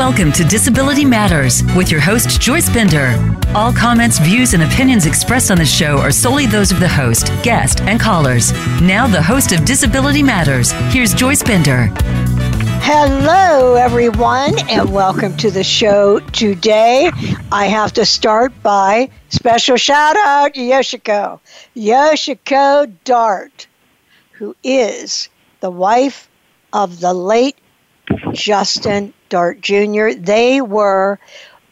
Welcome 0.00 0.32
to 0.32 0.44
Disability 0.44 1.04
Matters 1.04 1.62
with 1.76 1.90
your 1.90 2.00
host, 2.00 2.40
Joyce 2.40 2.70
Bender. 2.70 3.14
All 3.54 3.70
comments, 3.70 4.18
views, 4.18 4.54
and 4.54 4.62
opinions 4.62 5.04
expressed 5.04 5.50
on 5.50 5.58
the 5.58 5.66
show 5.66 5.98
are 5.98 6.10
solely 6.10 6.46
those 6.46 6.72
of 6.72 6.80
the 6.80 6.88
host, 6.88 7.26
guest, 7.42 7.82
and 7.82 8.00
callers. 8.00 8.50
Now, 8.80 9.06
the 9.06 9.20
host 9.20 9.52
of 9.52 9.66
Disability 9.66 10.22
Matters, 10.22 10.72
here's 10.90 11.12
Joyce 11.12 11.42
Bender. 11.42 11.90
Hello, 12.80 13.74
everyone, 13.74 14.58
and 14.70 14.90
welcome 14.90 15.36
to 15.36 15.50
the 15.50 15.62
show 15.62 16.18
today. 16.32 17.10
I 17.52 17.66
have 17.66 17.92
to 17.92 18.06
start 18.06 18.54
by 18.62 19.10
special 19.28 19.76
shout 19.76 20.16
out 20.16 20.54
Yoshiko, 20.54 21.40
Yoshiko 21.76 22.90
Dart, 23.04 23.66
who 24.32 24.56
is 24.64 25.28
the 25.60 25.70
wife 25.70 26.26
of 26.72 27.00
the 27.00 27.12
late 27.12 27.58
Justin 28.32 29.12
Dart 29.30 29.62
Jr. 29.62 30.10
They 30.18 30.60
were 30.60 31.18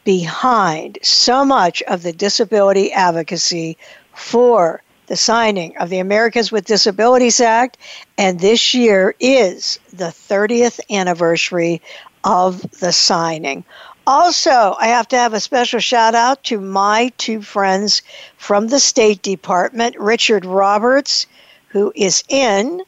behind 0.03 0.97
so 1.03 1.45
much 1.45 1.83
of 1.83 2.01
the 2.01 2.13
disability 2.13 2.91
advocacy 2.91 3.77
for 4.15 4.81
the 5.05 5.15
signing 5.15 5.77
of 5.77 5.89
the 5.89 5.99
Americans 5.99 6.51
with 6.51 6.65
Disabilities 6.65 7.39
Act, 7.39 7.77
and 8.17 8.39
this 8.39 8.73
year 8.73 9.13
is 9.19 9.77
the 9.91 10.05
30th 10.05 10.79
anniversary 10.89 11.81
of 12.23 12.61
the 12.79 12.91
signing. 12.91 13.63
Also, 14.07 14.75
I 14.79 14.87
have 14.87 15.07
to 15.09 15.17
have 15.17 15.33
a 15.33 15.39
special 15.39 15.79
shout 15.79 16.15
out 16.15 16.43
to 16.45 16.59
my 16.59 17.11
two 17.17 17.41
friends 17.41 18.01
from 18.37 18.67
the 18.67 18.79
State 18.79 19.21
Department 19.21 19.95
Richard 19.99 20.45
Roberts, 20.45 21.27
who 21.67 21.91
is 21.95 22.23
in 22.29 22.81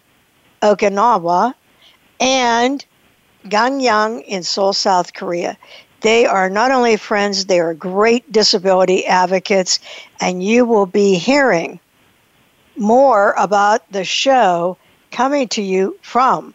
Okinawa, 0.62 1.54
and 2.20 2.86
Gangneung 3.46 4.24
in 4.24 4.44
Seoul, 4.44 4.74
South 4.74 5.14
Korea. 5.14 5.58
They 6.02 6.26
are 6.26 6.50
not 6.50 6.72
only 6.72 6.98
friends, 6.98 7.46
they 7.46 7.60
are 7.60 7.74
great 7.74 8.32
disability 8.32 9.06
advocates, 9.06 9.80
and 10.20 10.44
you 10.44 10.66
will 10.66 10.88
be 10.88 11.16
hearing 11.16 11.80
more 12.76 13.34
about 13.38 13.90
the 13.92 14.04
show 14.04 14.78
coming 15.12 15.48
to 15.50 15.62
you 15.62 15.98
from 16.02 16.54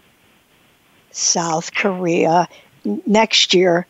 South 1.12 1.72
Korea 1.74 2.48
next 3.06 3.54
year, 3.54 3.86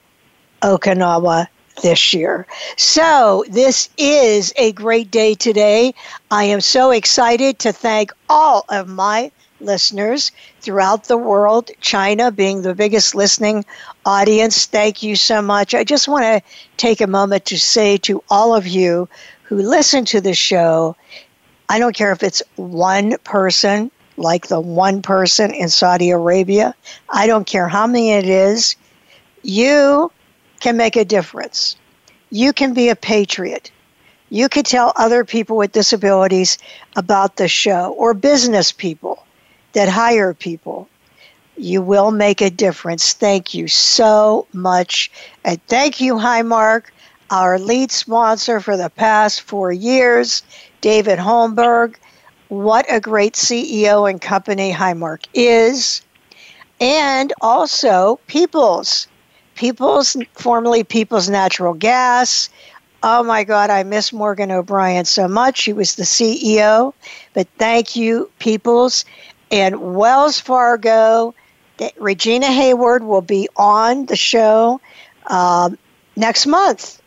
Okinawa 0.63 1.49
this 1.83 2.15
year. 2.15 2.47
So, 2.77 3.45
this 3.49 3.89
is 3.97 4.53
a 4.57 4.73
great 4.73 5.11
day 5.11 5.35
today. 5.35 5.95
I 6.31 6.45
am 6.45 6.61
so 6.61 6.91
excited 6.91 7.59
to 7.61 7.73
thank 7.73 8.13
all 8.29 8.65
of 8.69 8.89
my 8.89 9.31
listeners 9.67 10.33
throughout 10.61 11.05
the 11.05 11.19
world, 11.19 11.71
China 11.81 12.31
being 12.31 12.63
the 12.63 12.75
biggest 12.75 13.15
listening 13.15 13.65
audience. 14.07 14.67
Thank 14.67 15.03
you 15.03 15.17
so 15.17 15.43
much. 15.43 15.75
I 15.75 15.85
just 15.85 16.09
want 16.09 16.25
to 16.25 16.41
take 16.79 17.01
a 17.01 17.07
moment 17.07 17.45
to 17.47 17.59
say 17.59 17.99
to 17.99 18.23
all 18.31 18.55
of 18.55 18.67
you 18.67 19.09
who 19.43 19.57
listen 19.57 20.05
to 20.07 20.21
the 20.21 20.35
show, 20.35 20.97
I 21.69 21.79
don't 21.79 21.95
care 21.95 22.13
if 22.13 22.23
it's 22.23 22.43
one 22.55 23.19
person, 23.25 23.91
like 24.17 24.47
the 24.47 24.61
one 24.61 25.03
person 25.03 25.53
in 25.53 25.69
Saudi 25.69 26.11
Arabia, 26.11 26.75
I 27.11 27.27
don't 27.27 27.47
care 27.47 27.69
how 27.69 27.87
many 27.87 28.13
it 28.13 28.27
is, 28.27 28.77
you 29.43 30.11
can 30.61 30.77
make 30.77 30.97
a 30.97 31.05
difference. 31.05 31.77
You 32.31 32.53
can 32.53 32.73
be 32.73 32.89
a 32.89 32.97
patriot. 32.97 33.71
You 34.31 34.49
can 34.49 34.65
tell 34.65 34.93
other 34.97 35.25
people 35.25 35.57
with 35.57 35.73
disabilities 35.73 36.59
about 36.97 37.37
the 37.37 37.47
show 37.47 37.95
or 37.97 38.15
business 38.15 38.73
people 38.73 39.26
that 39.77 39.91
hire 39.91 40.33
people. 40.33 40.89
You 41.59 41.83
will 41.83 42.11
make 42.11 42.41
a 42.41 42.49
difference. 42.49 43.13
Thank 43.13 43.53
you 43.53 43.69
so 43.69 44.47
much. 44.55 45.11
And 45.45 45.61
thank 45.67 46.01
you, 46.01 46.15
Highmark, 46.15 46.85
our 47.31 47.59
lead 47.59 47.93
sponsor 47.93 48.59
for 48.61 48.79
the 48.79 48.89
past 48.89 49.43
four 49.43 49.73
years, 49.73 50.43
David 50.81 51.19
Holmberg. 51.19 51.97
What 52.49 52.87
a 52.89 53.01
great 53.01 53.35
CEO 53.35 54.09
and 54.09 54.19
company 54.19 54.73
Highmark 54.73 55.27
is. 55.35 56.01
And 56.81 57.35
also 57.43 58.19
Peoples. 58.29 59.07
Peoples, 59.57 60.17
formerly 60.33 60.85
Peoples 60.85 61.29
Natural 61.29 61.75
Gas. 61.75 62.49
Oh 63.03 63.23
my 63.23 63.45
God, 63.45 63.69
I 63.69 63.83
miss 63.83 64.11
Morgan 64.11 64.51
O'Brien 64.51 65.05
so 65.05 65.29
much. 65.29 65.59
She 65.59 65.75
was 65.75 65.97
the 65.97 66.05
CEO. 66.05 66.95
But 67.35 67.47
thank 67.59 67.95
you, 67.95 68.31
Peoples 68.39 69.05
and 69.51 69.95
Wells 69.95 70.39
Fargo. 70.41 71.35
Regina 71.99 72.47
Hayward 72.47 73.05
will 73.05 73.23
be 73.23 73.49
on 73.57 74.07
the 74.07 74.17
show 74.17 74.81
um, 75.27 75.77
next 76.17 76.47
month, 76.47 77.01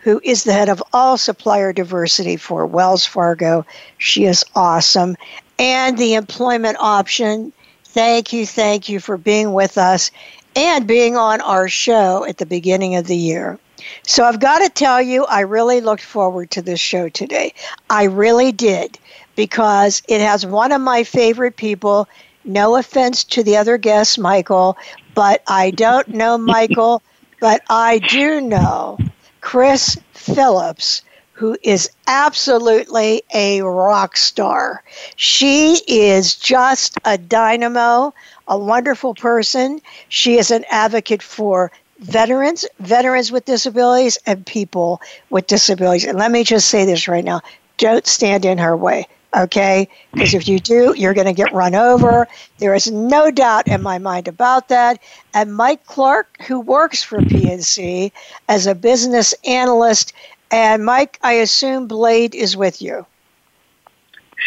who 0.00 0.20
is 0.22 0.44
the 0.44 0.52
head 0.52 0.68
of 0.68 0.82
all 0.92 1.16
supplier 1.16 1.72
diversity 1.72 2.36
for 2.36 2.66
Wells 2.66 3.06
Fargo. 3.06 3.64
She 3.98 4.24
is 4.24 4.44
awesome. 4.54 5.16
And 5.58 5.96
the 5.96 6.14
employment 6.14 6.76
option. 6.80 7.52
Thank 7.84 8.32
you, 8.32 8.46
thank 8.46 8.88
you 8.88 9.00
for 9.00 9.16
being 9.16 9.52
with 9.52 9.76
us 9.76 10.10
and 10.54 10.86
being 10.86 11.16
on 11.16 11.40
our 11.40 11.68
show 11.68 12.24
at 12.24 12.38
the 12.38 12.46
beginning 12.46 12.96
of 12.96 13.06
the 13.06 13.16
year. 13.16 13.58
So 14.06 14.24
I've 14.24 14.40
got 14.40 14.60
to 14.60 14.68
tell 14.68 15.00
you, 15.00 15.24
I 15.24 15.40
really 15.40 15.80
looked 15.80 16.02
forward 16.02 16.50
to 16.52 16.62
this 16.62 16.80
show 16.80 17.08
today. 17.08 17.54
I 17.88 18.04
really 18.04 18.52
did 18.52 18.98
because 19.36 20.02
it 20.08 20.20
has 20.20 20.46
one 20.46 20.72
of 20.72 20.80
my 20.80 21.04
favorite 21.04 21.56
people. 21.56 22.08
No 22.44 22.76
offense 22.76 23.24
to 23.24 23.42
the 23.42 23.56
other 23.56 23.76
guest, 23.78 24.18
Michael, 24.18 24.76
but 25.14 25.42
I 25.46 25.70
don't 25.70 26.08
know 26.08 26.38
Michael, 26.38 27.02
but 27.40 27.62
I 27.68 27.98
do 27.98 28.40
know 28.40 29.00
Chris 29.40 29.96
Phillips, 30.12 31.02
who 31.32 31.56
is 31.62 31.90
absolutely 32.06 33.22
a 33.34 33.62
rock 33.62 34.16
star. 34.16 34.82
She 35.16 35.80
is 35.86 36.34
just 36.36 36.98
a 37.04 37.16
dynamo, 37.18 38.14
a 38.48 38.58
wonderful 38.58 39.14
person. 39.14 39.80
She 40.08 40.38
is 40.38 40.50
an 40.50 40.64
advocate 40.70 41.22
for 41.22 41.72
veterans, 42.00 42.64
veterans 42.80 43.30
with 43.32 43.44
disabilities, 43.44 44.18
and 44.26 44.44
people 44.46 45.00
with 45.30 45.46
disabilities. 45.46 46.04
And 46.04 46.18
let 46.18 46.30
me 46.30 46.44
just 46.44 46.68
say 46.68 46.84
this 46.84 47.08
right 47.08 47.24
now 47.24 47.40
don't 47.78 48.06
stand 48.06 48.44
in 48.44 48.58
her 48.58 48.76
way 48.76 49.06
okay? 49.36 49.88
Because 50.12 50.34
if 50.34 50.48
you 50.48 50.58
do, 50.58 50.94
you're 50.96 51.14
going 51.14 51.26
to 51.26 51.32
get 51.32 51.52
run 51.52 51.74
over. 51.74 52.26
There 52.58 52.74
is 52.74 52.90
no 52.90 53.30
doubt 53.30 53.68
in 53.68 53.82
my 53.82 53.98
mind 53.98 54.28
about 54.28 54.68
that. 54.68 55.00
And 55.34 55.54
Mike 55.54 55.84
Clark, 55.86 56.42
who 56.42 56.60
works 56.60 57.02
for 57.02 57.18
PNC 57.18 58.12
as 58.48 58.66
a 58.66 58.74
business 58.74 59.34
analyst, 59.44 60.12
and 60.50 60.84
Mike, 60.84 61.18
I 61.22 61.34
assume 61.34 61.86
Blade 61.86 62.34
is 62.34 62.56
with 62.56 62.82
you. 62.82 63.06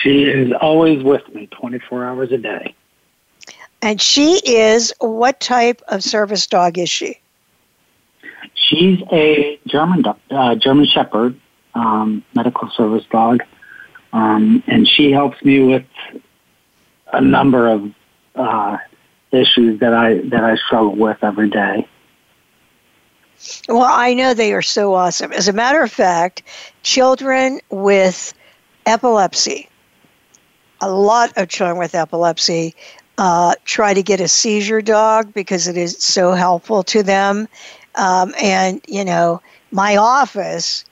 She 0.02 0.24
is 0.24 0.52
always 0.60 1.04
with 1.04 1.22
me 1.34 1.48
24 1.48 2.06
hours 2.06 2.32
a 2.32 2.38
day. 2.38 2.76
And 3.82 4.02
she 4.02 4.40
is, 4.46 4.94
what 5.00 5.40
type 5.40 5.82
of 5.88 6.04
service 6.04 6.48
dog 6.48 6.78
is 6.78 6.90
she? 6.90 7.20
She's 8.54 9.00
a 9.12 9.60
German 9.68 10.06
uh, 10.32 10.56
German 10.56 10.86
Shepherd 10.86 11.40
um, 11.76 12.24
medical 12.34 12.70
service 12.72 13.04
dog. 13.12 13.42
Um, 14.14 14.64
and 14.68 14.88
she 14.88 15.12
helps 15.12 15.44
me 15.44 15.60
with 15.60 15.86
a 17.12 17.20
number 17.20 17.68
of 17.68 17.92
uh, 18.36 18.78
issues 19.32 19.80
that 19.80 19.94
I 19.94 20.20
that 20.30 20.44
I 20.44 20.56
struggle 20.56 20.96
with 20.96 21.18
every 21.24 21.50
day. 21.50 21.88
Well, 23.68 23.90
I 23.90 24.14
know 24.14 24.34
they 24.34 24.54
are 24.54 24.62
so 24.62 24.94
awesome. 24.94 25.34
As 25.34 25.48
a 25.48 25.54
matter 25.54 25.82
of 25.82 25.92
fact, 25.92 26.44
children 26.84 27.60
with 27.70 28.34
epilepsy, 28.86 29.68
a 30.80 30.90
lot 30.90 31.38
of 31.38 31.50
children 31.50 31.78
with 31.78 31.96
epilepsy 31.96 32.76
uh, 33.18 33.56
try 33.66 33.94
to 33.94 34.04
get 34.04 34.22
a 34.22 34.28
seizure 34.28 34.82
dog 34.82 35.34
because 35.34 35.68
it 35.68 35.78
is 35.78 35.98
so 35.98 36.34
helpful 36.34 36.84
to 36.84 37.04
them. 37.04 37.48
Um, 37.96 38.34
and, 38.42 38.82
you 38.88 39.06
know, 39.06 39.42
my 39.72 39.98
office, 39.98 40.86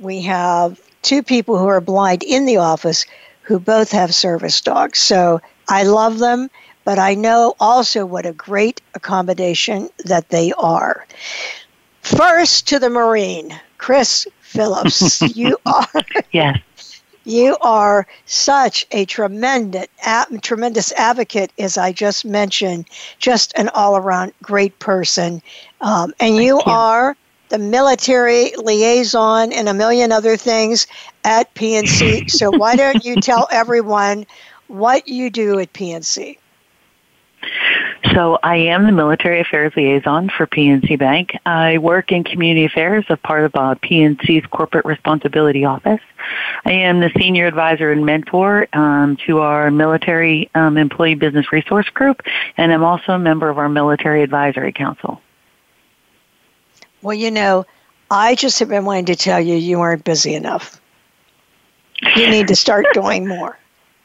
we 0.00 0.22
have 0.22 0.80
two 1.04 1.22
people 1.22 1.58
who 1.58 1.68
are 1.68 1.80
blind 1.80 2.22
in 2.22 2.46
the 2.46 2.56
office 2.56 3.06
who 3.42 3.58
both 3.58 3.92
have 3.92 4.14
service 4.14 4.60
dogs. 4.60 4.98
So 4.98 5.40
I 5.68 5.84
love 5.84 6.18
them, 6.18 6.50
but 6.84 6.98
I 6.98 7.14
know 7.14 7.54
also 7.60 8.04
what 8.06 8.26
a 8.26 8.32
great 8.32 8.80
accommodation 8.94 9.90
that 10.04 10.30
they 10.30 10.52
are. 10.52 11.06
First 12.02 12.66
to 12.68 12.78
the 12.78 12.90
Marine, 12.90 13.58
Chris 13.78 14.26
Phillips. 14.40 15.20
you 15.36 15.58
are 15.66 15.86
yes. 16.32 16.58
You 17.26 17.56
are 17.62 18.06
such 18.26 18.86
a 18.90 19.06
tremendous, 19.06 19.86
tremendous 20.42 20.92
advocate, 20.92 21.50
as 21.58 21.78
I 21.78 21.90
just 21.90 22.26
mentioned. 22.26 22.84
Just 23.18 23.54
an 23.56 23.70
all-around 23.70 24.34
great 24.42 24.78
person, 24.78 25.40
um, 25.80 26.12
and 26.20 26.36
you, 26.36 26.42
you 26.42 26.60
are 26.66 27.16
the 27.48 27.58
military 27.58 28.52
liaison, 28.56 29.52
and 29.52 29.68
a 29.68 29.74
million 29.74 30.12
other 30.12 30.36
things 30.36 30.86
at 31.24 31.54
PNC. 31.54 32.30
so, 32.38 32.50
why 32.50 32.76
don't 32.76 33.04
you 33.04 33.16
tell 33.16 33.48
everyone 33.50 34.26
what 34.68 35.08
you 35.08 35.30
do 35.30 35.58
at 35.58 35.72
PNC? 35.72 36.38
So 38.12 38.38
I 38.42 38.56
am 38.56 38.84
the 38.84 38.92
military 38.92 39.40
affairs 39.40 39.72
liaison 39.76 40.28
for 40.28 40.46
PNC 40.46 40.98
Bank. 40.98 41.36
I 41.46 41.78
work 41.78 42.12
in 42.12 42.22
community 42.22 42.64
affairs 42.64 43.04
as 43.08 43.18
part 43.20 43.44
of 43.44 43.54
uh, 43.54 43.74
PNC's 43.76 44.46
corporate 44.46 44.84
responsibility 44.84 45.64
office. 45.64 46.00
I 46.64 46.72
am 46.72 47.00
the 47.00 47.10
senior 47.18 47.46
advisor 47.46 47.90
and 47.90 48.06
mentor 48.06 48.68
um, 48.72 49.16
to 49.26 49.40
our 49.40 49.70
military 49.70 50.48
um, 50.54 50.76
employee 50.76 51.16
business 51.16 51.50
resource 51.52 51.88
group, 51.88 52.22
and 52.56 52.72
I'm 52.72 52.84
also 52.84 53.12
a 53.12 53.18
member 53.18 53.48
of 53.48 53.58
our 53.58 53.68
military 53.68 54.22
advisory 54.22 54.72
council. 54.72 55.20
Well, 57.04 57.14
you 57.14 57.30
know, 57.30 57.66
I 58.10 58.34
just 58.34 58.58
have 58.60 58.70
been 58.70 58.86
wanting 58.86 59.04
to 59.06 59.14
tell 59.14 59.38
you 59.38 59.54
you 59.56 59.80
aren't 59.80 60.04
busy 60.04 60.34
enough. 60.34 60.80
You 62.16 62.28
need 62.30 62.48
to 62.48 62.56
start 62.56 62.86
doing 62.94 63.28
more. 63.28 63.58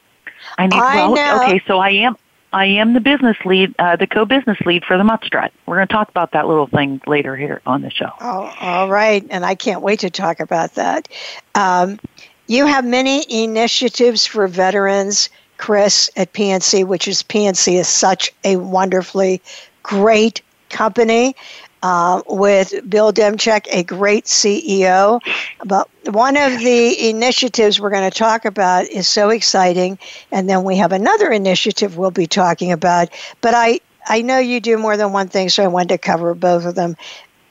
I 0.58 0.68
need. 0.68 0.76
I 0.76 0.96
well, 0.96 1.16
know. 1.16 1.44
okay, 1.44 1.62
so 1.66 1.80
I 1.80 1.92
am. 1.92 2.18
I 2.52 2.66
am 2.66 2.94
the 2.94 3.00
business 3.00 3.38
lead, 3.46 3.76
uh, 3.78 3.96
the 3.96 4.08
co-business 4.08 4.60
lead 4.62 4.84
for 4.84 4.98
the 4.98 5.04
Muttstrut. 5.04 5.52
We're 5.66 5.76
going 5.76 5.88
to 5.88 5.94
talk 5.94 6.10
about 6.10 6.32
that 6.32 6.48
little 6.48 6.66
thing 6.66 7.00
later 7.06 7.38
here 7.38 7.62
on 7.66 7.84
the 7.84 7.92
show. 7.92 8.10
Oh, 8.20 8.54
all 8.60 8.90
right, 8.90 9.26
and 9.30 9.46
I 9.46 9.54
can't 9.54 9.82
wait 9.82 10.00
to 10.00 10.10
talk 10.10 10.40
about 10.40 10.74
that. 10.74 11.08
Um, 11.54 12.00
you 12.48 12.66
have 12.66 12.84
many 12.84 13.24
initiatives 13.30 14.26
for 14.26 14.48
veterans, 14.48 15.30
Chris, 15.58 16.10
at 16.18 16.34
PNC, 16.34 16.86
which 16.88 17.08
is 17.08 17.22
PNC 17.22 17.80
is 17.80 17.88
such 17.88 18.34
a 18.44 18.56
wonderfully 18.56 19.42
great 19.84 20.42
company 20.70 21.36
uh, 21.84 22.22
with 22.28 22.74
Bill 22.90 23.14
Demchak, 23.14 23.68
a 23.72 23.84
great 23.84 24.26
CEO. 24.26 25.22
But 25.66 25.90
one 26.06 26.38
of 26.38 26.60
the 26.60 27.10
initiatives 27.10 27.80
we're 27.80 27.90
going 27.90 28.10
to 28.10 28.18
talk 28.18 28.46
about 28.46 28.88
is 28.88 29.08
so 29.08 29.30
exciting, 29.30 29.98
and 30.32 30.50
then 30.50 30.64
we 30.64 30.78
have 30.78 30.92
another 30.92 31.32
initiative 31.32 31.98
we'll 31.98 32.12
be 32.12 32.28
talking 32.28 32.72
about. 32.72 33.10
But 33.42 33.54
I, 33.54 33.80
I 34.08 34.22
know 34.22 34.40
you 34.40 34.60
do 34.60 34.78
more 34.78 34.98
than 34.98 35.14
one 35.14 35.28
thing, 35.28 35.50
so 35.50 35.64
I 35.64 35.68
wanted 35.68 35.90
to 35.90 35.98
cover 35.98 36.34
both 36.34 36.66
of 36.66 36.76
them. 36.76 36.96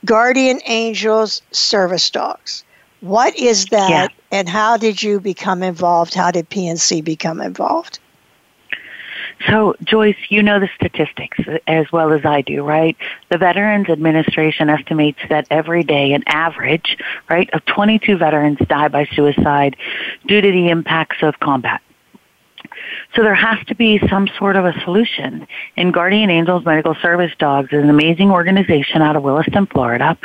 Guardian 0.05 0.61
Angels 0.65 1.41
Service 1.51 2.09
Dogs. 2.09 2.63
What 3.01 3.35
is 3.37 3.65
that, 3.67 3.89
yeah. 3.89 4.07
and 4.31 4.49
how 4.49 4.75
did 4.75 5.01
you 5.01 5.19
become 5.19 5.63
involved? 5.63 6.13
How 6.13 6.31
did 6.31 6.49
PNC 6.49 7.03
become 7.03 7.39
involved? 7.39 7.99
So, 9.47 9.75
Joyce, 9.83 10.17
you 10.29 10.43
know 10.43 10.59
the 10.59 10.69
statistics 10.75 11.39
as 11.65 11.91
well 11.91 12.11
as 12.11 12.25
I 12.25 12.41
do, 12.41 12.63
right? 12.63 12.97
The 13.29 13.37
Veterans 13.37 13.89
Administration 13.89 14.69
estimates 14.69 15.19
that 15.29 15.47
every 15.49 15.83
day, 15.83 16.13
an 16.13 16.23
average, 16.27 16.97
right, 17.29 17.49
of 17.53 17.63
22 17.65 18.17
veterans 18.17 18.57
die 18.67 18.89
by 18.89 19.05
suicide 19.13 19.77
due 20.27 20.41
to 20.41 20.51
the 20.51 20.69
impacts 20.69 21.17
of 21.21 21.39
combat. 21.39 21.81
So 23.15 23.23
there 23.23 23.35
has 23.35 23.65
to 23.67 23.75
be 23.75 23.99
some 24.09 24.27
sort 24.37 24.55
of 24.55 24.65
a 24.65 24.73
solution. 24.83 25.47
And 25.77 25.93
Guardian 25.93 26.29
Angels 26.29 26.65
Medical 26.65 26.95
Service 27.01 27.31
Dogs 27.39 27.69
is 27.71 27.81
an 27.81 27.89
amazing 27.89 28.31
organization 28.31 29.01
out 29.01 29.15
of 29.15 29.23
Williston, 29.23 29.65
Florida. 29.67 30.17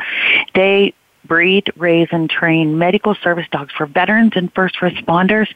They 0.55 0.93
breed, 1.25 1.73
raise, 1.77 2.09
and 2.11 2.29
train 2.29 2.79
medical 2.79 3.15
service 3.15 3.47
dogs 3.51 3.73
for 3.77 3.87
veterans 3.87 4.33
and 4.35 4.53
first 4.55 4.77
responders 4.77 5.49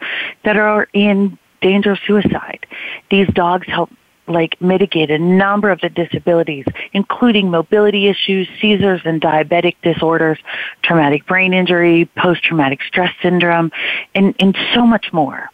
that 0.44 0.56
are 0.56 0.88
in 0.92 1.38
danger 1.60 1.92
of 1.92 1.98
suicide. 2.06 2.66
These 3.10 3.28
dogs 3.28 3.66
help 3.66 3.90
like 4.28 4.60
mitigate 4.60 5.10
a 5.10 5.18
number 5.18 5.70
of 5.70 5.80
the 5.80 5.88
disabilities, 5.88 6.66
including 6.92 7.50
mobility 7.50 8.08
issues, 8.08 8.46
seizures 8.60 9.00
and 9.04 9.20
diabetic 9.20 9.76
disorders, 9.82 10.38
traumatic 10.82 11.26
brain 11.26 11.54
injury, 11.54 12.08
post-traumatic 12.16 12.80
stress 12.82 13.12
syndrome, 13.22 13.72
and, 14.14 14.34
and 14.38 14.56
so 14.74 14.86
much 14.86 15.12
more. 15.12 15.50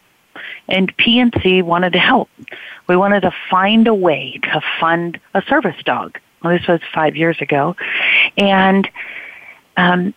And 0.69 0.95
PNC 0.97 1.63
wanted 1.63 1.93
to 1.93 1.99
help. 1.99 2.29
We 2.89 2.97
wanted 2.97 3.21
to 3.21 3.33
find 3.51 3.87
a 3.87 3.95
way 3.95 4.41
to 4.43 4.61
fund 4.81 5.21
a 5.35 5.43
service 5.43 5.77
dog. 5.85 6.19
Well, 6.43 6.59
this 6.59 6.67
was 6.67 6.81
five 6.93 7.17
years 7.17 7.41
ago. 7.41 7.77
And 8.37 8.89
um, 9.77 10.15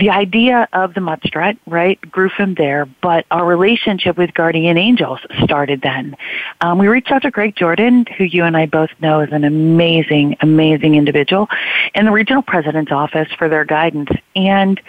the 0.00 0.08
idea 0.08 0.66
of 0.72 0.94
the 0.94 1.00
Muttstrut, 1.00 1.58
right, 1.66 2.00
grew 2.10 2.30
from 2.30 2.54
there, 2.54 2.86
but 3.02 3.26
our 3.30 3.44
relationship 3.44 4.16
with 4.16 4.32
Guardian 4.32 4.78
Angels 4.78 5.20
started 5.44 5.82
then. 5.82 6.16
Um, 6.62 6.78
we 6.78 6.88
reached 6.88 7.12
out 7.12 7.22
to 7.22 7.30
Greg 7.30 7.54
Jordan, 7.54 8.06
who 8.16 8.24
you 8.24 8.44
and 8.44 8.56
I 8.56 8.64
both 8.64 8.88
know 9.00 9.20
is 9.20 9.28
an 9.30 9.44
amazing, 9.44 10.38
amazing 10.40 10.94
individual, 10.94 11.48
in 11.94 12.06
the 12.06 12.12
regional 12.12 12.42
president's 12.42 12.90
office 12.90 13.28
for 13.38 13.50
their 13.50 13.66
guidance, 13.66 14.08
and 14.34 14.80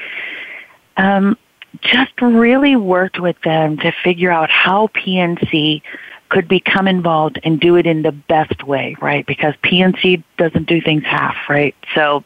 um, 0.95 1.37
just 1.81 2.13
really 2.21 2.77
worked 2.77 3.19
with 3.19 3.39
them 3.43 3.77
to 3.79 3.91
figure 4.03 4.31
out 4.31 4.49
how 4.49 4.87
PNC 4.87 5.81
could 6.29 6.47
become 6.47 6.87
involved 6.87 7.37
and 7.43 7.59
do 7.59 7.75
it 7.75 7.85
in 7.85 8.01
the 8.01 8.13
best 8.13 8.63
way, 8.63 8.95
right? 9.01 9.25
Because 9.25 9.53
PNC 9.65 10.23
doesn't 10.37 10.67
do 10.67 10.79
things 10.79 11.03
half, 11.03 11.35
right? 11.49 11.75
So 11.93 12.23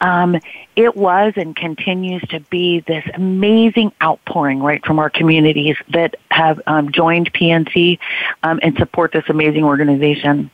um, 0.00 0.38
it 0.76 0.96
was 0.96 1.34
and 1.36 1.54
continues 1.54 2.22
to 2.28 2.40
be 2.40 2.80
this 2.80 3.04
amazing 3.14 3.92
outpouring 4.02 4.60
right 4.60 4.84
from 4.84 4.98
our 4.98 5.10
communities 5.10 5.76
that 5.90 6.16
have 6.30 6.60
um, 6.66 6.90
joined 6.92 7.32
PNC 7.32 7.98
um, 8.42 8.60
and 8.62 8.76
support 8.76 9.12
this 9.12 9.24
amazing 9.28 9.64
organization. 9.64 10.50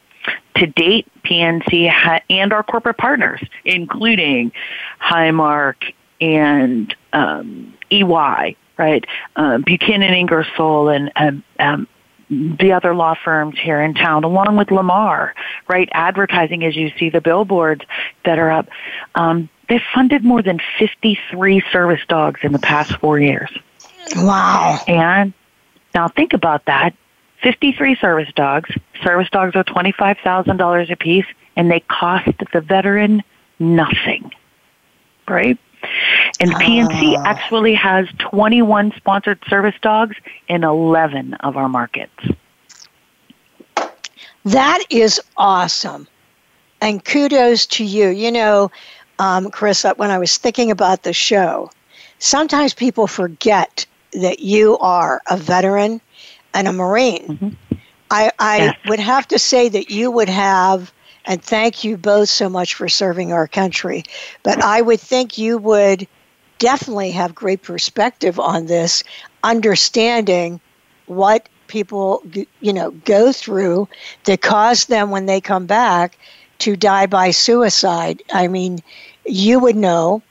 To 0.56 0.66
date, 0.66 1.06
PNC 1.25 1.88
ha- 1.88 2.20
and 2.28 2.52
our 2.52 2.62
corporate 2.62 2.98
partners, 2.98 3.40
including 3.64 4.52
Highmark 5.00 5.94
and 6.20 6.94
um, 7.14 7.75
EY, 7.90 8.56
right, 8.76 9.06
uh, 9.37 9.58
Buchanan 9.58 10.12
Ingersoll 10.12 10.90
and 10.90 11.10
um, 11.16 11.42
um, 11.58 11.88
the 12.30 12.72
other 12.72 12.94
law 12.94 13.14
firms 13.14 13.58
here 13.58 13.80
in 13.82 13.94
town, 13.94 14.22
along 14.22 14.56
with 14.56 14.70
Lamar, 14.70 15.34
right? 15.68 15.88
Advertising, 15.92 16.64
as 16.64 16.76
you 16.76 16.92
see 16.98 17.10
the 17.10 17.20
billboards 17.20 17.84
that 18.24 18.38
are 18.38 18.50
up. 18.50 18.68
Um, 19.16 19.48
they've 19.68 19.82
funded 19.92 20.24
more 20.24 20.40
than 20.40 20.60
53 20.78 21.62
service 21.72 22.00
dogs 22.08 22.40
in 22.44 22.52
the 22.52 22.60
past 22.60 22.96
four 22.98 23.18
years. 23.18 23.50
Wow. 24.16 24.78
And 24.86 25.32
now 25.92 26.08
think 26.08 26.32
about 26.32 26.66
that. 26.66 26.94
53 27.42 27.96
service 27.96 28.32
dogs. 28.36 28.70
Service 29.02 29.28
dogs 29.30 29.56
are 29.56 29.64
$25,000 29.64 30.90
a 30.90 30.96
piece, 30.96 31.26
and 31.56 31.70
they 31.70 31.80
cost 31.80 32.28
the 32.52 32.60
veteran 32.60 33.22
nothing. 33.58 34.30
Right? 35.26 35.58
And 36.40 36.50
PNC 36.52 37.16
uh, 37.16 37.22
actually 37.24 37.74
has 37.74 38.08
21 38.18 38.92
sponsored 38.96 39.38
service 39.48 39.74
dogs 39.82 40.16
in 40.48 40.64
11 40.64 41.34
of 41.34 41.56
our 41.56 41.68
markets. 41.68 42.12
That 44.44 44.82
is 44.90 45.20
awesome. 45.37 46.08
And 46.80 47.04
kudos 47.04 47.66
to 47.66 47.84
you. 47.84 48.08
You 48.08 48.32
know, 48.32 48.70
um, 49.18 49.50
Chris, 49.50 49.84
when 49.96 50.10
I 50.10 50.18
was 50.18 50.38
thinking 50.38 50.70
about 50.70 51.02
the 51.02 51.12
show, 51.12 51.70
sometimes 52.18 52.72
people 52.72 53.06
forget 53.06 53.84
that 54.12 54.40
you 54.40 54.78
are 54.78 55.20
a 55.30 55.37
veteran 55.37 56.00
and 56.54 56.66
a 56.66 56.72
Marine. 56.72 57.26
Mm-hmm. 57.26 57.76
I, 58.10 58.32
I 58.38 58.56
yes. 58.58 58.76
would 58.88 58.99
have 58.99 59.28
to 59.28 59.38
say 59.38 59.68
that 59.68 59.90
you 59.90 60.10
would 60.10 60.28
have 60.28 60.92
and 61.30 61.40
thank 61.40 61.84
you 61.84 61.96
both 61.96 62.28
so 62.28 62.49
much 62.49 62.75
for 62.75 62.88
serving 62.88 63.32
our 63.32 63.46
country. 63.46 64.02
But 64.42 64.60
I 64.64 64.80
would 64.80 64.99
think 64.99 65.38
you 65.38 65.58
would 65.58 66.08
definitely 66.58 67.12
have 67.12 67.37
great 67.37 67.62
perspective 67.62 68.40
on 68.40 68.66
this, 68.66 69.04
understanding 69.44 70.60
what 71.06 71.49
people 71.68 72.25
you 72.60 72.72
know 72.72 72.90
go 72.90 73.30
through 73.30 73.88
that 74.25 74.42
cause 74.42 74.87
them 74.87 75.12
when 75.12 75.26
they 75.26 75.40
come 75.40 75.66
back 75.66 76.18
to 76.58 76.75
die 76.75 77.06
by 77.06 77.30
suicide. 77.30 78.25
I 78.32 78.49
mean, 78.49 78.80
you 79.25 79.60
would 79.60 79.76
know 79.76 80.22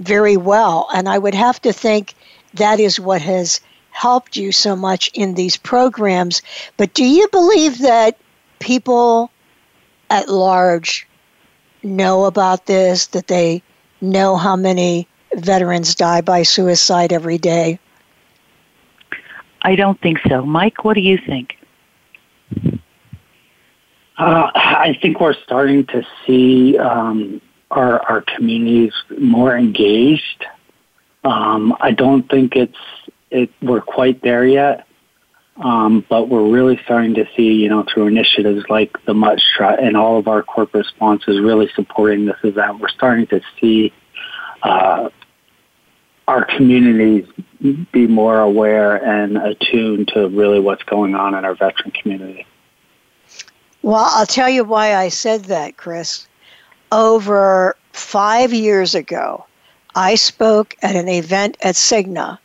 very 0.00 0.36
well, 0.36 0.86
and 0.92 1.08
I 1.08 1.16
would 1.16 1.34
have 1.34 1.62
to 1.62 1.72
think 1.72 2.12
that 2.52 2.78
is 2.78 3.00
what 3.00 3.22
has 3.22 3.58
helped 3.90 4.36
you 4.36 4.52
so 4.52 4.76
much 4.76 5.10
in 5.14 5.32
these 5.32 5.56
programs. 5.56 6.42
But 6.76 6.92
do 6.92 7.06
you 7.06 7.26
believe 7.28 7.78
that 7.78 8.18
people 8.58 9.31
at 10.12 10.28
large 10.28 11.08
know 11.82 12.26
about 12.26 12.66
this, 12.66 13.06
that 13.08 13.26
they 13.28 13.62
know 14.02 14.36
how 14.36 14.54
many 14.54 15.08
veterans 15.34 15.94
die 15.94 16.20
by 16.20 16.42
suicide 16.42 17.14
every 17.14 17.38
day? 17.38 17.78
I 19.62 19.74
don't 19.74 19.98
think 20.00 20.18
so. 20.28 20.44
Mike, 20.44 20.84
what 20.84 20.94
do 20.94 21.00
you 21.00 21.16
think? 21.16 21.56
Uh, 24.18 24.50
I 24.54 24.98
think 25.00 25.18
we're 25.18 25.34
starting 25.34 25.86
to 25.86 26.06
see 26.26 26.76
um, 26.76 27.40
our, 27.70 28.00
our 28.00 28.20
communities 28.20 28.92
more 29.18 29.56
engaged. 29.56 30.44
Um, 31.24 31.74
I 31.80 31.92
don't 31.92 32.28
think 32.28 32.54
it's 32.54 32.76
it, 33.30 33.50
we're 33.62 33.80
quite 33.80 34.20
there 34.20 34.44
yet. 34.44 34.86
Um, 35.62 36.04
but 36.08 36.28
we're 36.28 36.48
really 36.48 36.80
starting 36.84 37.14
to 37.14 37.28
see, 37.36 37.52
you 37.52 37.68
know, 37.68 37.84
through 37.84 38.08
initiatives 38.08 38.64
like 38.68 38.92
the 39.04 39.14
Muttstrut 39.14 39.82
and 39.82 39.96
all 39.96 40.18
of 40.18 40.26
our 40.26 40.42
corporate 40.42 40.86
sponsors 40.86 41.40
really 41.40 41.70
supporting 41.74 42.26
this 42.26 42.38
event, 42.42 42.80
we're 42.80 42.88
starting 42.88 43.26
to 43.28 43.40
see 43.60 43.92
uh, 44.62 45.10
our 46.26 46.44
communities 46.44 47.26
be 47.92 48.06
more 48.06 48.40
aware 48.40 48.96
and 48.96 49.36
attuned 49.36 50.08
to 50.08 50.28
really 50.28 50.58
what's 50.58 50.82
going 50.84 51.14
on 51.14 51.34
in 51.34 51.44
our 51.44 51.54
veteran 51.54 51.92
community. 51.92 52.46
Well, 53.82 54.08
I'll 54.08 54.26
tell 54.26 54.48
you 54.48 54.64
why 54.64 54.94
I 54.94 55.08
said 55.08 55.44
that, 55.44 55.76
Chris. 55.76 56.26
Over 56.90 57.76
five 57.92 58.52
years 58.52 58.94
ago, 58.94 59.46
I 59.94 60.14
spoke 60.14 60.76
at 60.82 60.96
an 60.96 61.08
event 61.08 61.56
at 61.62 61.74
Cigna 61.74 62.38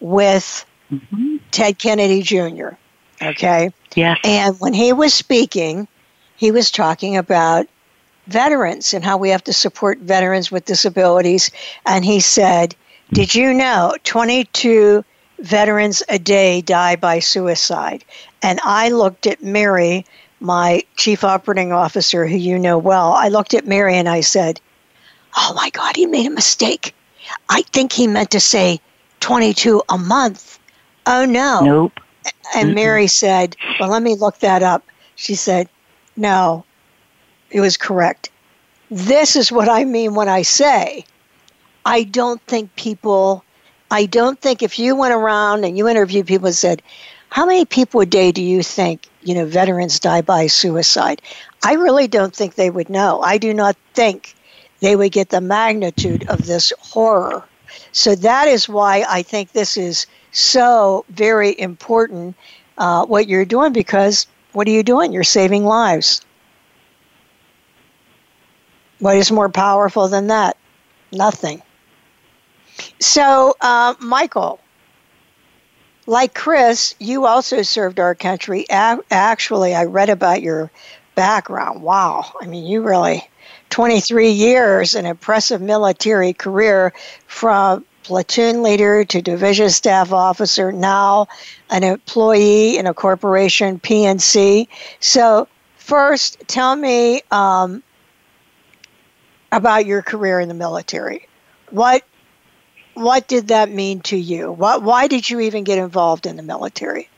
with 0.00 0.64
mm-hmm. 0.90 1.31
Ted 1.52 1.78
Kennedy 1.78 2.22
Jr. 2.22 2.70
Okay? 3.20 3.72
Yes. 3.94 4.18
And 4.24 4.58
when 4.58 4.74
he 4.74 4.92
was 4.92 5.14
speaking, 5.14 5.86
he 6.36 6.50
was 6.50 6.70
talking 6.70 7.16
about 7.16 7.68
veterans 8.26 8.94
and 8.94 9.04
how 9.04 9.16
we 9.16 9.30
have 9.30 9.44
to 9.44 9.52
support 9.52 9.98
veterans 9.98 10.50
with 10.50 10.64
disabilities. 10.64 11.50
And 11.86 12.04
he 12.04 12.20
said, 12.20 12.74
hmm. 13.08 13.14
Did 13.14 13.34
you 13.34 13.52
know 13.52 13.94
22 14.04 15.04
veterans 15.38 16.02
a 16.08 16.18
day 16.18 16.60
die 16.60 16.96
by 16.96 17.18
suicide? 17.18 18.04
And 18.42 18.58
I 18.64 18.88
looked 18.88 19.26
at 19.26 19.42
Mary, 19.42 20.06
my 20.40 20.82
chief 20.96 21.24
operating 21.24 21.72
officer, 21.72 22.26
who 22.26 22.36
you 22.36 22.58
know 22.58 22.78
well. 22.78 23.12
I 23.12 23.28
looked 23.28 23.54
at 23.54 23.66
Mary 23.66 23.96
and 23.96 24.08
I 24.08 24.20
said, 24.20 24.60
Oh 25.36 25.52
my 25.54 25.70
God, 25.70 25.96
he 25.96 26.06
made 26.06 26.26
a 26.26 26.30
mistake. 26.30 26.94
I 27.48 27.62
think 27.62 27.92
he 27.92 28.06
meant 28.06 28.32
to 28.32 28.40
say 28.40 28.80
22 29.20 29.82
a 29.88 29.96
month. 29.96 30.51
Oh 31.06 31.24
no. 31.24 31.60
Nope. 31.64 32.00
And 32.54 32.74
Mary 32.74 33.06
said, 33.06 33.56
Well, 33.80 33.88
let 33.88 34.02
me 34.02 34.14
look 34.14 34.38
that 34.38 34.62
up. 34.62 34.84
She 35.16 35.34
said, 35.34 35.68
No, 36.16 36.64
it 37.50 37.60
was 37.60 37.76
correct. 37.76 38.30
This 38.90 39.36
is 39.36 39.50
what 39.50 39.68
I 39.68 39.84
mean 39.84 40.14
when 40.14 40.28
I 40.28 40.42
say 40.42 41.04
I 41.84 42.04
don't 42.04 42.40
think 42.42 42.74
people, 42.76 43.44
I 43.90 44.06
don't 44.06 44.40
think 44.40 44.62
if 44.62 44.78
you 44.78 44.94
went 44.94 45.14
around 45.14 45.64
and 45.64 45.76
you 45.76 45.88
interviewed 45.88 46.26
people 46.26 46.46
and 46.46 46.56
said, 46.56 46.82
How 47.30 47.46
many 47.46 47.64
people 47.64 48.00
a 48.00 48.06
day 48.06 48.32
do 48.32 48.42
you 48.42 48.62
think, 48.62 49.08
you 49.22 49.34
know, 49.34 49.46
veterans 49.46 49.98
die 49.98 50.22
by 50.22 50.46
suicide? 50.46 51.22
I 51.64 51.74
really 51.74 52.06
don't 52.06 52.34
think 52.34 52.54
they 52.54 52.70
would 52.70 52.88
know. 52.88 53.20
I 53.22 53.38
do 53.38 53.52
not 53.54 53.76
think 53.94 54.34
they 54.80 54.96
would 54.96 55.12
get 55.12 55.30
the 55.30 55.40
magnitude 55.40 56.28
of 56.28 56.46
this 56.46 56.72
horror. 56.80 57.44
So 57.92 58.14
that 58.16 58.48
is 58.48 58.68
why 58.68 59.04
I 59.08 59.22
think 59.22 59.52
this 59.52 59.76
is 59.76 60.06
so 60.32 61.04
very 61.08 61.58
important 61.58 62.36
uh, 62.78 63.06
what 63.06 63.28
you're 63.28 63.44
doing 63.44 63.72
because 63.72 64.26
what 64.52 64.66
are 64.66 64.70
you 64.70 64.82
doing? 64.82 65.12
You're 65.12 65.24
saving 65.24 65.64
lives. 65.64 66.22
What 68.98 69.16
is 69.16 69.30
more 69.30 69.48
powerful 69.48 70.08
than 70.08 70.28
that? 70.28 70.56
Nothing. 71.12 71.62
So, 72.98 73.54
uh, 73.60 73.94
Michael, 74.00 74.58
like 76.06 76.34
Chris, 76.34 76.94
you 76.98 77.26
also 77.26 77.62
served 77.62 78.00
our 78.00 78.14
country. 78.14 78.66
Actually, 78.70 79.74
I 79.74 79.84
read 79.84 80.08
about 80.08 80.42
your 80.42 80.70
background. 81.14 81.82
Wow. 81.82 82.32
I 82.40 82.46
mean, 82.46 82.64
you 82.64 82.82
really 82.82 83.28
23 83.70 84.30
years, 84.30 84.94
an 84.94 85.06
impressive 85.06 85.60
military 85.60 86.32
career 86.32 86.92
from 87.26 87.84
platoon 88.02 88.62
leader 88.62 89.04
to 89.04 89.22
division 89.22 89.70
staff 89.70 90.12
officer, 90.12 90.72
now 90.72 91.28
an 91.70 91.84
employee 91.84 92.76
in 92.76 92.86
a 92.86 92.94
corporation, 92.94 93.78
PNC. 93.78 94.68
So, 95.00 95.48
first, 95.76 96.42
tell 96.46 96.76
me 96.76 97.22
um, 97.30 97.82
about 99.50 99.86
your 99.86 100.02
career 100.02 100.40
in 100.40 100.48
the 100.48 100.54
military. 100.54 101.28
What 101.70 102.02
what 102.94 103.26
did 103.26 103.48
that 103.48 103.70
mean 103.70 104.00
to 104.00 104.16
you? 104.16 104.52
Why 104.52 105.08
did 105.08 105.28
you 105.30 105.40
even 105.40 105.64
get 105.64 105.78
involved 105.78 106.26
in 106.26 106.36
the 106.36 106.42
military? 106.42 107.08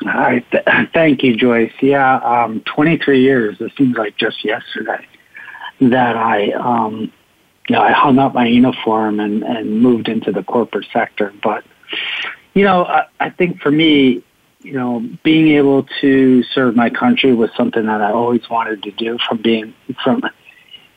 Hi, 0.00 0.44
th- 0.50 0.64
thank 0.94 1.22
you, 1.22 1.36
Joyce. 1.36 1.72
Yeah, 1.80 2.16
um, 2.16 2.60
23 2.60 3.20
years. 3.20 3.60
It 3.60 3.72
seems 3.76 3.96
like 3.96 4.16
just 4.16 4.44
yesterday 4.44 5.06
that 5.80 6.16
I, 6.16 6.52
um, 6.52 7.12
you 7.72 7.78
know, 7.78 7.84
I 7.84 7.92
hung 7.92 8.18
up 8.18 8.34
my 8.34 8.44
uniform 8.44 9.18
and, 9.18 9.42
and 9.42 9.80
moved 9.80 10.06
into 10.06 10.30
the 10.30 10.42
corporate 10.42 10.86
sector. 10.92 11.32
But, 11.42 11.64
you 12.52 12.64
know, 12.64 12.84
I, 12.84 13.06
I 13.18 13.30
think 13.30 13.62
for 13.62 13.70
me, 13.70 14.22
you 14.60 14.74
know, 14.74 15.00
being 15.22 15.48
able 15.48 15.84
to 16.02 16.42
serve 16.42 16.76
my 16.76 16.90
country 16.90 17.32
was 17.32 17.48
something 17.56 17.86
that 17.86 18.02
I 18.02 18.12
always 18.12 18.46
wanted 18.50 18.82
to 18.82 18.90
do 18.90 19.16
from 19.26 19.40
being 19.40 19.72
from, 20.04 20.22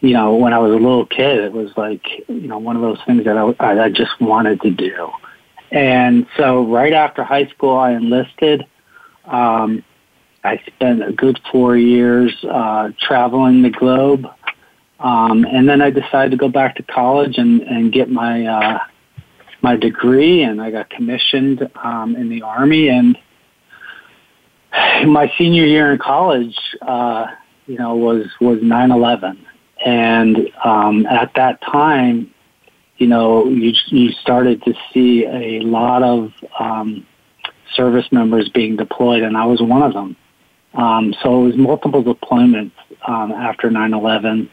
you 0.01 0.11
know, 0.11 0.35
when 0.35 0.51
I 0.51 0.59
was 0.59 0.73
a 0.73 0.75
little 0.75 1.05
kid. 1.05 1.45
It 1.45 1.53
was 1.53 1.71
like, 1.77 2.05
you 2.27 2.49
know, 2.49 2.57
one 2.57 2.75
of 2.75 2.81
those 2.81 2.99
things 3.05 3.23
that 3.23 3.37
I, 3.37 3.83
I 3.83 3.87
just 3.87 4.19
wanted 4.19 4.59
to 4.63 4.69
do. 4.69 5.11
And 5.71 6.27
so 6.35 6.65
right 6.65 6.91
after 6.91 7.23
high 7.23 7.45
school, 7.45 7.77
I 7.77 7.91
enlisted 7.91 8.65
um, 9.23 9.81
I 10.43 10.61
spent 10.67 11.01
a 11.03 11.13
good 11.13 11.39
four 11.51 11.77
years 11.77 12.31
uh, 12.43 12.91
traveling 12.99 13.61
the 13.63 13.71
globe, 13.71 14.27
um, 14.99 15.45
and 15.45 15.67
then 15.67 15.81
I 15.81 15.89
decided 15.89 16.31
to 16.31 16.37
go 16.37 16.49
back 16.49 16.75
to 16.77 16.83
college 16.83 17.37
and, 17.37 17.61
and 17.61 17.91
get 17.91 18.09
my 18.09 18.45
uh, 18.45 18.79
my 19.61 19.75
degree, 19.75 20.43
and 20.43 20.61
I 20.61 20.71
got 20.71 20.89
commissioned 20.89 21.67
um, 21.83 22.15
in 22.15 22.29
the 22.29 22.43
army. 22.43 22.89
And 22.89 23.17
my 25.05 25.31
senior 25.37 25.65
year 25.65 25.91
in 25.91 25.97
college, 25.97 26.57
uh, 26.81 27.27
you 27.65 27.77
know, 27.77 27.95
was 27.95 28.27
was 28.39 28.59
nine 28.61 28.91
eleven, 28.91 29.45
and 29.85 30.49
um, 30.63 31.05
at 31.07 31.31
that 31.35 31.61
time, 31.61 32.33
you 32.97 33.07
know, 33.07 33.47
you 33.47 33.73
you 33.87 34.11
started 34.11 34.63
to 34.63 34.73
see 34.93 35.25
a 35.25 35.59
lot 35.61 36.03
of 36.03 36.31
um, 36.59 37.05
service 37.73 38.09
members 38.11 38.49
being 38.49 38.77
deployed, 38.77 39.23
and 39.23 39.35
I 39.35 39.45
was 39.45 39.61
one 39.61 39.83
of 39.83 39.93
them. 39.93 40.15
Um, 40.73 41.13
so 41.21 41.41
it 41.41 41.47
was 41.47 41.57
multiple 41.57 42.03
deployments 42.03 42.73
um, 43.07 43.31
after 43.31 43.69
9/11, 43.69 44.49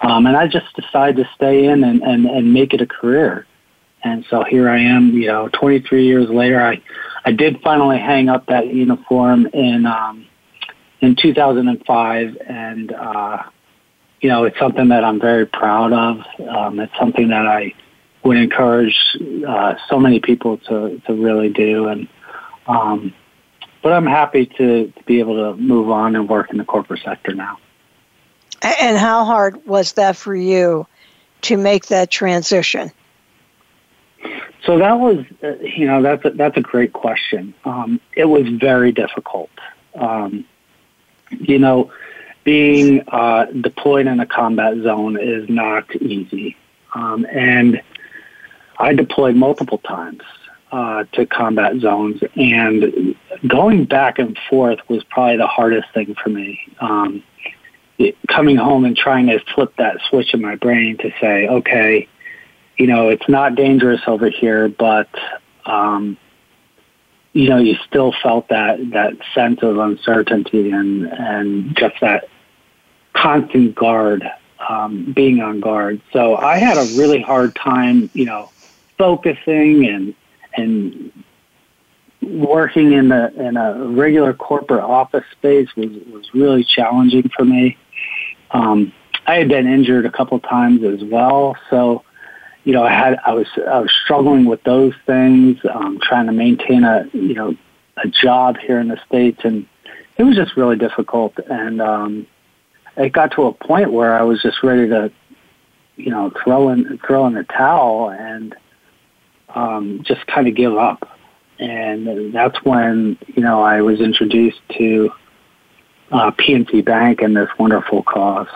um, 0.00 0.26
and 0.26 0.36
I 0.36 0.46
just 0.46 0.74
decided 0.74 1.16
to 1.16 1.30
stay 1.34 1.66
in 1.66 1.84
and, 1.84 2.02
and, 2.02 2.26
and 2.26 2.52
make 2.52 2.72
it 2.74 2.80
a 2.80 2.86
career. 2.86 3.46
And 4.02 4.24
so 4.30 4.44
here 4.44 4.68
I 4.68 4.78
am, 4.78 5.10
you 5.10 5.26
know, 5.26 5.48
23 5.52 6.06
years 6.06 6.28
later. 6.30 6.60
I 6.60 6.80
I 7.24 7.32
did 7.32 7.60
finally 7.60 7.98
hang 7.98 8.28
up 8.28 8.46
that 8.46 8.68
uniform 8.68 9.46
in 9.52 9.86
um, 9.86 10.26
in 11.00 11.16
2005, 11.16 12.38
and 12.46 12.92
uh, 12.92 13.42
you 14.20 14.28
know, 14.28 14.44
it's 14.44 14.58
something 14.58 14.88
that 14.88 15.04
I'm 15.04 15.20
very 15.20 15.46
proud 15.46 15.92
of. 15.92 16.48
Um, 16.48 16.80
it's 16.80 16.96
something 16.98 17.28
that 17.28 17.46
I 17.46 17.74
would 18.24 18.36
encourage 18.36 18.96
uh, 19.46 19.74
so 19.88 19.98
many 19.98 20.20
people 20.20 20.58
to 20.58 21.00
to 21.06 21.14
really 21.14 21.50
do, 21.50 21.88
and 21.88 22.08
um, 22.66 23.12
but 23.82 23.92
I'm 23.92 24.06
happy 24.06 24.46
to, 24.46 24.90
to 24.90 25.04
be 25.04 25.20
able 25.20 25.36
to 25.36 25.60
move 25.60 25.90
on 25.90 26.14
and 26.16 26.28
work 26.28 26.50
in 26.50 26.58
the 26.58 26.64
corporate 26.64 27.00
sector 27.02 27.34
now. 27.34 27.58
And 28.62 28.98
how 28.98 29.24
hard 29.24 29.66
was 29.66 29.92
that 29.94 30.16
for 30.16 30.34
you 30.34 30.86
to 31.42 31.56
make 31.56 31.86
that 31.86 32.10
transition? 32.10 32.90
So 34.64 34.78
that 34.78 34.98
was, 34.98 35.24
uh, 35.42 35.54
you 35.60 35.86
know, 35.86 36.02
that's 36.02 36.24
a, 36.24 36.30
that's 36.30 36.56
a 36.56 36.60
great 36.60 36.92
question. 36.92 37.54
Um, 37.64 38.00
it 38.14 38.26
was 38.26 38.46
very 38.48 38.92
difficult. 38.92 39.50
Um, 39.94 40.44
you 41.30 41.58
know, 41.58 41.90
being 42.44 43.02
uh, 43.08 43.46
deployed 43.46 44.06
in 44.06 44.20
a 44.20 44.26
combat 44.26 44.76
zone 44.82 45.18
is 45.18 45.48
not 45.48 45.94
easy, 45.96 46.56
um, 46.94 47.26
and 47.30 47.80
I 48.78 48.92
deployed 48.94 49.36
multiple 49.36 49.78
times 49.78 50.22
uh, 50.72 51.04
to 51.12 51.26
combat 51.26 51.76
zones, 51.80 52.22
and 52.36 53.16
going 53.46 53.84
back 53.84 54.18
and 54.18 54.38
forth 54.48 54.80
was 54.88 55.02
probably 55.04 55.36
the 55.36 55.46
hardest 55.46 55.92
thing 55.94 56.14
for 56.22 56.28
me. 56.28 56.60
Um, 56.80 57.22
coming 58.28 58.56
home 58.56 58.84
and 58.84 58.96
trying 58.96 59.26
to 59.26 59.40
flip 59.54 59.74
that 59.76 59.98
switch 60.08 60.34
in 60.34 60.40
my 60.40 60.56
brain 60.56 60.96
to 60.98 61.10
say, 61.20 61.46
okay, 61.48 62.08
you 62.76 62.86
know, 62.86 63.08
it's 63.08 63.28
not 63.28 63.54
dangerous 63.54 64.00
over 64.06 64.30
here, 64.30 64.68
but 64.68 65.08
um, 65.66 66.16
you 67.32 67.48
know, 67.48 67.58
you 67.58 67.76
still 67.86 68.12
felt 68.22 68.48
that 68.48 68.78
that 68.90 69.12
sense 69.34 69.62
of 69.62 69.78
uncertainty 69.78 70.70
and 70.70 71.06
and 71.06 71.76
just 71.76 71.96
that 72.00 72.28
constant 73.12 73.74
guard, 73.74 74.24
um, 74.68 75.12
being 75.12 75.40
on 75.40 75.60
guard. 75.60 76.00
So 76.12 76.36
I 76.36 76.56
had 76.56 76.76
a 76.76 76.98
really 76.98 77.20
hard 77.20 77.54
time, 77.54 78.10
you 78.14 78.24
know, 78.24 78.50
focusing 78.98 79.86
and 79.86 80.14
and 80.56 81.12
working 82.22 82.92
in 82.92 83.08
the 83.08 83.32
in 83.34 83.56
a 83.56 83.86
regular 83.86 84.32
corporate 84.34 84.84
office 84.84 85.24
space 85.32 85.68
was 85.76 85.90
was 86.12 86.34
really 86.34 86.64
challenging 86.64 87.28
for 87.36 87.44
me. 87.44 87.76
Um, 88.52 88.92
I 89.26 89.36
had 89.36 89.48
been 89.48 89.66
injured 89.66 90.06
a 90.06 90.10
couple 90.10 90.38
times 90.40 90.82
as 90.82 91.04
well, 91.04 91.56
so 91.68 92.02
you 92.64 92.72
know 92.72 92.82
I 92.82 92.90
had 92.92 93.18
I 93.24 93.32
was 93.32 93.46
I 93.56 93.80
was 93.80 93.92
struggling 94.04 94.46
with 94.46 94.62
those 94.64 94.94
things, 95.06 95.58
um, 95.72 95.98
trying 96.02 96.26
to 96.26 96.32
maintain 96.32 96.84
a 96.84 97.08
you 97.12 97.34
know 97.34 97.56
a 97.96 98.08
job 98.08 98.58
here 98.58 98.80
in 98.80 98.88
the 98.88 99.00
states, 99.06 99.40
and 99.44 99.66
it 100.16 100.24
was 100.24 100.36
just 100.36 100.56
really 100.56 100.76
difficult. 100.76 101.38
And 101.50 101.80
um, 101.80 102.26
it 102.96 103.12
got 103.12 103.32
to 103.32 103.44
a 103.44 103.52
point 103.52 103.92
where 103.92 104.18
I 104.18 104.22
was 104.22 104.42
just 104.42 104.62
ready 104.62 104.88
to 104.88 105.12
you 105.96 106.10
know 106.10 106.32
throw 106.42 106.70
in 106.70 106.98
throw 107.06 107.26
in 107.26 107.34
the 107.34 107.44
towel 107.44 108.10
and 108.10 108.56
um, 109.54 110.02
just 110.02 110.26
kind 110.26 110.48
of 110.48 110.54
give 110.54 110.76
up. 110.76 111.08
And 111.58 112.32
that's 112.32 112.62
when, 112.64 113.18
you 113.34 113.42
know, 113.42 113.62
I 113.62 113.82
was 113.82 114.00
introduced 114.00 114.60
to 114.78 115.12
uh, 116.10 116.30
PNC 116.32 116.84
Bank 116.84 117.22
and 117.22 117.36
this 117.36 117.48
wonderful 117.58 118.02
cause. 118.02 118.48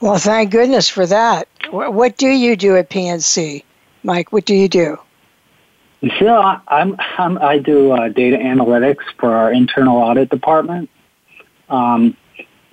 Well, 0.00 0.18
thank 0.18 0.50
goodness 0.50 0.88
for 0.88 1.06
that. 1.06 1.48
What 1.70 2.16
do 2.16 2.28
you 2.28 2.56
do 2.56 2.76
at 2.76 2.90
PNC, 2.90 3.62
Mike? 4.02 4.32
What 4.32 4.44
do 4.44 4.54
you 4.54 4.68
do? 4.68 4.98
So 6.18 6.36
I'm, 6.66 6.96
I'm 7.16 7.38
i 7.38 7.58
do 7.58 7.92
uh, 7.92 8.08
data 8.08 8.36
analytics 8.36 9.04
for 9.18 9.32
our 9.32 9.52
internal 9.52 9.98
audit 9.98 10.30
department, 10.30 10.90
um, 11.68 12.16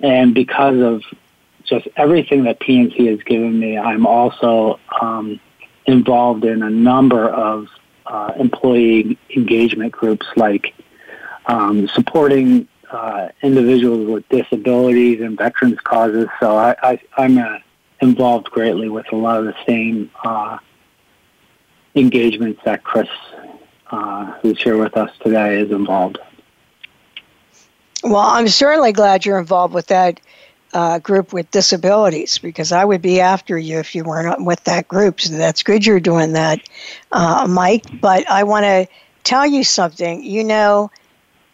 and 0.00 0.34
because 0.34 0.80
of 0.80 1.04
just 1.62 1.86
everything 1.96 2.44
that 2.44 2.58
PNC 2.58 3.08
has 3.08 3.22
given 3.22 3.60
me, 3.60 3.78
I'm 3.78 4.04
also 4.04 4.80
um, 5.00 5.38
involved 5.86 6.44
in 6.44 6.64
a 6.64 6.70
number 6.70 7.28
of 7.28 7.68
uh, 8.06 8.32
employee 8.36 9.16
engagement 9.36 9.92
groups 9.92 10.26
like 10.34 10.74
um, 11.50 11.88
supporting 11.88 12.68
uh, 12.92 13.28
individuals 13.42 14.08
with 14.08 14.28
disabilities 14.28 15.20
and 15.20 15.36
veterans 15.36 15.80
causes. 15.80 16.28
So 16.38 16.56
I, 16.56 17.00
am 17.18 17.38
uh, 17.38 17.58
involved 18.00 18.50
greatly 18.50 18.88
with 18.88 19.06
a 19.12 19.16
lot 19.16 19.40
of 19.40 19.46
the 19.46 19.56
same 19.66 20.10
uh, 20.22 20.58
engagements 21.96 22.60
that 22.64 22.84
Chris, 22.84 23.08
uh, 23.90 24.32
who's 24.40 24.62
here 24.62 24.78
with 24.78 24.96
us 24.96 25.10
today, 25.24 25.60
is 25.60 25.72
involved. 25.72 26.18
Well, 28.04 28.16
I'm 28.18 28.48
certainly 28.48 28.92
glad 28.92 29.26
you're 29.26 29.40
involved 29.40 29.74
with 29.74 29.88
that 29.88 30.20
uh, 30.72 31.00
group 31.00 31.32
with 31.32 31.50
disabilities 31.50 32.38
because 32.38 32.70
I 32.70 32.84
would 32.84 33.02
be 33.02 33.20
after 33.20 33.58
you 33.58 33.80
if 33.80 33.96
you 33.96 34.04
weren't 34.04 34.44
with 34.44 34.62
that 34.64 34.86
group. 34.86 35.20
So 35.20 35.34
that's 35.34 35.64
good 35.64 35.84
you're 35.84 35.98
doing 35.98 36.32
that, 36.34 36.60
uh, 37.10 37.48
Mike. 37.50 37.86
But 38.00 38.30
I 38.30 38.44
want 38.44 38.64
to 38.64 38.86
tell 39.24 39.46
you 39.46 39.64
something. 39.64 40.22
You 40.22 40.44
know, 40.44 40.90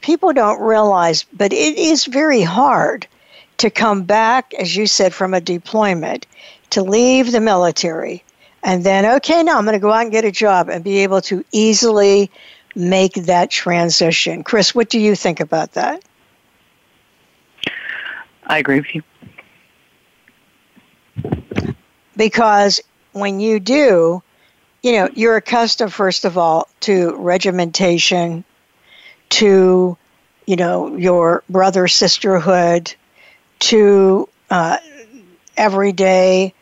people 0.07 0.33
don't 0.33 0.61
realize, 0.61 1.25
but 1.33 1.53
it 1.53 1.77
is 1.77 2.07
very 2.07 2.41
hard 2.41 3.09
to 3.57 3.69
come 3.69 4.05
back, 4.05 4.55
as 4.55 4.77
you 4.77 4.87
said, 4.87 5.13
from 5.13 5.35
a 5.35 5.41
deployment, 5.41 6.27
to 6.71 6.81
leave 6.81 7.33
the 7.33 7.41
military, 7.41 8.23
and 8.63 8.85
then, 8.85 9.05
okay, 9.05 9.43
now 9.43 9.59
I'm 9.59 9.65
going 9.65 9.75
to 9.75 9.81
go 9.81 9.91
out 9.91 10.03
and 10.03 10.13
get 10.13 10.25
a 10.25 10.31
job 10.31 10.69
and 10.69 10.85
be 10.85 10.99
able 10.99 11.21
to 11.23 11.45
easily 11.51 12.31
make 12.77 13.15
that 13.15 13.51
transition. 13.51 14.45
Chris, 14.45 14.77
what 14.77 14.91
do 14.91 15.01
you 15.01 15.17
think 15.17 15.41
about 15.41 15.73
that? 15.73 16.05
I 18.47 18.59
agree 18.59 18.81
with 18.81 18.95
you. 18.95 19.03
Because 22.17 22.81
when 23.13 23.41
you 23.41 23.59
do, 23.59 24.23
you 24.85 24.93
know, 24.93 25.09
you're 25.15 25.37
accustomed, 25.37 25.93
first 25.93 26.25
of 26.25 26.39
all, 26.39 26.69
to 26.81 27.17
regimentation, 27.17 28.45
to, 29.31 29.97
you 30.47 30.57
know, 30.57 30.97
your 30.97 31.43
brother 31.49 31.89
sisterhood, 31.89 32.95
to 33.59 34.29
uh, 34.51 34.79
every 35.57 35.93
day, 35.93 36.55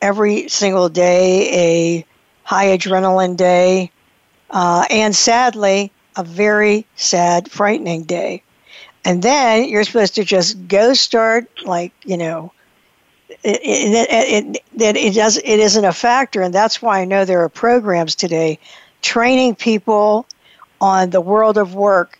every 0.00 0.48
single 0.48 0.88
day, 0.88 1.50
a 1.52 2.06
high 2.42 2.76
adrenaline 2.76 3.36
day, 3.36 3.90
uh, 4.50 4.86
and 4.90 5.14
sadly, 5.14 5.90
a 6.16 6.24
very 6.24 6.86
sad, 6.96 7.50
frightening 7.50 8.04
day. 8.04 8.42
And 9.04 9.22
then 9.22 9.68
you're 9.68 9.84
supposed 9.84 10.14
to 10.14 10.24
just 10.24 10.68
go 10.68 10.94
start, 10.94 11.48
like, 11.64 11.92
you 12.04 12.16
know, 12.16 12.52
it, 13.42 13.60
it, 13.62 14.56
it, 14.74 14.96
it, 14.96 15.14
does, 15.14 15.36
it 15.36 15.60
isn't 15.60 15.84
a 15.84 15.92
factor. 15.92 16.40
And 16.40 16.54
that's 16.54 16.80
why 16.80 17.00
I 17.00 17.04
know 17.04 17.24
there 17.24 17.42
are 17.42 17.48
programs 17.48 18.14
today 18.14 18.58
training 19.02 19.54
people 19.54 20.26
on 20.80 21.10
the 21.10 21.20
world 21.20 21.58
of 21.58 21.74
work 21.74 22.18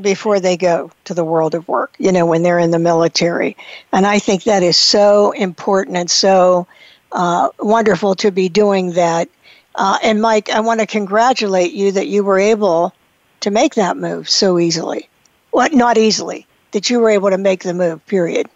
before 0.00 0.40
they 0.40 0.56
go 0.56 0.90
to 1.04 1.14
the 1.14 1.24
world 1.24 1.54
of 1.54 1.66
work, 1.68 1.94
you 1.98 2.12
know, 2.12 2.26
when 2.26 2.42
they're 2.42 2.58
in 2.58 2.70
the 2.70 2.78
military. 2.78 3.56
And 3.92 4.06
I 4.06 4.18
think 4.18 4.44
that 4.44 4.62
is 4.62 4.76
so 4.76 5.32
important 5.32 5.96
and 5.96 6.10
so 6.10 6.66
uh, 7.12 7.48
wonderful 7.58 8.14
to 8.16 8.30
be 8.30 8.48
doing 8.48 8.92
that. 8.92 9.28
Uh, 9.74 9.98
and 10.02 10.20
Mike, 10.20 10.50
I 10.50 10.60
want 10.60 10.80
to 10.80 10.86
congratulate 10.86 11.72
you 11.72 11.92
that 11.92 12.06
you 12.06 12.24
were 12.24 12.38
able 12.38 12.94
to 13.40 13.50
make 13.50 13.74
that 13.74 13.96
move 13.96 14.28
so 14.28 14.58
easily. 14.58 15.08
Well, 15.52 15.68
not 15.72 15.98
easily, 15.98 16.46
that 16.72 16.90
you 16.90 17.00
were 17.00 17.10
able 17.10 17.30
to 17.30 17.38
make 17.38 17.62
the 17.62 17.74
move, 17.74 18.04
period. 18.06 18.48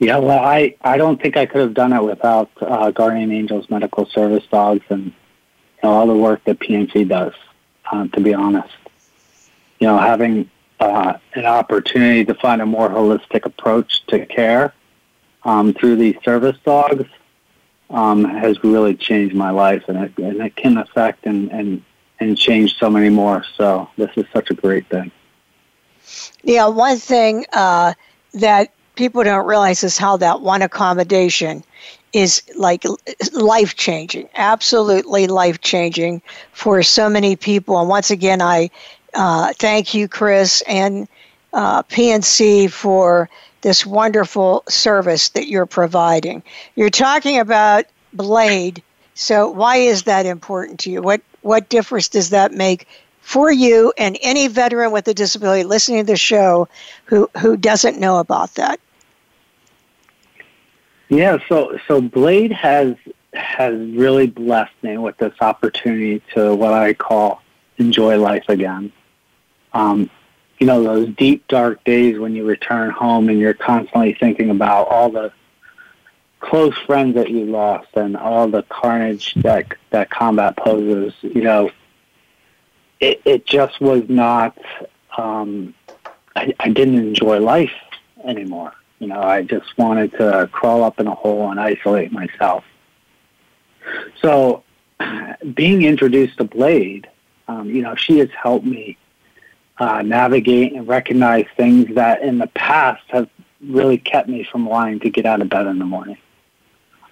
Yeah, 0.00 0.18
well, 0.18 0.38
I, 0.38 0.76
I 0.82 0.96
don't 0.96 1.20
think 1.20 1.36
I 1.36 1.46
could 1.46 1.60
have 1.60 1.74
done 1.74 1.92
it 1.92 2.02
without 2.02 2.50
uh, 2.60 2.92
Guardian 2.92 3.32
Angels 3.32 3.68
Medical 3.68 4.06
Service 4.06 4.44
Dogs 4.50 4.84
and 4.88 5.12
know, 5.82 5.90
all 5.90 6.06
the 6.06 6.14
work 6.14 6.42
that 6.44 6.58
PNC 6.58 7.08
does, 7.08 7.34
uh, 7.90 8.06
to 8.08 8.20
be 8.20 8.34
honest. 8.34 8.74
You 9.78 9.86
know, 9.86 9.98
having 9.98 10.50
uh, 10.80 11.18
an 11.34 11.46
opportunity 11.46 12.24
to 12.24 12.34
find 12.34 12.60
a 12.60 12.66
more 12.66 12.88
holistic 12.88 13.44
approach 13.44 14.04
to 14.06 14.26
care 14.26 14.72
um, 15.44 15.72
through 15.74 15.96
these 15.96 16.16
service 16.24 16.56
dogs 16.64 17.04
um, 17.90 18.24
has 18.24 18.62
really 18.62 18.94
changed 18.94 19.34
my 19.34 19.50
life, 19.50 19.84
and 19.88 19.98
it, 19.98 20.18
and 20.18 20.40
it 20.40 20.56
can 20.56 20.76
affect 20.76 21.26
and, 21.26 21.50
and, 21.50 21.82
and 22.20 22.36
change 22.36 22.76
so 22.78 22.90
many 22.90 23.08
more. 23.08 23.44
So 23.56 23.88
this 23.96 24.10
is 24.16 24.26
such 24.32 24.50
a 24.50 24.54
great 24.54 24.88
thing. 24.88 25.10
Yeah, 26.42 26.68
one 26.68 26.96
thing 26.98 27.46
uh, 27.52 27.94
that 28.34 28.72
people 28.94 29.22
don't 29.24 29.46
realize 29.46 29.84
is 29.84 29.96
how 29.96 30.16
that 30.18 30.40
one 30.40 30.62
accommodation 30.62 31.64
is 32.12 32.42
like 32.56 32.84
life 33.32 33.76
changing, 33.76 34.28
absolutely 34.34 35.26
life 35.26 35.60
changing 35.60 36.22
for 36.52 36.82
so 36.82 37.08
many 37.08 37.36
people. 37.36 37.78
And 37.78 37.88
once 37.88 38.10
again, 38.10 38.40
I 38.40 38.70
uh, 39.14 39.52
thank 39.54 39.94
you, 39.94 40.08
Chris, 40.08 40.62
and 40.66 41.08
uh, 41.52 41.82
PNC 41.84 42.70
for 42.70 43.28
this 43.62 43.84
wonderful 43.84 44.62
service 44.68 45.30
that 45.30 45.48
you're 45.48 45.66
providing. 45.66 46.42
You're 46.76 46.90
talking 46.90 47.38
about 47.38 47.84
Blade. 48.12 48.82
So 49.14 49.50
why 49.50 49.76
is 49.76 50.04
that 50.04 50.26
important 50.26 50.80
to 50.80 50.90
you? 50.90 51.02
What 51.02 51.20
what 51.42 51.68
difference 51.68 52.08
does 52.08 52.30
that 52.30 52.52
make 52.52 52.86
for 53.20 53.50
you 53.50 53.92
and 53.98 54.18
any 54.22 54.48
veteran 54.48 54.92
with 54.92 55.08
a 55.08 55.14
disability 55.14 55.64
listening 55.64 56.04
to 56.04 56.12
the 56.12 56.16
show 56.16 56.68
who 57.04 57.28
who 57.38 57.56
doesn't 57.56 57.98
know 57.98 58.18
about 58.18 58.54
that? 58.54 58.80
Yeah, 61.08 61.38
so 61.48 61.78
so 61.88 62.00
Blade 62.00 62.52
has 62.52 62.94
has 63.32 63.74
really 63.74 64.26
blessed 64.26 64.74
me 64.82 64.98
with 64.98 65.16
this 65.18 65.34
opportunity 65.40 66.22
to 66.34 66.54
what 66.54 66.72
I 66.72 66.94
call 66.94 67.42
enjoy 67.78 68.18
life 68.18 68.44
again. 68.48 68.92
Um, 69.72 70.10
you 70.58 70.66
know, 70.66 70.82
those 70.82 71.08
deep, 71.14 71.46
dark 71.48 71.82
days 71.84 72.18
when 72.18 72.34
you 72.34 72.44
return 72.44 72.90
home 72.90 73.28
and 73.28 73.38
you're 73.38 73.54
constantly 73.54 74.14
thinking 74.14 74.50
about 74.50 74.88
all 74.88 75.10
the 75.10 75.32
close 76.40 76.76
friends 76.78 77.14
that 77.14 77.30
you 77.30 77.44
lost 77.44 77.88
and 77.94 78.16
all 78.16 78.48
the 78.48 78.62
carnage 78.64 79.34
that 79.34 79.66
that 79.90 80.10
combat 80.10 80.56
poses, 80.56 81.14
you 81.22 81.42
know, 81.42 81.70
it, 83.00 83.22
it 83.24 83.46
just 83.46 83.80
was 83.80 84.08
not, 84.08 84.58
um, 85.16 85.74
I, 86.34 86.54
I 86.60 86.70
didn't 86.70 86.98
enjoy 86.98 87.38
life 87.38 87.72
anymore. 88.24 88.72
You 88.98 89.06
know, 89.06 89.20
I 89.20 89.42
just 89.42 89.76
wanted 89.78 90.12
to 90.12 90.48
crawl 90.50 90.82
up 90.82 90.98
in 90.98 91.06
a 91.06 91.14
hole 91.14 91.50
and 91.50 91.60
isolate 91.60 92.12
myself. 92.12 92.64
So, 94.20 94.64
being 95.54 95.82
introduced 95.82 96.38
to 96.38 96.44
Blade, 96.44 97.08
um, 97.46 97.70
you 97.70 97.82
know, 97.82 97.94
she 97.94 98.18
has 98.18 98.28
helped 98.30 98.66
me 98.66 98.98
uh, 99.78 100.02
navigate 100.02 100.72
and 100.74 100.86
recognize 100.88 101.46
things 101.56 101.94
that 101.94 102.22
in 102.22 102.38
the 102.38 102.48
past 102.48 103.02
have 103.08 103.28
really 103.60 103.98
kept 103.98 104.28
me 104.28 104.44
from 104.44 104.66
wanting 104.66 105.00
to 105.00 105.10
get 105.10 105.26
out 105.26 105.40
of 105.40 105.48
bed 105.48 105.66
in 105.66 105.78
the 105.78 105.84
morning. 105.84 106.18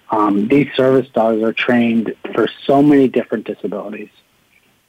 Um, 0.09 0.47
these 0.47 0.67
service 0.75 1.07
dogs 1.09 1.41
are 1.41 1.53
trained 1.53 2.15
for 2.33 2.47
so 2.65 2.81
many 2.81 3.07
different 3.07 3.45
disabilities. 3.45 4.09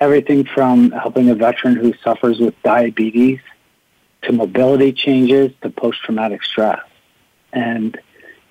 Everything 0.01 0.45
from 0.45 0.93
helping 0.93 1.29
a 1.29 1.35
veteran 1.35 1.75
who 1.75 1.93
suffers 2.05 2.39
with 2.39 2.55
diabetes 2.63 3.41
to 4.23 4.33
mobility 4.33 4.93
changes 4.93 5.53
to 5.63 5.71
post-traumatic 5.71 6.45
stress. 6.45 6.81
And, 7.53 7.99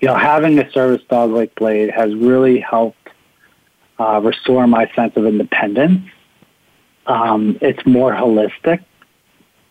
you 0.00 0.08
know, 0.08 0.16
having 0.16 0.58
a 0.58 0.70
service 0.72 1.02
dog 1.08 1.30
like 1.30 1.54
Blade 1.54 1.90
has 1.90 2.14
really 2.14 2.60
helped 2.60 2.96
uh, 3.98 4.20
restore 4.22 4.66
my 4.66 4.90
sense 4.94 5.16
of 5.16 5.26
independence. 5.26 6.08
Um, 7.06 7.58
it's 7.60 7.84
more 7.86 8.12
holistic 8.12 8.84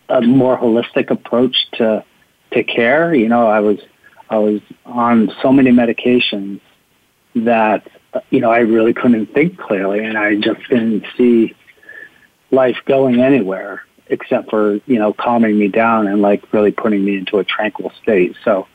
a 0.08 0.22
more 0.22 0.58
holistic 0.58 1.10
approach 1.10 1.70
to 1.72 2.04
to 2.52 2.64
care. 2.64 3.14
You 3.14 3.28
know, 3.28 3.46
I 3.46 3.60
was 3.60 3.78
I 4.30 4.38
was 4.38 4.60
on 4.86 5.32
so 5.42 5.52
many 5.52 5.70
medications 5.70 6.60
that 7.34 7.86
you 8.30 8.40
know 8.40 8.50
I 8.50 8.60
really 8.60 8.94
couldn't 8.94 9.32
think 9.34 9.58
clearly, 9.58 10.04
and 10.04 10.16
I 10.16 10.36
just 10.36 10.60
didn't 10.68 11.04
see 11.16 11.54
life 12.50 12.78
going 12.86 13.20
anywhere 13.20 13.82
except 14.06 14.48
for 14.48 14.80
you 14.86 14.98
know 14.98 15.12
calming 15.12 15.58
me 15.58 15.68
down 15.68 16.06
and 16.06 16.22
like 16.22 16.52
really 16.52 16.72
putting 16.72 17.04
me 17.04 17.18
into 17.18 17.38
a 17.38 17.44
tranquil 17.44 17.92
state. 18.02 18.36
So 18.44 18.66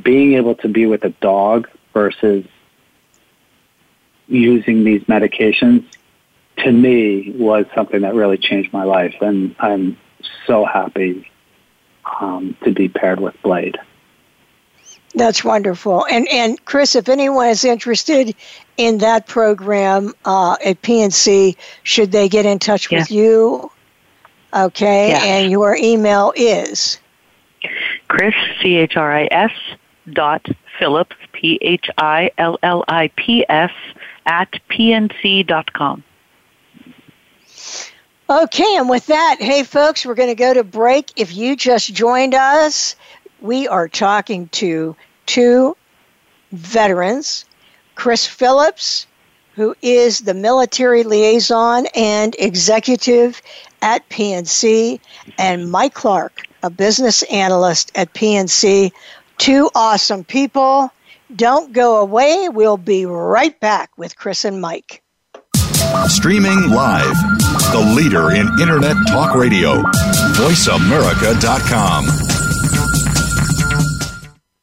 being 0.00 0.34
able 0.34 0.54
to 0.56 0.68
be 0.68 0.86
with 0.86 1.04
a 1.04 1.10
dog 1.10 1.68
versus 1.92 2.44
using 4.28 4.84
these 4.84 5.02
medications 5.04 5.84
to 6.58 6.70
me 6.70 7.32
was 7.36 7.66
something 7.74 8.02
that 8.02 8.14
really 8.14 8.38
changed 8.38 8.72
my 8.72 8.84
life 8.84 9.14
and 9.20 9.54
I'm 9.58 9.96
so 10.46 10.64
happy 10.64 11.30
um, 12.20 12.56
to 12.64 12.72
be 12.72 12.88
paired 12.88 13.20
with 13.20 13.40
Blade. 13.42 13.78
That's 15.14 15.44
wonderful. 15.44 16.06
And 16.06 16.26
and 16.28 16.64
Chris, 16.64 16.94
if 16.94 17.08
anyone 17.08 17.48
is 17.48 17.64
interested 17.64 18.34
in 18.78 18.98
that 18.98 19.26
program 19.26 20.14
uh, 20.24 20.56
at 20.64 20.80
PNC, 20.80 21.56
should 21.82 22.12
they 22.12 22.28
get 22.28 22.46
in 22.46 22.58
touch 22.58 22.90
yeah. 22.90 23.00
with 23.00 23.10
you? 23.10 23.70
Okay, 24.54 25.10
yeah. 25.10 25.22
and 25.22 25.50
your 25.50 25.76
email 25.76 26.32
is 26.34 26.98
Chris 28.08 28.34
C 28.60 28.76
H 28.76 28.96
R 28.96 29.12
I 29.12 29.28
S 29.30 29.52
dot 30.10 30.46
Phillips 30.78 31.16
P 31.32 31.58
H 31.60 31.88
I 31.98 32.30
L 32.38 32.58
L 32.62 32.84
I 32.88 33.08
P 33.16 33.44
S 33.48 33.72
at 34.26 34.50
pnc 34.70 35.46
dot 35.46 35.72
com. 35.72 36.02
Okay, 38.30 38.76
and 38.76 38.88
with 38.88 39.06
that, 39.06 39.36
hey 39.40 39.62
folks, 39.62 40.06
we're 40.06 40.14
going 40.14 40.28
to 40.28 40.34
go 40.34 40.54
to 40.54 40.64
break. 40.64 41.12
If 41.16 41.34
you 41.36 41.54
just 41.54 41.92
joined 41.92 42.34
us, 42.34 42.96
we 43.40 43.68
are 43.68 43.88
talking 43.88 44.48
to 44.48 44.96
two 45.26 45.76
veterans 46.52 47.44
Chris 47.94 48.26
Phillips, 48.26 49.06
who 49.54 49.74
is 49.82 50.20
the 50.20 50.34
military 50.34 51.02
liaison 51.04 51.86
and 51.94 52.34
executive 52.38 53.42
at 53.82 54.08
PNC, 54.08 54.98
and 55.38 55.70
Mike 55.70 55.94
Clark, 55.94 56.46
a 56.62 56.70
business 56.70 57.22
analyst 57.24 57.92
at 57.94 58.14
PNC. 58.14 58.92
Two 59.38 59.70
awesome 59.74 60.24
people. 60.24 60.90
Don't 61.34 61.72
go 61.72 62.00
away. 62.00 62.48
We'll 62.48 62.76
be 62.76 63.06
right 63.06 63.58
back 63.58 63.90
with 63.96 64.16
Chris 64.16 64.44
and 64.44 64.60
Mike. 64.60 65.02
Streaming 66.06 66.70
live, 66.70 67.16
the 67.72 67.92
leader 67.96 68.30
in 68.32 68.48
Internet 68.60 68.96
Talk 69.08 69.34
Radio, 69.34 69.82
VoiceAmerica.com. 70.36 72.41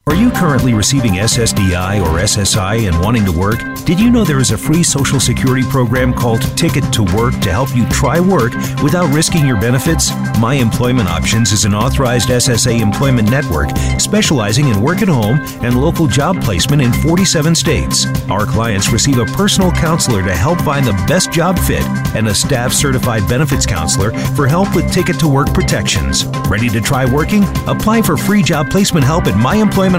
Are 0.10 0.16
you 0.16 0.32
currently 0.32 0.74
receiving 0.74 1.14
SSDI 1.14 2.02
or 2.02 2.18
SSI 2.18 2.88
and 2.88 3.00
wanting 3.00 3.26
to 3.26 3.32
work? 3.32 3.60
Did 3.86 4.00
you 4.00 4.10
know 4.10 4.24
there 4.24 4.40
is 4.40 4.50
a 4.50 4.58
free 4.58 4.82
Social 4.82 5.20
Security 5.20 5.62
program 5.70 6.16
called 6.16 6.42
Ticket 6.58 6.92
to 6.94 7.04
Work 7.16 7.40
to 7.42 7.52
help 7.52 7.76
you 7.76 7.88
try 7.90 8.20
work 8.20 8.56
without 8.82 9.14
risking 9.14 9.46
your 9.46 9.62
benefits? 9.62 10.10
My 10.40 10.56
Employment 10.56 11.10
Options 11.10 11.52
is 11.52 11.64
an 11.64 11.76
authorized 11.76 12.30
SSA 12.30 12.80
employment 12.80 13.30
network 13.30 13.70
specializing 14.00 14.70
in 14.70 14.82
work 14.82 15.04
at 15.04 15.10
home 15.10 15.42
and 15.62 15.80
local 15.80 16.08
job 16.08 16.42
placement 16.42 16.82
in 16.82 16.92
47 16.92 17.54
states. 17.54 18.08
Our 18.32 18.48
clients 18.48 18.92
receive 18.92 19.20
a 19.20 19.26
personal 19.26 19.72
counselor 19.72 20.24
to 20.24 20.36
help 20.36 20.60
find 20.62 20.88
the 20.88 20.94
best 21.08 21.32
job 21.32 21.60
fit 21.60 21.84
and 22.16 22.28
a 22.30 22.34
staff 22.34 22.74
certified 22.74 23.30
benefits 23.30 23.68
counselor 23.68 24.12
for 24.36 24.48
help 24.48 24.76
with 24.76 24.92
Ticket 24.92 25.20
to 25.20 25.28
Work 25.28 25.54
protections. 25.54 26.26
Ready 26.50 26.70
to 26.70 26.82
try 26.82 27.06
working? 27.06 27.44
Apply 27.68 28.02
for 28.02 28.18
free 28.18 28.42
job 28.42 28.72
placement 28.72 29.06
help 29.06 29.28
at 29.28 29.38
My 29.38 29.56
Employment 29.56 29.99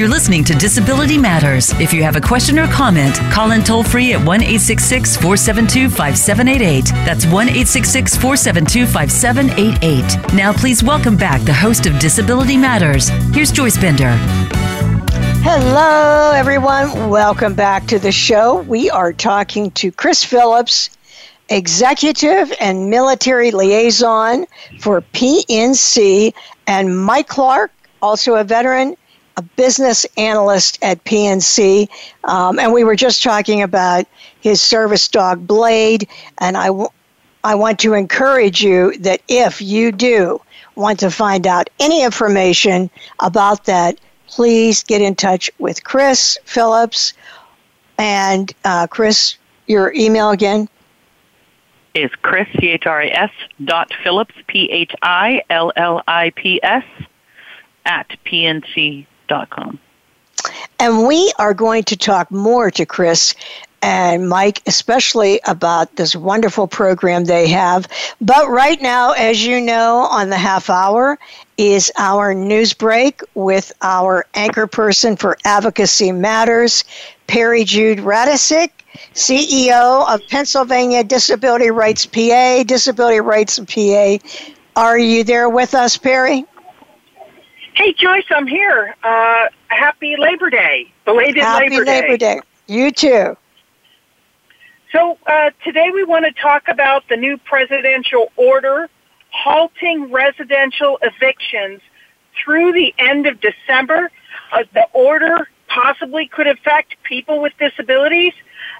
You're 0.00 0.08
listening 0.08 0.44
to 0.44 0.54
Disability 0.54 1.18
Matters. 1.18 1.78
If 1.78 1.92
you 1.92 2.02
have 2.04 2.16
a 2.16 2.22
question 2.22 2.58
or 2.58 2.66
comment, 2.68 3.16
call 3.30 3.50
in 3.50 3.62
toll 3.62 3.84
free 3.84 4.14
at 4.14 4.24
1 4.24 4.40
472 4.40 5.90
5788. 5.90 6.86
That's 7.04 7.26
1 7.26 7.48
472 7.48 8.86
5788. 8.86 10.34
Now, 10.34 10.54
please 10.54 10.82
welcome 10.82 11.18
back 11.18 11.42
the 11.42 11.52
host 11.52 11.84
of 11.84 11.98
Disability 11.98 12.56
Matters. 12.56 13.10
Here's 13.34 13.52
Joyce 13.52 13.76
Bender. 13.76 14.12
Hello, 15.42 16.32
everyone. 16.34 17.10
Welcome 17.10 17.52
back 17.52 17.86
to 17.88 17.98
the 17.98 18.10
show. 18.10 18.62
We 18.62 18.88
are 18.88 19.12
talking 19.12 19.70
to 19.72 19.92
Chris 19.92 20.24
Phillips, 20.24 20.88
Executive 21.50 22.50
and 22.58 22.88
Military 22.88 23.50
Liaison 23.50 24.46
for 24.78 25.02
PNC, 25.02 26.32
and 26.66 27.04
Mike 27.04 27.28
Clark, 27.28 27.70
also 28.00 28.36
a 28.36 28.44
veteran 28.44 28.96
a 29.40 29.42
business 29.56 30.04
analyst 30.18 30.78
at 30.82 31.02
PNC, 31.04 31.88
um, 32.24 32.58
and 32.58 32.74
we 32.74 32.84
were 32.84 32.94
just 32.94 33.22
talking 33.22 33.62
about 33.62 34.04
his 34.42 34.60
service 34.60 35.08
dog 35.08 35.46
Blade. 35.46 36.06
And 36.38 36.58
I, 36.58 36.66
w- 36.66 36.90
I 37.42 37.54
want 37.54 37.78
to 37.80 37.94
encourage 37.94 38.62
you 38.62 38.96
that 38.98 39.22
if 39.28 39.62
you 39.62 39.92
do 39.92 40.42
want 40.74 41.00
to 41.00 41.10
find 41.10 41.46
out 41.46 41.70
any 41.80 42.04
information 42.04 42.90
about 43.20 43.64
that, 43.64 43.98
please 44.26 44.82
get 44.84 45.00
in 45.00 45.14
touch 45.14 45.50
with 45.58 45.84
Chris 45.84 46.38
Phillips. 46.44 47.14
And 47.96 48.52
uh, 48.64 48.88
Chris, 48.88 49.38
your 49.66 49.90
email 49.94 50.30
again? 50.30 50.68
Is 51.94 52.10
Chris, 52.20 52.46
C 52.60 52.68
H 52.68 52.86
R 52.86 53.00
A 53.00 53.10
S, 53.10 53.30
dot 53.64 53.90
Phillips, 54.04 54.34
P 54.48 54.70
H 54.70 54.92
I 55.02 55.42
L 55.48 55.72
L 55.76 56.02
I 56.06 56.30
P 56.36 56.60
S, 56.62 56.84
at 57.86 58.06
PNC 58.26 59.06
and 60.80 61.06
we 61.06 61.32
are 61.38 61.54
going 61.54 61.84
to 61.84 61.96
talk 61.96 62.30
more 62.30 62.70
to 62.70 62.86
Chris 62.86 63.34
and 63.82 64.28
Mike, 64.28 64.62
especially 64.66 65.40
about 65.46 65.96
this 65.96 66.16
wonderful 66.16 66.66
program 66.66 67.24
they 67.24 67.48
have. 67.48 67.86
But 68.20 68.48
right 68.48 68.80
now, 68.80 69.12
as 69.12 69.44
you 69.44 69.60
know, 69.60 70.08
on 70.10 70.30
the 70.30 70.36
half 70.36 70.68
hour 70.70 71.18
is 71.56 71.92
our 71.98 72.34
news 72.34 72.72
break 72.72 73.20
with 73.34 73.72
our 73.82 74.26
anchor 74.34 74.66
person 74.66 75.16
for 75.16 75.36
Advocacy 75.44 76.12
Matters, 76.12 76.84
Peri 77.26 77.64
Jude 77.64 77.98
Radecic, 77.98 78.70
CEO 79.14 80.12
of 80.12 80.20
Pennsylvania 80.28 81.04
Disability 81.04 81.70
Rights 81.70 82.06
PA, 82.06 82.62
Disability 82.64 83.20
Rights 83.20 83.58
PA. 83.58 84.18
Are 84.76 84.98
you 84.98 85.24
there 85.24 85.48
with 85.48 85.74
us, 85.74 85.96
Peri? 85.96 86.46
Hey, 87.74 87.92
Joyce, 87.92 88.24
I'm 88.30 88.46
here. 88.46 88.94
Uh, 89.02 89.48
happy 89.68 90.14
Labor 90.18 90.50
Day. 90.50 90.92
Belated 91.04 91.42
happy 91.42 91.70
Labor 91.70 91.84
Day. 91.84 91.94
Happy 91.94 92.08
Labor 92.08 92.18
Day. 92.18 92.40
You 92.66 92.90
too. 92.90 93.36
So, 94.92 95.18
uh, 95.26 95.50
today 95.64 95.90
we 95.92 96.04
want 96.04 96.24
to 96.24 96.32
talk 96.32 96.68
about 96.68 97.04
the 97.08 97.16
new 97.16 97.36
presidential 97.38 98.32
order 98.36 98.88
halting 99.30 100.10
residential 100.10 100.98
evictions 101.02 101.80
through 102.42 102.72
the 102.72 102.92
end 102.98 103.26
of 103.26 103.38
December. 103.40 104.10
Uh, 104.50 104.64
the 104.74 104.88
order 104.92 105.48
possibly 105.68 106.26
could 106.26 106.48
affect 106.48 106.96
people 107.04 107.40
with 107.40 107.52
disabilities. 107.58 108.32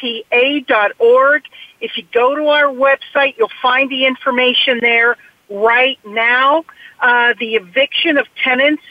rightspa.org. 0.01 1.43
If 1.81 1.97
you 1.97 2.03
go 2.13 2.35
to 2.35 2.47
our 2.47 2.73
website, 2.73 3.37
you'll 3.37 3.49
find 3.61 3.89
the 3.89 4.05
information 4.05 4.79
there 4.81 5.17
right 5.49 5.99
now. 6.05 6.65
Uh, 6.99 7.33
the 7.39 7.55
eviction 7.55 8.17
of 8.17 8.27
tenants, 8.43 8.83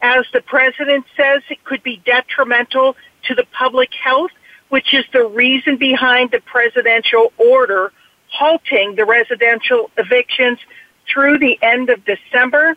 as 0.00 0.24
the 0.32 0.40
president 0.42 1.04
says, 1.16 1.42
it 1.48 1.62
could 1.64 1.82
be 1.82 2.02
detrimental 2.04 2.96
to 3.24 3.34
the 3.34 3.46
public 3.56 3.90
health, 3.94 4.32
which 4.68 4.92
is 4.92 5.04
the 5.12 5.24
reason 5.26 5.76
behind 5.76 6.30
the 6.30 6.40
presidential 6.40 7.32
order 7.38 7.92
halting 8.28 8.96
the 8.96 9.04
residential 9.04 9.90
evictions 9.96 10.58
through 11.06 11.38
the 11.38 11.58
end 11.62 11.90
of 11.90 12.02
December. 12.04 12.76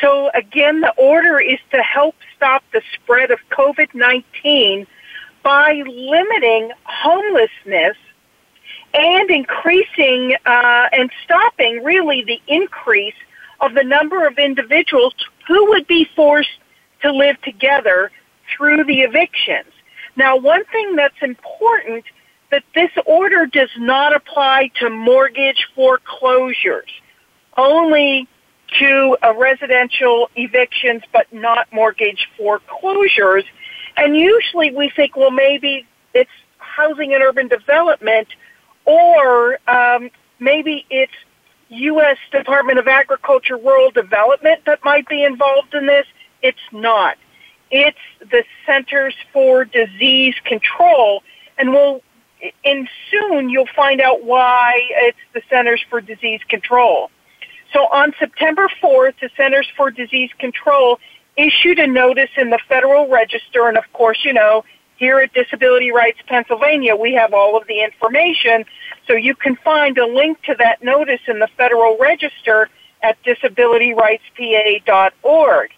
So 0.00 0.30
again, 0.34 0.80
the 0.80 0.92
order 0.96 1.38
is 1.38 1.58
to 1.72 1.82
help 1.82 2.14
stop 2.36 2.62
the 2.72 2.82
spread 2.94 3.30
of 3.30 3.38
COVID-19 3.50 4.86
by 5.44 5.82
limiting 5.86 6.72
homelessness 6.82 7.96
and 8.92 9.30
increasing 9.30 10.34
uh, 10.46 10.88
and 10.92 11.10
stopping 11.24 11.84
really 11.84 12.24
the 12.24 12.40
increase 12.48 13.14
of 13.60 13.74
the 13.74 13.84
number 13.84 14.26
of 14.26 14.38
individuals 14.38 15.14
who 15.46 15.68
would 15.68 15.86
be 15.86 16.08
forced 16.16 16.58
to 17.02 17.12
live 17.12 17.40
together 17.42 18.10
through 18.56 18.82
the 18.84 19.02
evictions. 19.02 19.70
Now, 20.16 20.36
one 20.36 20.64
thing 20.66 20.96
that's 20.96 21.22
important 21.22 22.04
that 22.50 22.64
this 22.74 22.90
order 23.06 23.46
does 23.46 23.70
not 23.78 24.14
apply 24.14 24.70
to 24.80 24.88
mortgage 24.88 25.66
foreclosures, 25.74 26.90
only 27.56 28.28
to 28.78 29.16
uh, 29.22 29.34
residential 29.36 30.30
evictions, 30.36 31.02
but 31.12 31.32
not 31.32 31.66
mortgage 31.72 32.28
foreclosures. 32.36 33.44
And 33.96 34.16
usually 34.16 34.72
we 34.72 34.90
think, 34.94 35.16
well, 35.16 35.30
maybe 35.30 35.86
it's 36.14 36.30
housing 36.58 37.14
and 37.14 37.22
urban 37.22 37.48
development, 37.48 38.28
or 38.84 39.58
um, 39.68 40.10
maybe 40.40 40.84
it's 40.90 41.12
U.S. 41.68 42.18
Department 42.30 42.78
of 42.78 42.88
Agriculture 42.88 43.56
Rural 43.56 43.90
Development 43.90 44.60
that 44.66 44.84
might 44.84 45.08
be 45.08 45.24
involved 45.24 45.74
in 45.74 45.86
this. 45.86 46.06
It's 46.42 46.58
not. 46.72 47.16
It's 47.70 47.98
the 48.20 48.44
Centers 48.66 49.14
for 49.32 49.64
Disease 49.64 50.34
Control, 50.44 51.22
and 51.58 51.70
we'll 51.70 52.02
and 52.64 52.88
soon 53.10 53.48
you'll 53.48 53.68
find 53.74 54.00
out 54.00 54.24
why 54.24 54.74
it's 54.90 55.18
the 55.32 55.42
Centers 55.48 55.82
for 55.88 56.00
Disease 56.00 56.40
Control. 56.48 57.10
So 57.72 57.86
on 57.86 58.14
September 58.18 58.68
4th, 58.82 59.14
the 59.20 59.30
Centers 59.36 59.66
for 59.76 59.90
Disease 59.90 60.30
Control 60.38 61.00
issued 61.36 61.78
a 61.78 61.86
notice 61.86 62.30
in 62.36 62.50
the 62.50 62.58
Federal 62.68 63.08
Register, 63.08 63.68
and 63.68 63.76
of 63.76 63.84
course, 63.92 64.24
you 64.24 64.32
know, 64.32 64.64
here 64.96 65.20
at 65.20 65.34
Disability 65.34 65.90
Rights 65.90 66.20
Pennsylvania, 66.26 66.94
we 66.94 67.14
have 67.14 67.34
all 67.34 67.56
of 67.56 67.66
the 67.66 67.82
information, 67.82 68.64
so 69.06 69.14
you 69.14 69.34
can 69.34 69.56
find 69.56 69.98
a 69.98 70.06
link 70.06 70.40
to 70.42 70.54
that 70.58 70.80
notice 70.82 71.20
in 71.26 71.40
the 71.40 71.48
Federal 71.56 71.98
Register 71.98 72.68
at 73.02 73.20
disabilityrightspa.org. 73.24 75.70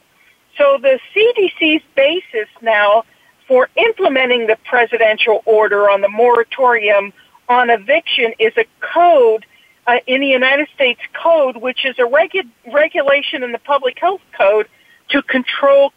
So 0.58 0.78
the 0.80 1.00
CDC's 1.14 1.82
basis 1.94 2.48
now 2.62 3.04
for 3.48 3.68
implementing 3.76 4.46
the 4.46 4.56
presidential 4.64 5.42
order 5.44 5.90
on 5.90 6.02
the 6.02 6.08
moratorium 6.08 7.12
on 7.48 7.70
eviction 7.70 8.32
is 8.38 8.52
a 8.56 8.66
code 8.80 9.46
uh, 9.86 9.98
in 10.06 10.20
the 10.20 10.26
United 10.26 10.68
States 10.74 11.00
Code, 11.12 11.56
which 11.56 11.84
is 11.84 11.98
a 11.98 12.02
regu- 12.02 12.48
regulation 12.72 13.42
in 13.42 13.52
the 13.52 13.58
Public 13.58 13.98
Health 13.98 14.20
Code 14.36 14.68
to 15.10 15.22
control 15.22 15.92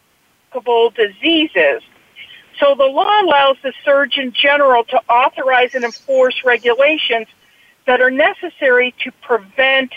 diseases. 0.96 1.82
So 2.58 2.74
the 2.74 2.84
law 2.84 3.22
allows 3.22 3.56
the 3.62 3.72
Surgeon 3.84 4.32
General 4.32 4.84
to 4.84 5.00
authorize 5.08 5.74
and 5.74 5.84
enforce 5.84 6.44
regulations 6.44 7.26
that 7.86 8.00
are 8.00 8.10
necessary 8.10 8.94
to 9.04 9.12
prevent 9.22 9.92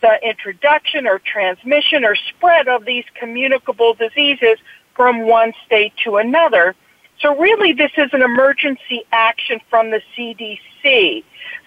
the 0.00 0.18
introduction 0.22 1.06
or 1.06 1.18
transmission 1.18 2.04
or 2.04 2.16
spread 2.16 2.68
of 2.68 2.84
these 2.84 3.04
communicable 3.14 3.94
diseases 3.94 4.58
from 4.94 5.26
one 5.26 5.52
state 5.66 5.92
to 6.04 6.16
another. 6.16 6.74
So 7.20 7.36
really 7.36 7.72
this 7.72 7.92
is 7.96 8.10
an 8.12 8.22
emergency 8.22 9.04
action 9.12 9.60
from 9.70 9.90
the 9.90 10.00
CDC. 10.16 11.24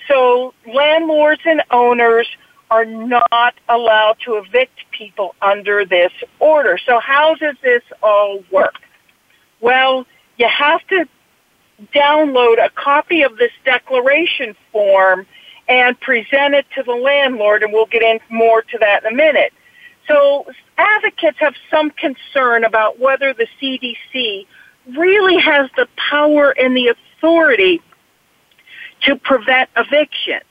So 0.07 0.53
landlords 0.65 1.41
and 1.45 1.61
owners 1.71 2.27
are 2.71 2.85
not 2.85 3.53
allowed 3.67 4.15
to 4.25 4.37
evict 4.37 4.79
people 4.91 5.35
under 5.41 5.85
this 5.85 6.11
order. 6.39 6.79
So 6.83 6.99
how 6.99 7.35
does 7.35 7.55
this 7.61 7.83
all 8.01 8.43
work? 8.49 8.75
Well, 9.59 10.07
you 10.37 10.47
have 10.47 10.85
to 10.87 11.05
download 11.93 12.63
a 12.63 12.69
copy 12.69 13.23
of 13.23 13.37
this 13.37 13.51
declaration 13.65 14.55
form 14.71 15.27
and 15.67 15.99
present 15.99 16.55
it 16.55 16.65
to 16.75 16.83
the 16.83 16.93
landlord, 16.93 17.61
and 17.61 17.73
we'll 17.73 17.85
get 17.85 18.01
in 18.01 18.19
more 18.29 18.61
to 18.61 18.77
that 18.79 19.03
in 19.03 19.13
a 19.13 19.15
minute. 19.15 19.53
So 20.07 20.45
advocates 20.77 21.37
have 21.39 21.55
some 21.69 21.91
concern 21.91 22.63
about 22.63 22.99
whether 22.99 23.33
the 23.33 23.47
CDC 23.61 24.47
really 24.97 25.37
has 25.37 25.69
the 25.75 25.87
power 26.09 26.51
and 26.57 26.75
the 26.75 26.87
authority 26.87 27.81
to 29.01 29.15
prevent 29.15 29.69
evictions. 29.75 30.43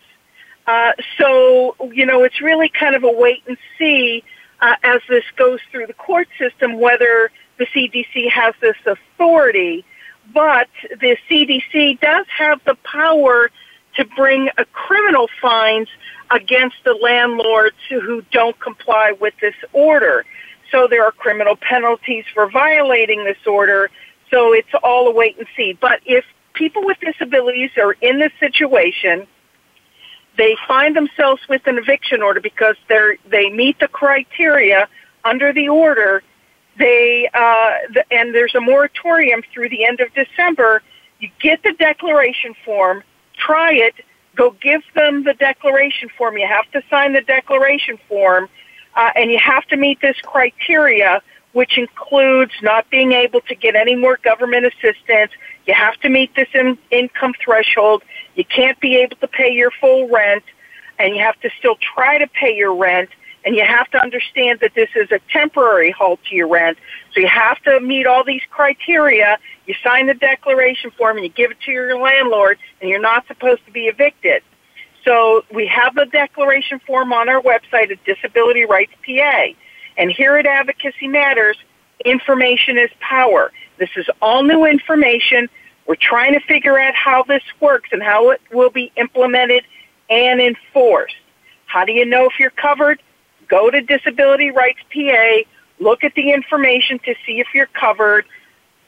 Uh, 0.70 0.92
so, 1.18 1.74
you 1.92 2.06
know, 2.06 2.22
it's 2.22 2.40
really 2.40 2.68
kind 2.68 2.94
of 2.94 3.02
a 3.02 3.11
wait 3.11 3.42
and 3.48 3.56
see 3.76 4.22
uh, 4.61 4.76
as 4.85 5.00
this 5.09 5.24
goes 5.35 5.59
through 5.72 5.85
the 5.85 5.94
court 5.94 6.28
system 6.38 6.78
whether 6.78 7.33
the 7.59 7.66
CDC 7.74 8.30
has 8.30 8.54
this 8.61 8.76
authority. 8.87 9.85
But 10.33 10.68
the 10.88 11.16
CDC 11.28 11.98
does 11.98 12.24
have 12.38 12.61
the 12.66 12.76
power 12.85 13.50
to 13.96 14.04
bring 14.14 14.48
a 14.59 14.64
criminal 14.66 15.28
fines 15.42 15.88
against 16.30 16.76
the 16.85 16.94
landlords 16.94 17.74
who 17.88 18.22
don't 18.30 18.59
comply 18.61 19.16
with 19.20 19.35
this 19.40 19.56
order. 19.72 20.24
So 20.70 20.87
there 20.87 21.04
are 21.04 21.11
criminal 21.11 21.56
penalties 21.56 22.26
for 22.33 22.48
violating 22.48 23.24
this 23.24 23.44
order. 23.44 23.90
So 24.30 24.52
it's 24.52 24.72
all 24.85 25.09
a 25.09 25.12
wait 25.12 25.37
and 25.37 25.48
see. 25.56 25.76
But 25.80 25.98
if 26.06 26.24
people 26.54 26.85
with 26.85 26.98
disabilities 27.00 27.70
are 27.76 27.94
in 27.94 28.20
this 28.20 28.33
situation, 28.38 29.26
they 30.40 30.57
find 30.66 30.96
themselves 30.96 31.42
with 31.50 31.66
an 31.66 31.76
eviction 31.76 32.22
order 32.22 32.40
because 32.40 32.74
they're 32.88 33.16
they 33.31 33.50
meet 33.50 33.79
the 33.79 33.88
criteria 33.88 34.88
under 35.22 35.53
the 35.53 35.68
order. 35.68 36.22
They 36.79 37.29
uh, 37.35 37.72
the, 37.92 38.05
and 38.11 38.35
there's 38.35 38.55
a 38.55 38.61
moratorium 38.61 39.42
through 39.53 39.68
the 39.68 39.85
end 39.85 40.00
of 40.00 40.09
December. 40.14 40.83
You 41.18 41.29
get 41.40 41.62
the 41.62 41.74
declaration 41.74 42.55
form, 42.64 43.03
try 43.37 43.74
it, 43.74 43.96
go 44.35 44.57
give 44.62 44.81
them 44.94 45.24
the 45.24 45.35
declaration 45.35 46.09
form. 46.16 46.38
You 46.38 46.48
have 46.48 46.70
to 46.70 46.83
sign 46.88 47.12
the 47.12 47.20
declaration 47.20 47.98
form, 48.09 48.48
uh, 48.94 49.11
and 49.14 49.31
you 49.31 49.38
have 49.38 49.66
to 49.66 49.76
meet 49.76 50.00
this 50.00 50.16
criteria 50.22 51.20
which 51.53 51.79
includes 51.79 52.53
not 52.63 52.89
being 52.91 53.13
able 53.13 53.41
to 53.43 53.55
get 53.55 53.75
any 53.75 53.97
more 53.97 54.19
government 54.23 54.67
assistance. 54.67 55.33
You 55.67 55.75
have 55.75 55.95
to 56.01 56.09
meet 56.09 56.35
this 56.37 56.49
in, 56.55 56.79
income 56.91 57.35
threshold. 57.43 58.03
You 58.35 58.45
can't 58.45 58.79
be 58.81 58.97
able 58.97 59.17
to 59.17 59.29
pay 59.29 59.53
your 59.53 59.71
full 59.81 60.09
rent, 60.09 60.45
and 60.99 61.15
you 61.15 61.23
have 61.23 61.41
to 61.41 61.51
still 61.59 61.77
try 61.77 62.19
to 62.19 62.27
pay 62.29 62.55
your 62.57 62.75
rent. 62.75 63.11
And 63.45 63.57
you 63.57 63.65
have 63.65 63.91
to 63.93 63.99
understand 64.01 64.61
that 64.61 64.75
this 64.75 64.91
is 64.95 65.11
a 65.11 65.19
temporary 65.33 65.91
halt 65.91 66.21
to 66.29 66.35
your 66.37 66.49
rent. 66.49 66.77
So 67.15 67.21
you 67.21 67.27
have 67.27 67.59
to 67.63 67.81
meet 67.81 68.07
all 68.07 68.23
these 68.23 68.43
criteria. 68.51 69.39
You 69.67 69.75
sign 69.83 70.07
the 70.09 70.15
declaration 70.15 70.91
form 70.91 71.17
and 71.17 71.25
you 71.25 71.33
give 71.33 71.51
it 71.51 71.57
to 71.65 71.73
your 71.73 71.99
landlord, 71.99 72.59
and 72.81 72.91
you're 72.91 73.01
not 73.01 73.27
supposed 73.27 73.65
to 73.65 73.73
be 73.73 73.87
evicted. 73.87 74.43
So 75.05 75.45
we 75.53 75.67
have 75.69 75.95
the 75.95 76.05
declaration 76.07 76.81
form 76.87 77.13
on 77.13 77.29
our 77.29 77.41
website 77.41 77.91
at 77.91 78.05
Disability 78.05 78.67
Rights 78.67 78.93
PA. 79.07 79.47
And 80.01 80.11
here 80.11 80.35
at 80.37 80.47
Advocacy 80.47 81.07
Matters, 81.09 81.59
information 82.07 82.79
is 82.79 82.89
power. 83.01 83.53
This 83.77 83.91
is 83.97 84.09
all 84.23 84.43
new 84.43 84.65
information. 84.65 85.51
We're 85.87 85.97
trying 85.97 86.33
to 86.33 86.41
figure 86.41 86.79
out 86.79 86.95
how 86.95 87.25
this 87.25 87.43
works 87.61 87.91
and 87.93 88.03
how 88.03 88.31
it 88.31 88.41
will 88.51 88.71
be 88.71 88.91
implemented 88.97 89.67
and 90.09 90.41
enforced. 90.41 91.17
How 91.67 91.85
do 91.85 91.93
you 91.93 92.07
know 92.07 92.25
if 92.25 92.41
you're 92.41 92.49
covered? 92.49 93.03
Go 93.47 93.71
to 93.71 93.83
Disability 93.83 94.51
Rights 94.51 94.81
PA, 94.91 95.41
look 95.81 96.03
at 96.03 96.15
the 96.15 96.33
information 96.33 96.99
to 97.01 97.15
see 97.27 97.41
if 97.41 97.49
you're 97.53 97.67
covered, 97.67 98.25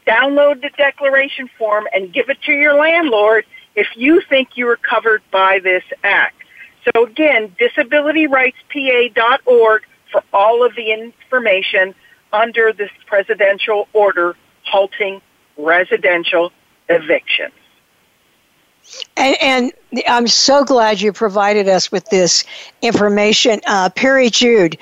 download 0.06 0.62
the 0.62 0.70
declaration 0.78 1.50
form, 1.58 1.86
and 1.92 2.10
give 2.10 2.30
it 2.30 2.40
to 2.46 2.52
your 2.52 2.74
landlord 2.74 3.44
if 3.74 3.88
you 3.96 4.22
think 4.30 4.56
you 4.56 4.66
are 4.66 4.78
covered 4.78 5.20
by 5.30 5.58
this 5.58 5.84
act. 6.04 6.36
So 6.84 7.04
again, 7.04 7.54
disabilityrightspa.org 7.60 9.82
for 10.12 10.22
all 10.32 10.64
of 10.64 10.76
the 10.76 10.92
information 10.92 11.94
under 12.32 12.72
this 12.72 12.90
presidential 13.06 13.88
order 13.92 14.36
halting 14.64 15.20
residential 15.56 16.52
evictions. 16.88 17.54
And, 19.16 19.36
and, 19.40 19.72
I'm 20.08 20.26
so 20.26 20.64
glad 20.64 21.00
you 21.00 21.12
provided 21.12 21.68
us 21.68 21.92
with 21.92 22.08
this 22.10 22.44
information. 22.80 23.60
Uh, 23.66 23.90
Peri 23.90 24.30
Jude, 24.30 24.76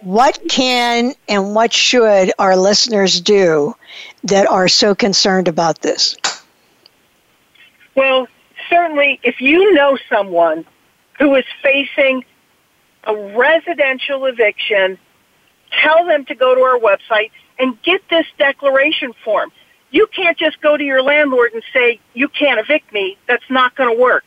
what 0.00 0.40
can 0.48 1.12
and 1.28 1.54
what 1.54 1.72
should 1.72 2.32
our 2.38 2.56
listeners 2.56 3.20
do 3.20 3.74
that 4.24 4.46
are 4.46 4.68
so 4.68 4.94
concerned 4.94 5.48
about 5.48 5.82
this? 5.82 6.16
Well, 7.94 8.28
certainly, 8.70 9.20
if 9.22 9.40
you 9.40 9.72
know 9.74 9.98
someone 10.08 10.64
who 11.18 11.34
is 11.34 11.44
facing 11.62 12.24
a 13.08 13.36
residential 13.36 14.26
eviction, 14.26 14.98
tell 15.82 16.06
them 16.06 16.24
to 16.26 16.34
go 16.34 16.54
to 16.54 16.60
our 16.60 16.78
website 16.78 17.30
and 17.58 17.80
get 17.82 18.02
this 18.10 18.26
declaration 18.38 19.12
form. 19.24 19.50
You 19.90 20.06
can't 20.14 20.36
just 20.38 20.60
go 20.60 20.76
to 20.76 20.84
your 20.84 21.02
landlord 21.02 21.54
and 21.54 21.62
say, 21.72 21.98
you 22.14 22.28
can't 22.28 22.60
evict 22.60 22.92
me. 22.92 23.16
That's 23.26 23.50
not 23.50 23.74
going 23.74 23.96
to 23.96 24.00
work. 24.00 24.24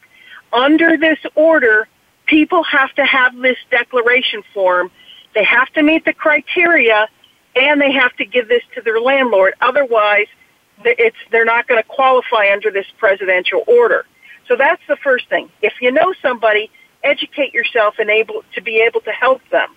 Under 0.51 0.97
this 0.97 1.19
order, 1.35 1.87
people 2.25 2.63
have 2.63 2.91
to 2.95 3.05
have 3.05 3.37
this 3.37 3.57
declaration 3.69 4.43
form. 4.53 4.91
They 5.35 5.43
have 5.43 5.69
to 5.73 5.83
meet 5.83 6.03
the 6.03 6.13
criteria 6.13 7.07
and 7.55 7.79
they 7.79 7.91
have 7.91 8.15
to 8.17 8.25
give 8.25 8.47
this 8.49 8.63
to 8.75 8.81
their 8.81 8.99
landlord. 8.99 9.53
Otherwise, 9.61 10.27
it's 10.83 11.17
they're 11.31 11.45
not 11.45 11.67
going 11.67 11.81
to 11.81 11.87
qualify 11.87 12.51
under 12.51 12.71
this 12.71 12.87
presidential 12.97 13.63
order. 13.67 14.05
So 14.47 14.55
that's 14.55 14.81
the 14.87 14.97
first 14.97 15.29
thing. 15.29 15.49
If 15.61 15.73
you 15.79 15.91
know 15.91 16.13
somebody, 16.21 16.71
educate 17.03 17.53
yourself 17.53 17.95
and 17.99 18.09
able 18.09 18.43
to 18.55 18.61
be 18.61 18.81
able 18.81 19.01
to 19.01 19.11
help 19.11 19.41
them. 19.49 19.69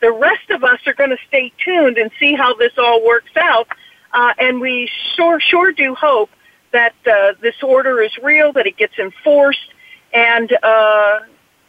The 0.00 0.10
rest 0.10 0.50
of 0.50 0.64
us 0.64 0.80
are 0.86 0.94
going 0.94 1.10
to 1.10 1.18
stay 1.28 1.52
tuned 1.64 1.96
and 1.96 2.10
see 2.18 2.34
how 2.34 2.54
this 2.54 2.72
all 2.76 3.04
works 3.04 3.36
out. 3.36 3.68
Uh, 4.12 4.34
and 4.38 4.60
we 4.60 4.90
sure 5.16 5.40
sure 5.40 5.72
do 5.72 5.94
hope 5.94 6.30
that 6.72 6.94
uh, 7.06 7.34
this 7.40 7.54
order 7.62 8.02
is 8.02 8.10
real, 8.22 8.52
that 8.52 8.66
it 8.66 8.76
gets 8.76 8.98
enforced, 8.98 9.72
and 10.12 10.52
uh, 10.62 11.20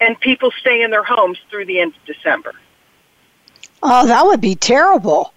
and 0.01 0.19
people 0.19 0.51
stay 0.59 0.81
in 0.81 0.91
their 0.91 1.03
homes 1.03 1.37
through 1.49 1.65
the 1.65 1.79
end 1.79 1.93
of 1.95 2.05
December. 2.05 2.53
Oh, 3.81 4.05
that 4.07 4.25
would 4.25 4.41
be 4.41 4.55
terrible. 4.55 5.33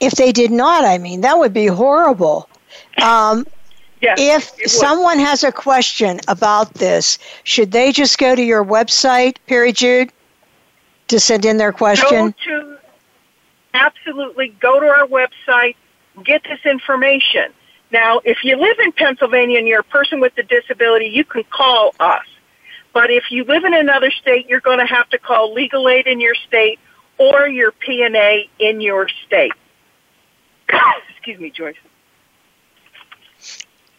If 0.00 0.12
they 0.12 0.32
did 0.32 0.50
not, 0.50 0.84
I 0.84 0.98
mean, 0.98 1.22
that 1.22 1.38
would 1.38 1.52
be 1.52 1.66
horrible. 1.66 2.48
Um, 3.00 3.46
yes, 4.00 4.18
if 4.58 4.70
someone 4.70 5.18
has 5.18 5.44
a 5.44 5.52
question 5.52 6.20
about 6.28 6.74
this, 6.74 7.18
should 7.44 7.72
they 7.72 7.92
just 7.92 8.18
go 8.18 8.34
to 8.34 8.42
your 8.42 8.64
website, 8.64 9.36
Peri 9.46 9.72
Jude, 9.72 10.12
to 11.08 11.20
send 11.20 11.44
in 11.44 11.56
their 11.56 11.72
question? 11.72 12.08
Go 12.10 12.34
to, 12.46 12.78
absolutely, 13.74 14.48
go 14.60 14.80
to 14.80 14.86
our 14.86 15.06
website, 15.06 15.76
get 16.24 16.42
this 16.44 16.60
information. 16.64 17.52
Now, 17.92 18.20
if 18.24 18.42
you 18.42 18.56
live 18.56 18.78
in 18.80 18.92
Pennsylvania 18.92 19.58
and 19.58 19.68
you're 19.68 19.80
a 19.80 19.84
person 19.84 20.20
with 20.20 20.36
a 20.38 20.42
disability, 20.42 21.06
you 21.06 21.24
can 21.24 21.44
call 21.44 21.94
us. 22.00 22.26
But 22.92 23.10
if 23.10 23.30
you 23.30 23.44
live 23.44 23.64
in 23.64 23.74
another 23.74 24.10
state, 24.10 24.48
you're 24.48 24.60
going 24.60 24.78
to 24.78 24.86
have 24.86 25.08
to 25.10 25.18
call 25.18 25.52
legal 25.52 25.88
aid 25.88 26.06
in 26.06 26.20
your 26.20 26.34
state 26.34 26.78
or 27.18 27.46
your 27.46 27.70
P&A 27.72 28.48
in 28.58 28.80
your 28.80 29.08
state. 29.26 29.52
Excuse 31.10 31.38
me, 31.38 31.50
Joyce. 31.50 31.76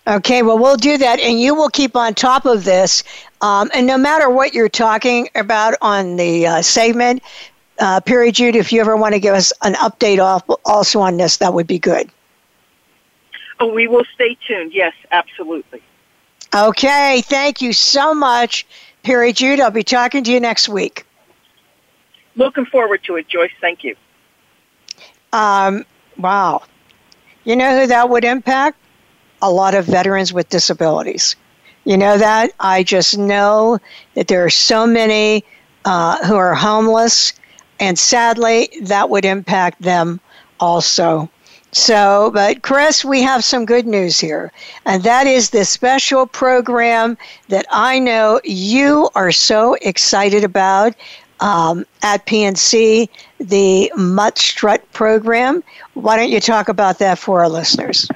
Okay, 0.08 0.42
well, 0.42 0.58
we'll 0.58 0.78
do 0.78 0.98
that, 0.98 1.20
and 1.20 1.38
you 1.38 1.54
will 1.54 1.68
keep 1.68 1.98
on 1.98 2.14
top 2.14 2.46
of 2.46 2.64
this. 2.64 3.04
Um, 3.42 3.70
and 3.74 3.86
no 3.86 3.98
matter 3.98 4.30
what 4.30 4.54
you're 4.54 4.70
talking 4.70 5.28
about 5.36 5.76
on 5.82 6.16
the 6.16 6.48
uh, 6.48 6.62
segment, 6.62 7.22
uh, 7.80 8.00
Peri 8.00 8.32
Jude, 8.32 8.56
if 8.56 8.72
you 8.72 8.80
ever 8.80 8.96
want 8.96 9.16
to 9.16 9.20
give 9.20 9.36
us 9.36 9.52
an 9.64 9.74
update 9.74 10.24
off, 10.24 10.50
also 10.64 11.02
on 11.02 11.18
this, 11.18 11.38
that 11.38 11.54
would 11.54 11.68
be 11.68 11.78
good. 11.78 12.10
Oh, 13.60 13.74
we 13.74 13.88
will 13.88 14.06
stay 14.16 14.38
tuned. 14.48 14.72
Yes, 14.74 14.94
absolutely. 15.12 15.82
Okay, 16.56 17.22
thank 17.26 17.62
you 17.62 17.74
so 17.74 18.14
much, 18.14 18.66
Peri 19.04 19.34
Jude. 19.34 19.60
I'll 19.60 19.72
be 19.72 19.84
talking 19.84 20.24
to 20.24 20.32
you 20.32 20.40
next 20.40 20.70
week. 20.70 21.06
Looking 22.38 22.66
forward 22.66 23.04
to 23.06 23.18
it, 23.18 23.28
Joyce. 23.28 23.52
Thank 23.60 23.84
you. 23.84 23.98
Um, 25.34 25.86
wow. 26.18 26.64
You 27.44 27.58
know 27.58 27.78
who 27.82 27.88
that 27.88 28.10
would 28.10 28.24
impact? 28.24 28.78
A 29.42 29.52
lot 29.52 29.76
of 29.76 29.86
veterans 29.86 30.34
with 30.34 30.50
disabilities. 30.50 31.36
You 31.86 31.98
know 31.98 32.18
that? 32.18 32.52
I 32.60 32.84
just 32.84 33.18
know 33.18 33.80
that 34.16 34.28
there 34.28 34.44
are 34.44 34.50
so 34.50 34.86
many 34.86 35.46
uh, 35.86 36.26
who 36.26 36.36
are 36.36 36.54
homeless, 36.54 37.34
and 37.80 37.98
sadly, 37.98 38.70
that 38.82 39.10
would 39.10 39.24
impact 39.24 39.82
them 39.82 40.20
also. 40.60 41.30
So, 41.72 42.32
but 42.34 42.62
Chris, 42.62 43.06
we 43.06 43.22
have 43.22 43.44
some 43.44 43.66
good 43.66 43.86
news 43.86 44.20
here, 44.20 44.52
and 44.86 45.04
that 45.04 45.28
is 45.28 45.50
the 45.50 45.64
special 45.64 46.26
program 46.26 47.18
that 47.50 47.66
I 47.72 48.00
know 48.00 48.42
you 48.44 49.10
are 49.16 49.32
so 49.32 49.76
excited 49.76 50.44
about 50.44 50.96
um, 51.40 51.86
at 52.04 52.26
PNC, 52.26 53.10
the 53.40 53.92
Mutt 53.96 54.38
Strut 54.38 54.92
program. 54.92 55.64
Why 55.94 56.18
don't 56.18 56.30
you 56.30 56.40
talk 56.40 56.68
about 56.68 57.00
that 57.00 57.20
for 57.20 57.42
our 57.42 57.50
listeners? 57.50 58.10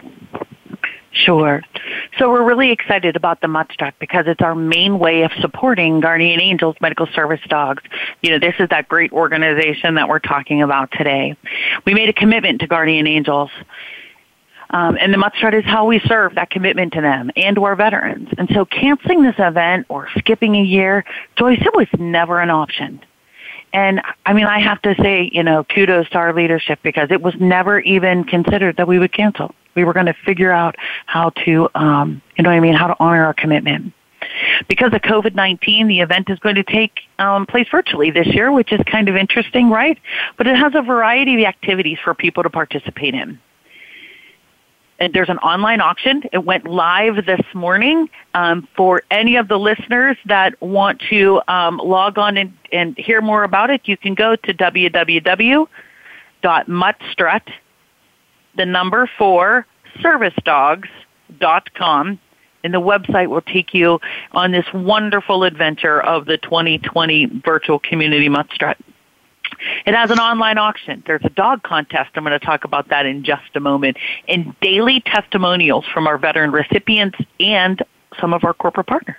Sure. 1.13 1.61
So 2.17 2.29
we're 2.29 2.47
really 2.47 2.71
excited 2.71 3.15
about 3.15 3.41
the 3.41 3.47
Mutt 3.47 3.71
Strut 3.73 3.93
because 3.99 4.25
it's 4.27 4.41
our 4.41 4.55
main 4.55 4.97
way 4.97 5.23
of 5.23 5.31
supporting 5.41 5.99
Guardian 5.99 6.39
Angels 6.39 6.77
Medical 6.79 7.05
Service 7.07 7.41
Dogs. 7.49 7.83
You 8.21 8.31
know, 8.31 8.39
this 8.39 8.55
is 8.59 8.69
that 8.69 8.87
great 8.87 9.11
organization 9.11 9.95
that 9.95 10.07
we're 10.07 10.19
talking 10.19 10.61
about 10.61 10.91
today. 10.93 11.35
We 11.85 11.93
made 11.93 12.07
a 12.07 12.13
commitment 12.13 12.61
to 12.61 12.67
Guardian 12.67 13.07
Angels. 13.07 13.49
Um, 14.69 14.97
and 15.01 15.13
the 15.13 15.17
Mutt 15.17 15.33
is 15.53 15.65
how 15.65 15.85
we 15.85 15.99
serve 15.99 16.35
that 16.35 16.49
commitment 16.49 16.93
to 16.93 17.01
them 17.01 17.29
and 17.35 17.57
to 17.57 17.65
our 17.65 17.75
veterans. 17.75 18.29
And 18.37 18.49
so 18.53 18.63
canceling 18.63 19.21
this 19.21 19.35
event 19.37 19.87
or 19.89 20.07
skipping 20.17 20.55
a 20.55 20.63
year, 20.63 21.03
Joyce, 21.35 21.59
it 21.61 21.75
was 21.75 21.87
never 21.99 22.39
an 22.39 22.49
option. 22.49 23.01
And 23.73 24.01
I 24.25 24.31
mean, 24.33 24.45
I 24.45 24.59
have 24.59 24.81
to 24.83 24.95
say, 25.01 25.29
you 25.31 25.43
know, 25.43 25.65
kudos 25.65 26.09
to 26.11 26.17
our 26.17 26.33
leadership 26.33 26.79
because 26.83 27.09
it 27.11 27.21
was 27.21 27.33
never 27.39 27.81
even 27.81 28.23
considered 28.23 28.77
that 28.77 28.87
we 28.87 28.97
would 28.97 29.11
cancel. 29.11 29.53
We 29.75 29.83
were 29.83 29.93
going 29.93 30.07
to 30.07 30.15
figure 30.25 30.51
out 30.51 30.75
how 31.05 31.29
to, 31.45 31.69
um, 31.75 32.21
you 32.37 32.43
know 32.43 32.49
what 32.49 32.55
I 32.55 32.59
mean, 32.59 32.73
how 32.73 32.87
to 32.87 32.95
honor 32.99 33.25
our 33.25 33.33
commitment. 33.33 33.93
Because 34.67 34.93
of 34.93 35.01
COVID 35.01 35.35
19, 35.35 35.87
the 35.87 35.99
event 36.01 36.29
is 36.29 36.39
going 36.39 36.55
to 36.55 36.63
take 36.63 36.99
um, 37.19 37.45
place 37.45 37.67
virtually 37.71 38.11
this 38.11 38.27
year, 38.27 38.51
which 38.51 38.71
is 38.71 38.79
kind 38.85 39.09
of 39.09 39.15
interesting, 39.15 39.69
right? 39.69 39.97
But 40.37 40.47
it 40.47 40.55
has 40.55 40.73
a 40.75 40.81
variety 40.81 41.41
of 41.43 41.47
activities 41.47 41.97
for 42.03 42.13
people 42.13 42.43
to 42.43 42.49
participate 42.49 43.15
in 43.15 43.39
and 45.01 45.13
there's 45.15 45.29
an 45.29 45.39
online 45.39 45.81
auction. 45.81 46.23
It 46.31 46.45
went 46.45 46.67
live 46.67 47.25
this 47.25 47.41
morning. 47.55 48.07
Um, 48.35 48.67
for 48.77 49.01
any 49.09 49.35
of 49.35 49.47
the 49.47 49.57
listeners 49.57 50.15
that 50.25 50.61
want 50.61 51.01
to 51.09 51.41
um, 51.47 51.77
log 51.77 52.19
on 52.19 52.37
and, 52.37 52.55
and 52.71 52.95
hear 52.97 53.19
more 53.19 53.43
about 53.43 53.71
it, 53.71 53.81
you 53.85 53.97
can 53.97 54.13
go 54.13 54.35
to 54.35 54.53
www.muttstrut, 54.53 55.67
the 58.55 58.65
number 58.65 59.09
four, 59.17 59.65
servicedogs.com. 59.99 62.19
And 62.63 62.75
the 62.75 62.81
website 62.81 63.29
will 63.29 63.41
take 63.41 63.73
you 63.73 63.99
on 64.33 64.51
this 64.51 64.67
wonderful 64.71 65.43
adventure 65.43 65.99
of 65.99 66.25
the 66.25 66.37
2020 66.37 67.41
virtual 67.43 67.79
community 67.79 68.29
Muttstrut. 68.29 68.75
It 69.85 69.95
has 69.95 70.11
an 70.11 70.19
online 70.19 70.59
auction. 70.59 71.01
There's 71.07 71.23
a 71.23 71.29
dog 71.29 71.63
contest. 71.63 72.11
I'm 72.15 72.23
going 72.23 72.39
to 72.39 72.45
talk 72.45 72.63
about 72.63 72.89
that 72.89 73.07
in 73.07 73.23
just 73.23 73.55
a 73.55 73.59
moment. 73.59 73.97
And 74.27 74.53
daily 74.59 75.01
testimonials 75.01 75.85
from 75.91 76.05
our 76.07 76.19
veteran 76.19 76.51
recipients 76.51 77.17
and 77.39 77.81
some 78.19 78.33
of 78.33 78.43
our 78.43 78.53
corporate 78.53 78.87
partners. 78.87 79.17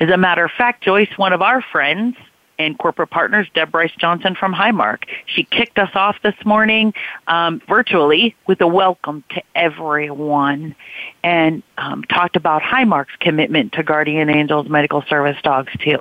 As 0.00 0.10
a 0.10 0.16
matter 0.16 0.44
of 0.44 0.50
fact, 0.56 0.84
Joyce, 0.84 1.08
one 1.16 1.32
of 1.32 1.42
our 1.42 1.62
friends 1.62 2.16
and 2.58 2.78
corporate 2.78 3.10
partners, 3.10 3.48
Deb 3.54 3.74
Rice-Johnson 3.74 4.34
from 4.34 4.54
Highmark, 4.54 5.04
she 5.26 5.44
kicked 5.44 5.78
us 5.78 5.90
off 5.94 6.16
this 6.22 6.34
morning 6.44 6.94
um, 7.26 7.60
virtually 7.68 8.34
with 8.46 8.60
a 8.60 8.66
welcome 8.66 9.24
to 9.30 9.42
everyone 9.54 10.74
and 11.22 11.62
um, 11.78 12.04
talked 12.04 12.36
about 12.36 12.62
Highmark's 12.62 13.16
commitment 13.20 13.72
to 13.72 13.82
Guardian 13.82 14.30
Angels 14.30 14.68
Medical 14.68 15.02
Service 15.02 15.36
Dogs 15.42 15.72
too. 15.80 15.98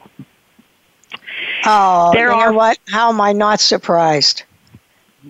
Oh, 1.66 2.12
there 2.14 2.30
you 2.30 2.34
are, 2.34 2.52
know 2.52 2.58
what? 2.58 2.78
How 2.88 3.10
am 3.10 3.20
I 3.22 3.34
not 3.34 3.60
surprised? 3.60 4.44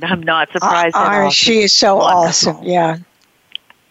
I'm 0.02 0.22
not 0.22 0.52
surprised. 0.52 0.96
Uh, 0.96 1.00
at 1.00 1.24
all. 1.24 1.30
She 1.30 1.62
is 1.62 1.74
so 1.74 1.96
Wonderful. 1.96 2.52
awesome. 2.52 2.64
Yeah. 2.64 2.98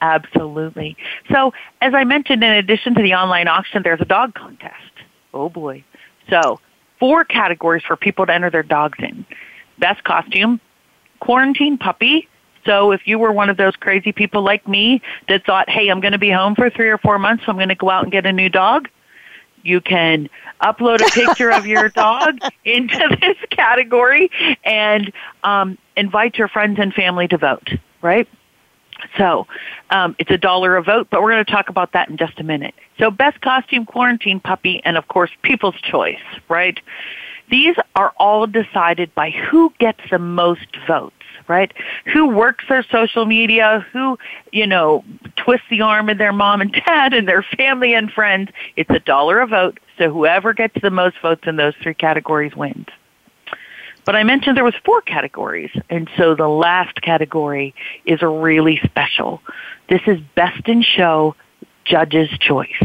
Absolutely. 0.01 0.97
So, 1.33 1.55
as 1.81 1.94
I 1.94 2.05
mentioned, 2.05 2.44
in 2.44 2.53
addition 2.53 2.94
to 2.94 3.03
the 3.03 3.14
online 3.14 3.49
auction, 3.49 3.83
there's 3.83 4.03
a 4.03 4.05
dog 4.05 4.35
contest. 4.35 4.75
Oh 5.33 5.49
boy. 5.49 5.83
So, 6.29 6.61
four 6.99 7.25
categories 7.25 7.83
for 7.87 7.97
people 7.97 8.27
to 8.27 8.35
enter 8.35 8.51
their 8.51 8.63
dogs 8.63 8.99
in. 9.01 9.25
Best 9.79 10.05
costume, 10.05 10.61
quarantine 11.21 11.79
puppy. 11.79 12.29
So 12.65 12.93
if 12.93 13.07
you 13.07 13.19
were 13.19 13.33
one 13.33 13.51
of 13.51 13.57
those 13.57 13.77
crazy 13.77 14.13
people 14.13 14.43
like 14.43 14.67
me 14.67 15.03
that 15.29 15.45
thought, 15.45 15.69
hey, 15.69 15.89
I'm 15.89 16.01
going 16.01 16.13
to 16.13 16.19
be 16.19 16.31
home 16.31 16.55
for 16.55 16.71
three 16.71 16.89
or 16.89 16.99
four 16.99 17.19
months, 17.19 17.45
so 17.45 17.51
I'm 17.51 17.57
going 17.57 17.69
to 17.69 17.75
go 17.75 17.91
out 17.91 18.05
and 18.05 18.13
get 18.13 18.25
a 18.25 18.33
new 18.33 18.49
dog, 18.49 18.89
you 19.63 19.81
can 19.81 20.29
upload 20.63 21.01
a 21.01 21.11
picture 21.11 21.51
of 21.51 21.67
your 21.67 21.89
dog 21.91 22.39
into 22.65 23.17
this 23.21 23.37
category 23.51 24.31
and 24.65 25.13
um, 25.43 25.79
invite 25.97 26.38
your 26.38 26.49
friends 26.49 26.79
and 26.79 26.92
family 26.95 27.29
to 27.29 27.37
vote, 27.37 27.71
right? 28.03 28.29
So 29.17 29.46
um, 29.90 30.17
it's 30.19 30.31
a 30.31 30.38
dollar 30.38 30.77
a 30.77 30.83
vote, 30.83 31.09
but 31.11 31.23
we're 31.23 31.31
going 31.31 31.44
to 31.44 31.50
talk 31.50 31.69
about 31.69 31.92
that 31.92 32.09
in 32.09 32.17
just 32.17 32.40
a 32.40 32.44
minute. 32.44 32.75
So 32.98 33.11
best 33.11 33.40
costume, 33.40 33.87
quarantine 33.87 34.40
puppy, 34.40 34.81
and 34.85 34.96
of 34.96 35.09
course, 35.09 35.31
people's 35.42 35.81
choice, 35.81 36.23
right? 36.48 36.79
These 37.50 37.77
are 37.94 38.13
all 38.17 38.46
decided 38.46 39.15
by 39.15 39.31
who 39.31 39.73
gets 39.79 40.00
the 40.11 40.19
most 40.19 40.77
votes 40.87 41.15
right? 41.48 41.73
Who 42.13 42.29
works 42.29 42.65
their 42.69 42.83
social 42.85 43.27
media, 43.27 43.87
who, 43.92 44.19
you 44.52 44.67
know, 44.67 45.05
twists 45.37 45.67
the 45.69 45.83
arm 45.83 46.09
of 46.09 46.19
their 46.19 46.33
mom 46.33 46.61
and 46.61 46.73
dad 46.87 47.13
and 47.13 47.29
their 47.29 47.42
family 47.42 47.94
and 47.94 48.11
friends. 48.11 48.50
It's 48.77 48.90
a 48.90 49.00
dollar 49.00 49.40
a 49.40 49.46
vote, 49.46 49.79
so 49.98 50.11
whoever 50.11 50.55
gets 50.55 50.81
the 50.81 50.90
most 50.90 51.17
votes 51.21 51.42
in 51.46 51.57
those 51.57 51.75
three 51.83 51.94
categories 51.94 52.57
wins. 52.57 52.87
But 54.05 54.17
I 54.17 54.23
mentioned 54.23 54.57
there 54.57 54.65
was 54.65 54.75
four 54.85 55.00
categories, 55.00 55.71
and 55.88 56.09
so 56.17 56.35
the 56.35 56.48
last 56.48 57.00
category 57.02 57.75
is 58.05 58.23
a 58.23 58.29
really 58.29 58.79
special. 58.85 59.40
This 59.88 60.02
is 60.07 60.19
Best 60.35 60.69
in 60.69 60.83
Show 60.83 61.35
Judge's 61.85 62.31
Choice. 62.38 62.83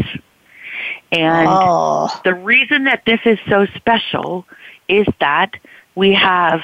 And 1.11 1.47
oh. 1.49 2.22
the 2.24 2.34
reason 2.34 2.86
that 2.86 3.03
this 3.05 3.20
is 3.26 3.38
so 3.49 3.65
special 3.76 4.45
is 4.88 5.07
that 5.20 5.55
we 5.95 6.13
have 6.13 6.61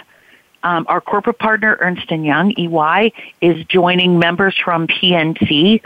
Um, 0.64 0.86
our 0.90 1.00
corporate 1.00 1.38
partner, 1.38 1.78
Ernst 1.80 2.10
& 2.12 2.32
Young, 2.32 2.52
EY, 2.58 3.14
is 3.40 3.64
joining 3.68 4.18
members 4.18 4.56
from 4.58 4.88
PNC, 4.88 5.80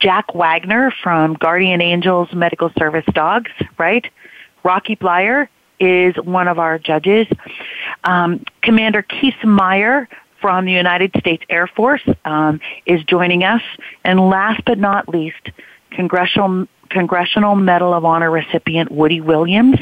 Jack 0.00 0.34
Wagner 0.34 0.90
from 1.02 1.34
Guardian 1.34 1.82
Angels 1.82 2.32
Medical 2.32 2.70
Service 2.78 3.04
Dogs, 3.12 3.50
right? 3.76 4.06
Rocky 4.64 4.96
Bleier 4.96 5.48
is 5.82 6.14
one 6.24 6.46
of 6.46 6.60
our 6.60 6.78
judges. 6.78 7.26
Um, 8.04 8.44
Commander 8.62 9.02
Keith 9.02 9.42
Meyer 9.42 10.08
from 10.40 10.64
the 10.64 10.72
United 10.72 11.10
States 11.18 11.42
Air 11.50 11.66
Force 11.66 12.02
um, 12.24 12.60
is 12.86 13.02
joining 13.04 13.42
us. 13.42 13.62
And 14.04 14.20
last 14.20 14.62
but 14.64 14.78
not 14.78 15.08
least, 15.08 15.50
Congressional 15.90 16.68
Congressional 16.88 17.56
Medal 17.56 17.94
of 17.94 18.04
Honor 18.04 18.30
recipient 18.30 18.92
Woody 18.92 19.22
Williams 19.22 19.78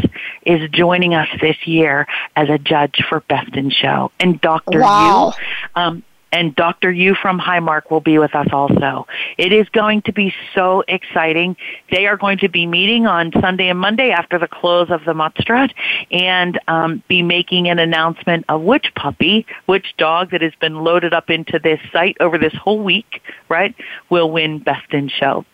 is 0.47 0.71
joining 0.71 1.13
us 1.13 1.27
this 1.41 1.57
year 1.67 2.07
as 2.37 2.49
a 2.49 2.57
judge 2.57 3.03
for 3.09 3.19
Best 3.21 3.57
in 3.57 3.71
Show. 3.71 4.13
And 4.21 4.41
Dr. 4.41 4.79
Wow. 4.81 5.35
Yu, 5.37 5.83
um, 5.83 6.03
and 6.33 6.55
Dr. 6.55 6.91
Yu 6.91 7.15
from 7.15 7.39
Highmark 7.39 7.91
will 7.91 8.01
be 8.01 8.19
with 8.19 8.35
us 8.35 8.49
also. 8.53 9.07
It 9.39 9.53
is 9.53 9.69
going 9.71 10.03
to 10.03 10.13
be 10.13 10.35
so 10.55 10.85
exciting. 10.87 11.57
They 11.91 12.07
are 12.07 12.17
going 12.17 12.39
to 12.39 12.49
be 12.49 12.67
meeting 12.67 13.07
on 13.07 13.33
Sunday 13.41 13.69
and 13.69 13.79
Monday 13.79 14.11
after 14.11 14.39
the 14.39 14.49
close 14.49 14.91
of 14.91 15.05
the 15.05 15.13
Muttstrut 15.13 15.73
and 16.11 16.59
um, 16.69 17.03
be 17.09 17.23
making 17.23 17.69
an 17.69 17.79
announcement 17.79 18.45
of 18.49 18.63
which 18.63 18.93
puppy, 18.95 19.47
which 19.67 19.95
dog 19.97 20.31
that 20.31 20.43
has 20.43 20.55
been 20.61 20.77
loaded 20.77 21.13
up 21.13 21.31
into 21.31 21.59
this 21.59 21.81
site 21.93 22.17
over 22.21 22.39
this 22.39 22.55
whole 22.55 22.83
week, 22.83 23.23
right, 23.49 23.75
will 24.09 24.31
win 24.31 24.59
Best 24.59 24.93
in 24.93 25.09
Show. 25.09 25.45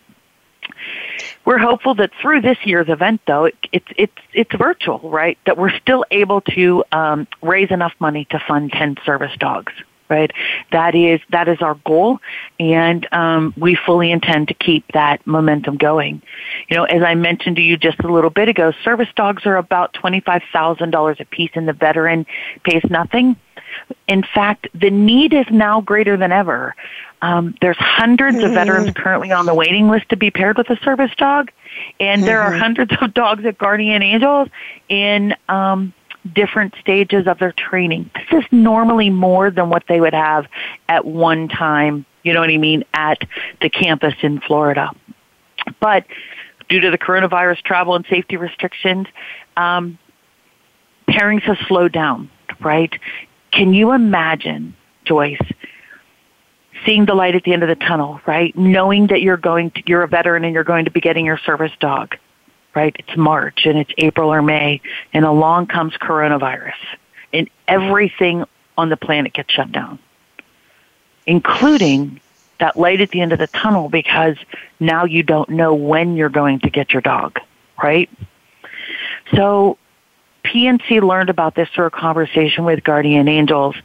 We're 1.45 1.59
hopeful 1.59 1.95
that 1.95 2.11
through 2.21 2.41
this 2.41 2.57
year's 2.65 2.89
event, 2.89 3.21
though, 3.25 3.45
it, 3.45 3.55
it's 3.71 3.87
it's 3.95 4.21
it's 4.33 4.53
virtual, 4.55 4.99
right? 5.09 5.37
That 5.45 5.57
we're 5.57 5.75
still 5.79 6.03
able 6.11 6.41
to 6.41 6.83
um, 6.91 7.27
raise 7.41 7.71
enough 7.71 7.93
money 7.99 8.25
to 8.31 8.39
fund 8.47 8.71
ten 8.71 8.97
service 9.05 9.31
dogs, 9.39 9.71
right? 10.09 10.31
That 10.71 10.95
is 10.95 11.19
that 11.31 11.47
is 11.47 11.61
our 11.61 11.75
goal, 11.85 12.19
and 12.59 13.07
um, 13.13 13.53
we 13.57 13.75
fully 13.75 14.11
intend 14.11 14.47
to 14.49 14.53
keep 14.53 14.85
that 14.93 15.25
momentum 15.25 15.77
going. 15.77 16.21
You 16.69 16.77
know, 16.77 16.83
as 16.85 17.03
I 17.03 17.15
mentioned 17.15 17.57
to 17.57 17.61
you 17.61 17.77
just 17.77 17.99
a 17.99 18.11
little 18.11 18.29
bit 18.29 18.49
ago, 18.49 18.71
service 18.83 19.09
dogs 19.15 19.45
are 19.45 19.57
about 19.57 19.93
twenty 19.93 20.19
five 20.19 20.41
thousand 20.51 20.91
dollars 20.91 21.17
a 21.19 21.25
piece, 21.25 21.51
and 21.55 21.67
the 21.67 21.73
veteran 21.73 22.25
pays 22.63 22.83
nothing. 22.89 23.35
In 24.07 24.23
fact, 24.23 24.67
the 24.73 24.89
need 24.89 25.33
is 25.33 25.45
now 25.51 25.81
greater 25.81 26.17
than 26.17 26.31
ever. 26.31 26.75
Um, 27.21 27.55
there's 27.61 27.77
100s 27.77 28.43
of 28.45 28.53
veterans 28.53 28.91
currently 28.95 29.31
on 29.31 29.45
the 29.45 29.53
waiting 29.53 29.89
list 29.89 30.09
to 30.09 30.17
be 30.17 30.29
paired 30.29 30.57
with 30.57 30.69
a 30.69 30.77
service 30.77 31.11
dog, 31.17 31.51
and 31.99 32.23
there 32.23 32.41
are 32.41 32.51
hundreds 32.51 32.93
of 33.01 33.13
dogs 33.13 33.43
at 33.45 33.57
Guardian 33.57 34.03
Angels 34.03 34.49
in 34.87 35.35
um, 35.49 35.93
different 36.33 36.75
stages 36.79 37.27
of 37.27 37.39
their 37.39 37.53
training. 37.53 38.09
This 38.31 38.43
is 38.43 38.51
normally 38.51 39.09
more 39.09 39.51
than 39.51 39.69
what 39.69 39.83
they 39.87 39.99
would 39.99 40.13
have 40.13 40.47
at 40.87 41.05
one 41.05 41.47
time, 41.47 42.05
you 42.23 42.33
know 42.33 42.41
what 42.41 42.49
I 42.49 42.57
mean, 42.57 42.83
at 42.93 43.19
the 43.61 43.69
campus 43.69 44.13
in 44.21 44.39
Florida. 44.41 44.91
But 45.79 46.05
due 46.69 46.79
to 46.79 46.91
the 46.91 46.97
coronavirus 46.97 47.61
travel 47.63 47.95
and 47.95 48.05
safety 48.09 48.37
restrictions, 48.37 49.07
um, 49.55 49.97
pairings 51.09 51.43
have 51.43 51.57
slowed 51.67 51.93
down, 51.93 52.29
right? 52.59 52.93
Can 53.51 53.73
you 53.73 53.93
imagine, 53.93 54.75
Joyce, 55.05 55.39
seeing 56.85 57.05
the 57.05 57.15
light 57.15 57.35
at 57.35 57.43
the 57.43 57.53
end 57.53 57.63
of 57.63 57.69
the 57.69 57.75
tunnel, 57.75 58.21
right? 58.25 58.55
Knowing 58.55 59.07
that 59.07 59.21
you're 59.21 59.37
going 59.37 59.71
to, 59.71 59.83
you're 59.87 60.03
a 60.03 60.07
veteran 60.07 60.43
and 60.43 60.53
you're 60.53 60.63
going 60.63 60.85
to 60.85 60.91
be 60.91 60.99
getting 60.99 61.25
your 61.25 61.37
service 61.39 61.71
dog, 61.79 62.15
right? 62.77 62.95
It's 62.99 63.17
March 63.17 63.65
and 63.65 63.75
it's 63.75 63.91
April 63.97 64.31
or 64.31 64.43
May 64.43 64.81
and 65.11 65.25
along 65.25 65.65
comes 65.65 65.93
coronavirus 65.93 66.75
and 67.33 67.49
everything 67.67 68.43
on 68.77 68.89
the 68.89 68.97
planet 68.97 69.33
gets 69.33 69.51
shut 69.51 69.71
down, 69.71 69.97
including 71.25 72.21
that 72.59 72.77
light 72.77 73.01
at 73.01 73.09
the 73.09 73.19
end 73.19 73.33
of 73.33 73.39
the 73.39 73.47
tunnel 73.47 73.89
because 73.89 74.37
now 74.79 75.05
you 75.05 75.23
don't 75.23 75.49
know 75.49 75.73
when 75.73 76.15
you're 76.15 76.29
going 76.29 76.59
to 76.59 76.69
get 76.69 76.93
your 76.93 77.01
dog, 77.01 77.39
right? 77.81 78.11
So 79.33 79.79
PNC 80.45 81.01
learned 81.01 81.31
about 81.31 81.55
this 81.55 81.69
through 81.69 81.87
a 81.87 81.89
conversation 81.89 82.63
with 82.63 82.83
Guardian 82.83 83.27
Angels, 83.27 83.75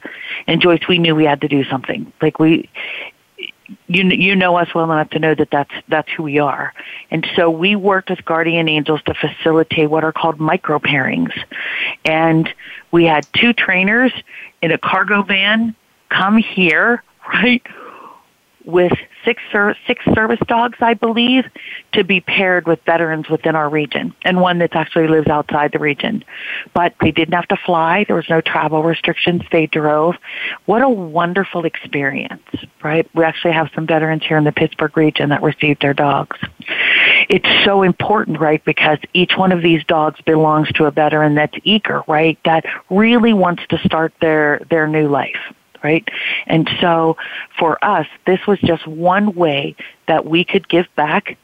and 0.47 0.61
Joyce, 0.61 0.86
we 0.86 0.99
knew 0.99 1.14
we 1.14 1.24
had 1.24 1.40
to 1.40 1.49
do 1.49 1.64
something. 1.64 2.12
Like 2.20 2.38
we, 2.38 2.68
you 3.88 4.04
you 4.04 4.36
know 4.36 4.56
us 4.56 4.74
well 4.74 4.90
enough 4.90 5.10
to 5.10 5.18
know 5.18 5.34
that 5.34 5.50
that's 5.50 5.72
that's 5.88 6.08
who 6.16 6.24
we 6.24 6.38
are, 6.38 6.72
and 7.10 7.26
so 7.36 7.50
we 7.50 7.76
worked 7.76 8.10
with 8.10 8.24
Guardian 8.24 8.68
Angels 8.68 9.02
to 9.06 9.14
facilitate 9.14 9.90
what 9.90 10.04
are 10.04 10.12
called 10.12 10.40
micro 10.40 10.78
pairings, 10.78 11.32
and 12.04 12.52
we 12.90 13.04
had 13.04 13.26
two 13.34 13.52
trainers 13.52 14.12
in 14.62 14.70
a 14.70 14.78
cargo 14.78 15.22
van 15.22 15.74
come 16.08 16.38
here, 16.38 17.02
right, 17.34 17.62
with 18.64 18.92
six 19.24 19.42
ser- 19.50 19.76
six 19.86 20.04
service 20.14 20.40
dogs, 20.46 20.78
I 20.80 20.94
believe, 20.94 21.44
to 21.92 22.04
be 22.04 22.20
paired 22.20 22.66
with 22.66 22.80
veterans 22.84 23.28
within 23.28 23.54
our 23.54 23.68
region, 23.68 24.14
and 24.24 24.40
one 24.40 24.58
that 24.58 24.74
actually 24.74 25.08
lives 25.08 25.28
outside 25.28 25.72
the 25.72 25.78
region. 25.78 26.24
But 26.74 26.94
they 27.00 27.10
didn't 27.10 27.34
have 27.34 27.48
to 27.48 27.56
fly. 27.56 28.04
There 28.04 28.16
was 28.16 28.28
no 28.28 28.40
travel 28.40 28.82
restrictions. 28.82 29.42
They 29.50 29.66
drove. 29.66 30.16
What 30.66 30.82
a 30.82 30.88
wonderful 30.88 31.64
experience, 31.64 32.42
right? 32.82 33.08
We 33.14 33.24
actually 33.24 33.52
have 33.52 33.70
some 33.74 33.86
veterans 33.86 34.22
here 34.24 34.36
in 34.36 34.44
the 34.44 34.52
Pittsburgh 34.52 34.96
region 34.96 35.30
that 35.30 35.42
received 35.42 35.82
their 35.82 35.94
dogs. 35.94 36.38
It's 37.28 37.64
so 37.64 37.82
important, 37.82 38.40
right? 38.40 38.64
Because 38.64 38.98
each 39.12 39.36
one 39.36 39.52
of 39.52 39.62
these 39.62 39.84
dogs 39.84 40.20
belongs 40.22 40.70
to 40.72 40.84
a 40.86 40.90
veteran 40.90 41.34
that's 41.34 41.56
eager, 41.64 42.02
right? 42.08 42.38
That 42.44 42.64
really 42.90 43.32
wants 43.32 43.62
to 43.70 43.78
start 43.78 44.12
their 44.20 44.60
their 44.70 44.86
new 44.86 45.08
life 45.08 45.36
right? 45.83 46.09
And 46.47 46.68
so 46.80 47.16
for 47.59 47.83
us, 47.85 48.07
this 48.26 48.47
was 48.47 48.59
just 48.61 48.87
one 48.87 49.35
way 49.35 49.76
that 50.07 50.26
we 50.26 50.45
could 50.45 50.68
give 50.68 50.87
back 50.97 51.37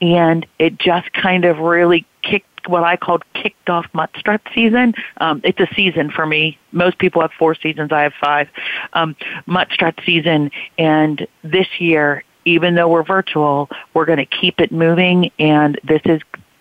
and 0.00 0.46
it 0.58 0.78
just 0.78 1.12
kind 1.12 1.44
of 1.44 1.58
really 1.58 2.06
kicked 2.22 2.46
what 2.68 2.84
I 2.84 2.96
called 2.96 3.24
kicked 3.34 3.70
off 3.70 3.86
Muttstrut 3.94 4.40
season. 4.54 4.94
Um, 5.18 5.40
it's 5.44 5.60
a 5.60 5.68
season 5.74 6.10
for 6.10 6.26
me. 6.26 6.58
Most 6.72 6.98
people 6.98 7.22
have 7.22 7.32
four 7.32 7.54
seasons. 7.54 7.92
I 7.92 8.02
have 8.02 8.14
five. 8.20 8.48
Um, 8.92 9.16
Muttstrut 9.46 10.04
season, 10.04 10.50
and 10.78 11.26
this 11.42 11.66
year, 11.78 12.22
even 12.44 12.74
though 12.74 12.88
we're 12.88 13.02
virtual, 13.02 13.68
we're 13.94 14.04
going 14.04 14.18
to 14.18 14.26
keep 14.26 14.60
it 14.60 14.72
moving. 14.72 15.30
And 15.38 15.78
this 15.84 16.02
is 16.04 16.20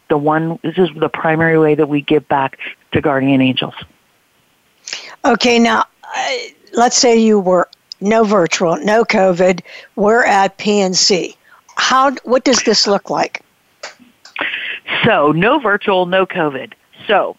the 0.10 0.18
one. 0.18 0.60
This 0.64 0.78
is 0.78 0.90
the 0.96 1.10
primary 1.10 1.60
way 1.60 1.76
that 1.76 1.88
we 1.88 2.02
give 2.02 2.28
back 2.28 2.60
to 2.94 3.02
Guardian 3.02 3.42
Angels. 3.42 3.76
Okay, 5.26 5.60
now 5.60 5.86
uh, 6.04 6.38
let's 6.74 6.98
say 6.98 7.18
you 7.18 7.40
were 7.40 7.68
no 8.02 8.24
virtual, 8.24 8.78
no 8.78 9.04
COVID. 9.04 9.62
We're 9.96 10.26
at 10.26 10.58
PNC. 10.58 11.36
How? 11.76 12.12
What 12.24 12.44
does 12.44 12.64
this 12.64 12.88
look 12.88 13.10
like? 13.10 13.44
So 15.06 15.32
no 15.32 15.60
virtual, 15.60 16.06
no 16.06 16.26
COVID. 16.26 16.74
So 17.08 17.38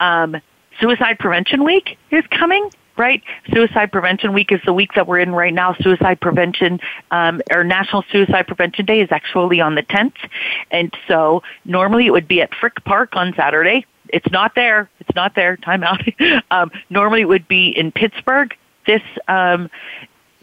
um, 0.00 0.36
Suicide 0.80 1.18
Prevention 1.18 1.64
Week 1.64 1.98
is 2.10 2.24
coming. 2.28 2.70
Right, 2.96 3.22
Suicide 3.50 3.92
Prevention 3.92 4.34
Week 4.34 4.52
is 4.52 4.60
the 4.66 4.74
week 4.74 4.92
that 4.94 5.06
we're 5.06 5.20
in 5.20 5.30
right 5.30 5.54
now. 5.54 5.72
Suicide 5.80 6.20
Prevention 6.20 6.80
um, 7.10 7.40
or 7.50 7.64
National 7.64 8.04
Suicide 8.12 8.46
Prevention 8.46 8.84
Day 8.84 9.00
is 9.00 9.08
actually 9.10 9.58
on 9.58 9.74
the 9.74 9.82
10th, 9.82 10.16
and 10.70 10.94
so 11.08 11.42
normally 11.64 12.04
it 12.04 12.10
would 12.10 12.28
be 12.28 12.42
at 12.42 12.54
Frick 12.54 12.84
Park 12.84 13.16
on 13.16 13.32
Saturday. 13.34 13.86
It's 14.10 14.30
not 14.30 14.54
there. 14.54 14.90
It's 14.98 15.14
not 15.14 15.34
there. 15.34 15.56
Time 15.56 15.82
out. 15.82 16.02
um, 16.50 16.70
normally 16.90 17.22
it 17.22 17.28
would 17.28 17.48
be 17.48 17.68
in 17.68 17.90
Pittsburgh. 17.90 18.54
This 18.86 19.02
um, 19.28 19.70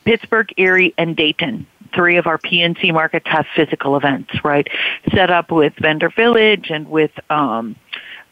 Pittsburgh, 0.05 0.53
Erie, 0.57 0.93
and 0.97 1.15
Dayton 1.15 1.67
three 1.93 2.17
of 2.17 2.27
our 2.27 2.37
PNC 2.37 2.93
markets 2.93 3.25
have 3.27 3.45
physical 3.55 3.95
events, 3.95 4.43
right? 4.43 4.67
Set 5.13 5.29
up 5.29 5.51
with 5.51 5.73
Vendor 5.79 6.09
Village 6.09 6.69
and 6.69 6.89
with 6.89 7.11
um, 7.29 7.75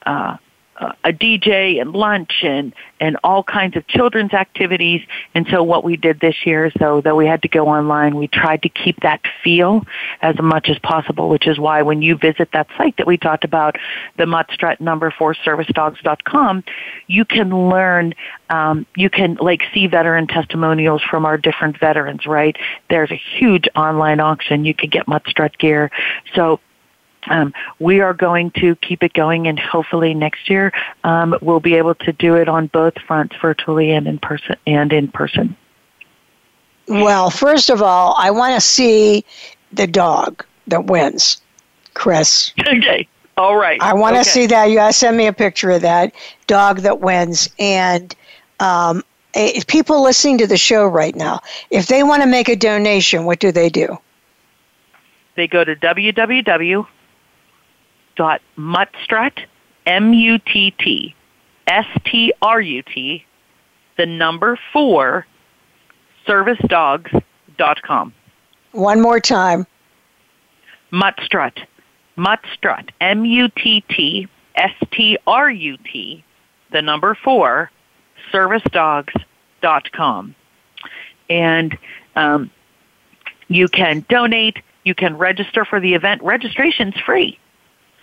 uh, 0.06 0.38
a 0.78 1.14
DJ 1.14 1.80
and 1.80 1.94
lunch 1.94 2.44
and 2.44 2.74
and 3.00 3.18
all 3.24 3.44
kinds 3.44 3.76
of 3.76 3.86
children's 3.88 4.34
activities. 4.34 5.02
And 5.34 5.46
so 5.50 5.64
what 5.64 5.84
we 5.84 5.98
did 5.98 6.20
this 6.20 6.46
year, 6.46 6.72
so 6.80 7.02
that 7.02 7.16
we 7.16 7.26
had 7.26 7.42
to 7.42 7.48
go 7.48 7.68
online, 7.68 8.16
we 8.16 8.28
tried 8.28 8.64
to 8.64 8.70
keep 8.70 9.02
that 9.02 9.22
feel 9.44 9.86
as 10.22 10.36
much 10.40 10.70
as 10.70 10.80
possible, 10.80 11.30
which 11.30 11.46
is 11.46 11.60
why 11.60 11.82
when 11.82 12.02
you 12.02 12.18
visit 12.18 12.50
that 12.54 12.68
site 12.78 12.96
that 12.98 13.08
we 13.08 13.18
talked 13.18 13.44
about, 13.44 13.76
the 14.18 14.24
Muttstrut 14.24 14.80
number 14.80 15.12
four 15.12 15.34
servicedogs.com, 15.34 16.64
you 17.08 17.26
can 17.26 17.70
learn, 17.70 18.14
um, 18.50 18.86
you 18.96 19.10
can 19.10 19.36
like 19.42 19.62
see 19.74 19.88
veteran 19.88 20.28
testimonials 20.28 21.02
from 21.02 21.26
our 21.26 21.38
different 21.38 21.78
veterans, 21.80 22.26
right? 22.26 22.56
There's 22.90 23.12
a 23.12 23.22
huge 23.38 23.68
online 23.76 24.22
auction. 24.22 24.64
You 24.64 24.74
can 24.74 24.90
get 24.90 25.06
Muttstrut 25.06 25.58
gear. 25.58 25.92
So 26.34 26.60
um, 27.28 27.54
we 27.80 28.02
are 28.02 28.14
going 28.14 28.52
to 28.52 28.76
keep 28.78 29.04
it 29.04 29.14
going, 29.14 29.48
and 29.48 29.60
hopefully 29.60 30.14
next 30.14 30.50
year 30.50 30.72
um, 31.04 31.38
we'll 31.42 31.60
be 31.60 31.76
able 31.76 31.96
to 31.96 32.14
do 32.14 32.36
it 32.36 32.48
on 32.48 32.68
both 32.68 32.98
fronts, 33.08 33.36
virtually 33.42 33.92
and 33.92 34.08
in 34.08 34.20
person. 34.20 34.56
And 34.68 34.92
in 34.94 35.08
person. 35.08 35.56
Well, 36.88 37.30
first 37.30 37.70
of 37.70 37.82
all, 37.82 38.16
I 38.18 38.32
want 38.32 38.56
to 38.56 38.62
see 38.62 39.26
the 39.72 39.88
dog 39.88 40.46
that 40.68 40.86
wins, 40.86 41.42
Chris. 41.94 42.54
Okay. 42.68 43.08
All 43.38 43.58
right. 43.58 43.82
I 43.82 43.94
want 43.94 44.16
to 44.16 44.22
okay. 44.22 44.30
see 44.30 44.46
that. 44.48 44.70
You 44.70 44.76
got 44.76 44.88
to 44.88 44.94
send 44.94 45.18
me 45.18 45.28
a 45.28 45.34
picture 45.34 45.70
of 45.72 45.82
that 45.82 46.14
dog 46.48 46.80
that 46.80 47.02
wins, 47.02 47.50
and 47.60 48.16
um, 48.62 49.04
people 49.68 50.02
listening 50.02 50.38
to 50.38 50.48
the 50.48 50.58
show 50.58 50.86
right 50.88 51.16
now, 51.16 51.42
if 51.70 51.88
they 51.88 52.04
want 52.04 52.22
to 52.24 52.28
make 52.28 52.48
a 52.48 52.56
donation, 52.56 53.26
what 53.26 53.40
do 53.40 53.52
they 53.52 53.70
do? 53.70 53.98
They 55.36 55.48
go 55.48 55.66
to 55.66 55.76
www.muttstrut, 58.18 59.46
M-U-T-T, 59.86 61.16
S-T-R-U-T, 61.68 63.26
the 63.98 64.06
number 64.06 64.60
four, 64.74 65.26
servicedogs.com. 66.28 68.14
One 68.72 69.02
more 69.02 69.20
time. 69.20 69.66
Muttstrut. 70.92 71.66
Muttstrut. 72.18 72.90
M-U-T-T 73.02 74.30
S-T-R-U-T, 74.56 76.24
the 76.72 76.82
number 76.82 77.16
four, 77.24 77.70
servicedogs.com. 78.32 80.36
And 81.30 81.78
um, 82.16 82.50
you 83.48 83.68
can 83.68 84.04
donate. 84.10 84.58
You 84.84 84.96
can 84.96 85.18
register 85.18 85.66
for 85.66 85.80
the 85.80 85.94
event. 85.94 86.24
Registration's 86.24 86.96
free. 87.06 87.38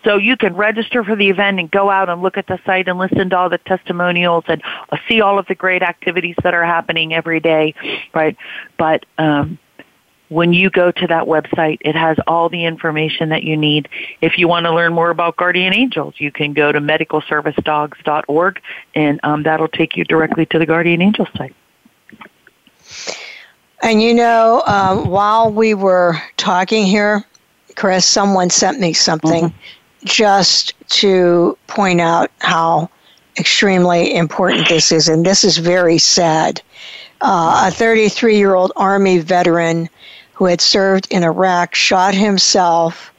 So 0.04 0.16
you 0.16 0.36
can 0.36 0.54
register 0.54 1.04
for 1.04 1.16
the 1.16 1.28
event 1.28 1.60
and 1.60 1.70
go 1.70 1.90
out 1.90 2.08
and 2.08 2.22
look 2.22 2.36
at 2.36 2.46
the 2.46 2.58
site 2.66 2.88
and 2.88 2.98
listen 2.98 3.30
to 3.30 3.38
all 3.38 3.48
the 3.48 3.58
testimonials 3.58 4.44
and 4.48 4.62
see 5.08 5.20
all 5.20 5.38
of 5.38 5.46
the 5.46 5.54
great 5.54 5.82
activities 5.82 6.36
that 6.42 6.54
are 6.54 6.64
happening 6.64 7.14
every 7.14 7.40
day, 7.40 7.74
right? 8.12 8.36
But 8.78 9.06
um, 9.18 9.58
when 10.28 10.52
you 10.52 10.70
go 10.70 10.90
to 10.90 11.06
that 11.06 11.24
website, 11.24 11.78
it 11.82 11.94
has 11.94 12.16
all 12.26 12.48
the 12.48 12.64
information 12.64 13.28
that 13.28 13.44
you 13.44 13.56
need. 13.56 13.88
If 14.20 14.38
you 14.38 14.48
want 14.48 14.64
to 14.64 14.74
learn 14.74 14.94
more 14.94 15.10
about 15.10 15.36
guardian 15.36 15.74
angels, 15.74 16.14
you 16.18 16.32
can 16.32 16.54
go 16.54 16.72
to 16.72 16.80
medicalservicedogs.org, 16.80 18.60
and 18.94 19.20
um, 19.22 19.42
that'll 19.42 19.68
take 19.68 19.96
you 19.96 20.04
directly 20.04 20.46
to 20.46 20.58
the 20.58 20.66
guardian 20.66 21.02
angel 21.02 21.28
site. 21.36 21.54
And 23.82 24.02
you 24.02 24.14
know, 24.14 24.62
um, 24.66 25.08
while 25.08 25.52
we 25.52 25.74
were 25.74 26.16
talking 26.36 26.86
here, 26.86 27.24
Chris, 27.76 28.06
someone 28.06 28.48
sent 28.48 28.80
me 28.80 28.92
something 28.92 29.44
mm-hmm. 29.44 29.56
Just 30.04 30.74
to 30.88 31.56
point 31.66 32.00
out 32.00 32.30
how 32.38 32.90
extremely 33.38 34.14
important 34.14 34.68
this 34.68 34.92
is, 34.92 35.08
and 35.08 35.24
this 35.24 35.44
is 35.44 35.58
very 35.58 35.98
sad. 35.98 36.60
Uh, 37.20 37.68
a 37.68 37.70
33 37.70 38.36
year 38.36 38.54
old 38.54 38.72
Army 38.76 39.18
veteran 39.18 39.88
who 40.32 40.46
had 40.46 40.60
served 40.60 41.06
in 41.10 41.22
Iraq 41.22 41.74
shot 41.74 42.14
himself 42.14 43.12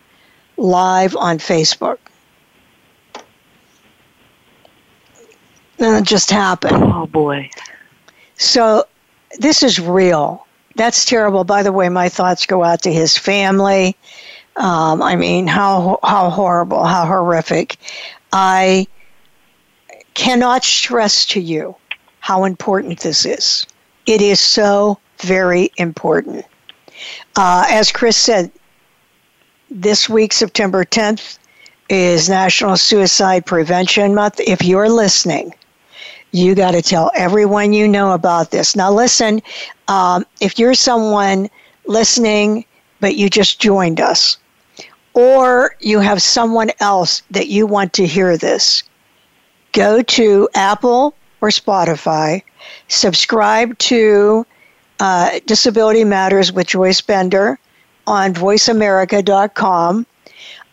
live 0.58 1.16
on 1.16 1.38
Facebook. 1.38 1.98
And 5.80 5.98
it 5.98 6.04
just 6.04 6.30
happened. 6.30 6.76
Oh, 6.84 7.08
boy. 7.08 7.50
So 8.36 8.86
this 9.40 9.64
is 9.64 9.80
real. 9.80 10.46
That's 10.76 11.06
terrible. 11.06 11.44
By 11.44 11.64
the 11.64 11.72
way, 11.72 11.90
my 11.90 12.10
thoughts 12.10 12.46
go 12.46 12.64
out 12.64 12.82
to 12.84 12.92
his 12.92 13.18
family. 13.18 13.96
Um, 14.56 15.02
I 15.02 15.16
mean, 15.16 15.48
how 15.48 16.00
how 16.04 16.30
horrible, 16.30 16.86
how 16.86 17.06
horrific. 17.06 17.78
I 18.32 18.88
cannot 20.14 20.64
stress 20.64 21.26
to 21.28 21.40
you 21.40 21.76
how 22.20 22.46
important 22.46 23.00
this 23.00 23.26
is. 23.26 23.66
It 24.06 24.22
is 24.22 24.40
so 24.40 25.00
very 25.20 25.72
important. 25.78 26.46
Uh, 27.36 27.66
as 27.70 27.92
Chris 27.92 28.16
said, 28.16 28.52
this 29.70 30.08
week, 30.08 30.34
September 30.34 30.86
10th, 30.86 31.38
is 31.90 32.30
National 32.30 32.78
Suicide 32.78 33.46
Prevention 33.46 34.16
Month. 34.16 34.40
If 34.40 34.64
you're 34.64 34.90
listening, 34.90 35.54
you 36.32 36.56
got 36.56 36.72
to 36.72 36.82
tell 36.82 37.12
everyone 37.14 37.74
you 37.74 37.88
know 37.88 38.14
about 38.14 38.52
this. 38.52 38.76
Now, 38.76 38.92
listen, 38.92 39.42
um, 39.88 40.26
if 40.40 40.58
you're 40.58 40.74
someone 40.74 41.50
listening, 41.86 42.66
but 43.00 43.16
you 43.16 43.30
just 43.30 43.60
joined 43.60 44.00
us, 44.00 44.38
or 45.14 45.76
you 45.80 46.00
have 46.00 46.22
someone 46.22 46.72
else 46.80 47.22
that 47.32 47.48
you 47.48 47.68
want 47.68 47.94
to 47.94 48.06
hear 48.06 48.38
this, 48.38 48.84
go 49.72 50.02
to 50.02 50.50
Apple 50.56 51.16
or 51.42 51.50
Spotify, 51.50 52.42
subscribe 52.88 53.78
to 53.78 54.46
uh, 55.00 55.40
Disability 55.46 56.04
Matters 56.04 56.52
with 56.52 56.68
Joyce 56.68 57.02
Bender 57.02 57.60
on 58.08 58.34
voiceamerica.com 58.34 60.06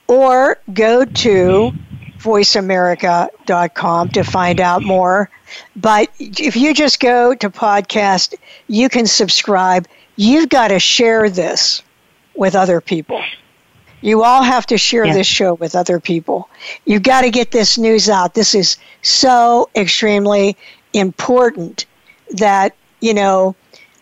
or 0.08 0.58
go 0.72 1.04
to 1.04 1.72
voiceamerica.com 2.18 4.08
to 4.10 4.22
find 4.22 4.60
out 4.60 4.82
more. 4.82 5.30
But 5.76 6.10
if 6.18 6.56
you 6.56 6.74
just 6.74 7.00
go 7.00 7.34
to 7.34 7.50
podcast, 7.50 8.34
you 8.68 8.88
can 8.88 9.06
subscribe. 9.06 9.86
You've 10.16 10.48
got 10.48 10.68
to 10.68 10.78
share 10.78 11.30
this 11.30 11.82
with 12.36 12.54
other 12.54 12.80
people. 12.80 13.22
You 14.02 14.22
all 14.22 14.42
have 14.42 14.66
to 14.66 14.78
share 14.78 15.04
yeah. 15.04 15.14
this 15.14 15.26
show 15.26 15.54
with 15.54 15.74
other 15.74 16.00
people. 16.00 16.48
You've 16.86 17.02
got 17.02 17.22
to 17.22 17.30
get 17.30 17.50
this 17.50 17.76
news 17.76 18.08
out. 18.08 18.34
This 18.34 18.54
is 18.54 18.76
so 19.02 19.68
extremely 19.76 20.56
important 20.94 21.86
that, 22.30 22.74
you 23.00 23.14
know, 23.14 23.54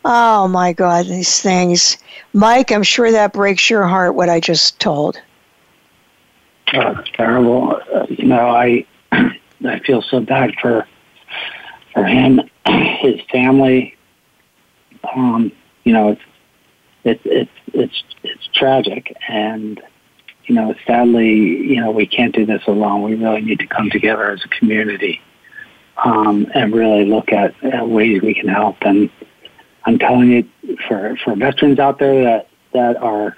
Oh 0.05 0.49
my 0.49 0.73
God, 0.73 1.07
these 1.07 1.43
things. 1.43 1.99
Mike, 2.33 2.71
I'm 2.71 2.83
sure 2.83 3.11
that 3.11 3.33
breaks 3.33 3.69
your 3.69 3.87
heart 3.87 4.15
what 4.15 4.31
I 4.31 4.41
just 4.41 4.79
told. 4.81 5.21
Oh, 6.73 6.93
it's 6.99 7.11
terrible. 7.15 7.79
Uh, 7.93 8.07
you 8.09 8.27
know, 8.27 8.49
I 8.49 8.87
I 9.13 9.81
feel 9.85 10.03
so 10.03 10.21
bad 10.21 10.55
for 10.63 10.87
for 11.93 12.05
him, 12.05 12.41
his 12.67 13.21
family. 13.31 13.97
Um, 15.15 15.53
you 15.85 15.93
know, 15.93 16.13
it's 16.13 16.23
it's 17.05 17.23
it's 17.25 17.51
it's 17.75 18.05
it's 18.23 18.49
tragic, 18.55 19.15
and 19.29 19.81
you 20.49 20.55
know, 20.55 20.75
sadly, 20.87 21.29
you 21.29 21.81
know, 21.81 21.91
we 21.91 22.07
can't 22.07 22.35
do 22.35 22.47
this 22.47 22.63
alone. 22.67 23.03
We 23.03 23.15
really 23.15 23.43
need 23.43 23.59
to 23.59 23.67
come 23.67 23.91
together 23.91 24.31
as 24.31 24.43
a 24.45 24.49
community 24.49 25.21
um, 26.03 26.47
and 26.55 26.75
really 26.75 27.05
look 27.05 27.33
at, 27.33 27.55
at 27.63 27.89
ways 27.89 28.23
we 28.23 28.35
can 28.35 28.49
help. 28.49 28.77
And 28.81 29.11
I'm 29.85 29.99
telling 29.99 30.31
you, 30.31 30.49
for 30.89 31.17
for 31.23 31.37
veterans 31.37 31.79
out 31.79 31.99
there 31.99 32.25
that 32.25 32.49
that 32.73 32.97
are 32.97 33.37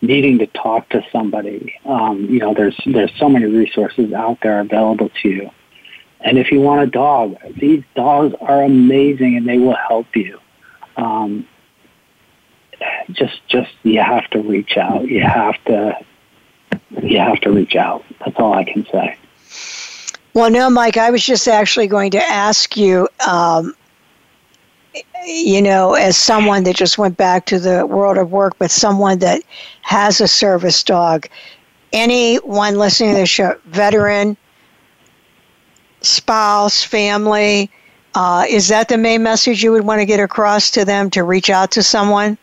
needing 0.00 0.38
to 0.38 0.46
talk 0.46 0.88
to 0.90 1.02
somebody, 1.12 1.74
um, 1.84 2.26
you 2.30 2.38
know, 2.38 2.54
there's 2.54 2.78
there's 2.86 3.12
so 3.18 3.28
many 3.28 3.44
resources 3.44 4.12
out 4.12 4.38
there 4.42 4.60
available 4.60 5.10
to 5.22 5.28
you. 5.28 5.50
And 6.20 6.38
if 6.38 6.50
you 6.50 6.60
want 6.60 6.82
a 6.82 6.86
dog, 6.86 7.36
these 7.60 7.84
dogs 7.94 8.34
are 8.40 8.62
amazing 8.62 9.36
and 9.36 9.48
they 9.48 9.58
will 9.58 9.76
help 9.76 10.06
you. 10.16 10.38
Um, 10.96 11.46
just 13.12 13.40
just 13.48 13.70
you 13.82 14.00
have 14.00 14.28
to 14.30 14.40
reach 14.40 14.76
out. 14.76 15.08
You 15.08 15.22
have 15.22 15.62
to 15.64 15.98
you 17.02 17.18
have 17.18 17.40
to 17.40 17.50
reach 17.50 17.76
out. 17.76 18.04
That's 18.20 18.38
all 18.38 18.54
I 18.54 18.64
can 18.64 18.86
say. 18.86 19.16
Well, 20.34 20.50
no, 20.50 20.70
Mike. 20.70 20.96
I 20.96 21.10
was 21.10 21.24
just 21.24 21.48
actually 21.48 21.86
going 21.86 22.10
to 22.12 22.22
ask 22.22 22.76
you. 22.76 23.08
Um, 23.26 23.74
you 25.24 25.60
know, 25.60 25.94
as 25.94 26.16
someone 26.16 26.64
that 26.64 26.76
just 26.76 26.96
went 26.96 27.16
back 27.16 27.44
to 27.46 27.58
the 27.58 27.86
world 27.86 28.16
of 28.16 28.30
work, 28.30 28.54
but 28.58 28.70
someone 28.70 29.18
that 29.18 29.42
has 29.82 30.20
a 30.20 30.28
service 30.28 30.82
dog, 30.82 31.26
anyone 31.92 32.78
listening 32.78 33.14
to 33.14 33.20
the 33.20 33.26
show, 33.26 33.58
veteran, 33.66 34.36
spouse, 36.00 36.82
family, 36.82 37.70
uh, 38.14 38.44
is 38.48 38.68
that 38.68 38.88
the 38.88 38.96
main 38.96 39.22
message 39.22 39.62
you 39.62 39.70
would 39.72 39.84
want 39.84 40.00
to 40.00 40.06
get 40.06 40.20
across 40.20 40.70
to 40.70 40.84
them 40.84 41.10
to 41.10 41.22
reach 41.22 41.50
out 41.50 41.70
to 41.72 41.82
someone? 41.82 42.38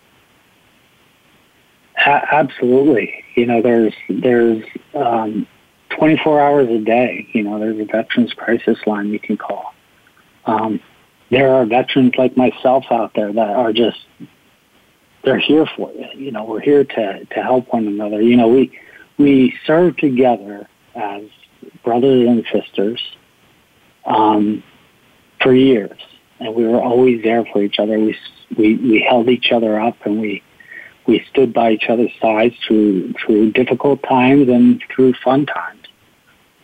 Absolutely. 1.97 3.23
You 3.35 3.45
know, 3.45 3.61
there's 3.61 3.93
there's 4.09 4.63
um, 4.93 5.47
24 5.89 6.39
hours 6.41 6.69
a 6.69 6.79
day. 6.79 7.27
You 7.33 7.43
know, 7.43 7.59
there's 7.59 7.79
a 7.79 7.85
veterans 7.85 8.33
crisis 8.33 8.77
line 8.85 9.09
you 9.09 9.19
can 9.19 9.37
call. 9.37 9.73
Um, 10.45 10.79
there 11.31 11.53
are 11.53 11.65
veterans 11.65 12.13
like 12.17 12.37
myself 12.37 12.85
out 12.91 13.13
there 13.15 13.33
that 13.33 13.49
are 13.49 13.73
just 13.73 13.97
they're 15.23 15.39
here 15.39 15.65
for 15.75 15.91
you. 15.91 16.07
You 16.15 16.31
know, 16.31 16.45
we're 16.45 16.61
here 16.61 16.83
to 16.83 17.25
to 17.25 17.43
help 17.43 17.73
one 17.73 17.87
another. 17.87 18.21
You 18.21 18.37
know, 18.37 18.47
we 18.47 18.77
we 19.17 19.57
serve 19.65 19.97
together 19.97 20.67
as 20.93 21.23
brothers 21.83 22.27
and 22.27 22.45
sisters 22.53 23.01
um, 24.05 24.63
for 25.41 25.53
years, 25.53 25.99
and 26.39 26.53
we 26.53 26.65
were 26.65 26.81
always 26.81 27.23
there 27.23 27.45
for 27.45 27.63
each 27.63 27.79
other. 27.79 27.99
We 27.99 28.15
we 28.57 28.75
we 28.75 29.05
held 29.07 29.29
each 29.29 29.51
other 29.51 29.79
up, 29.79 29.97
and 30.05 30.21
we 30.21 30.43
we 31.07 31.25
stood 31.29 31.53
by 31.53 31.71
each 31.71 31.85
other's 31.89 32.11
sides 32.21 32.55
through 32.65 33.13
through 33.13 33.51
difficult 33.51 34.01
times 34.03 34.49
and 34.49 34.83
through 34.89 35.13
fun 35.23 35.45
times. 35.45 35.81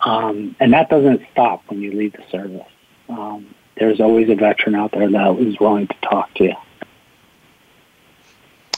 Um, 0.01 0.55
and 0.59 0.73
that 0.73 0.89
doesn't 0.89 1.21
stop 1.31 1.63
when 1.67 1.81
you 1.81 1.91
leave 1.91 2.13
the 2.13 2.23
service. 2.31 2.67
Um, 3.07 3.53
there's 3.77 3.99
always 3.99 4.29
a 4.29 4.35
veteran 4.35 4.75
out 4.75 4.91
there 4.91 5.09
that 5.09 5.37
is 5.39 5.59
willing 5.59 5.87
to 5.87 5.95
talk 6.01 6.33
to 6.35 6.45
you. 6.45 6.55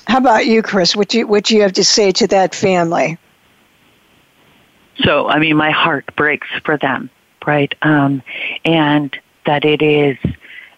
How 0.05 0.17
about 0.17 0.45
you, 0.45 0.61
Chris? 0.61 0.95
What 0.95 1.07
do 1.07 1.19
you, 1.19 1.27
what 1.27 1.45
do 1.45 1.55
you 1.55 1.61
have 1.61 1.73
to 1.73 1.83
say 1.83 2.11
to 2.11 2.27
that 2.27 2.53
family? 2.53 3.17
So, 4.97 5.27
I 5.27 5.39
mean, 5.39 5.55
my 5.55 5.71
heart 5.71 6.13
breaks 6.15 6.47
for 6.63 6.77
them, 6.77 7.09
right? 7.47 7.73
Um, 7.81 8.21
and 8.63 9.17
that 9.45 9.65
it 9.65 9.81
is 9.81 10.17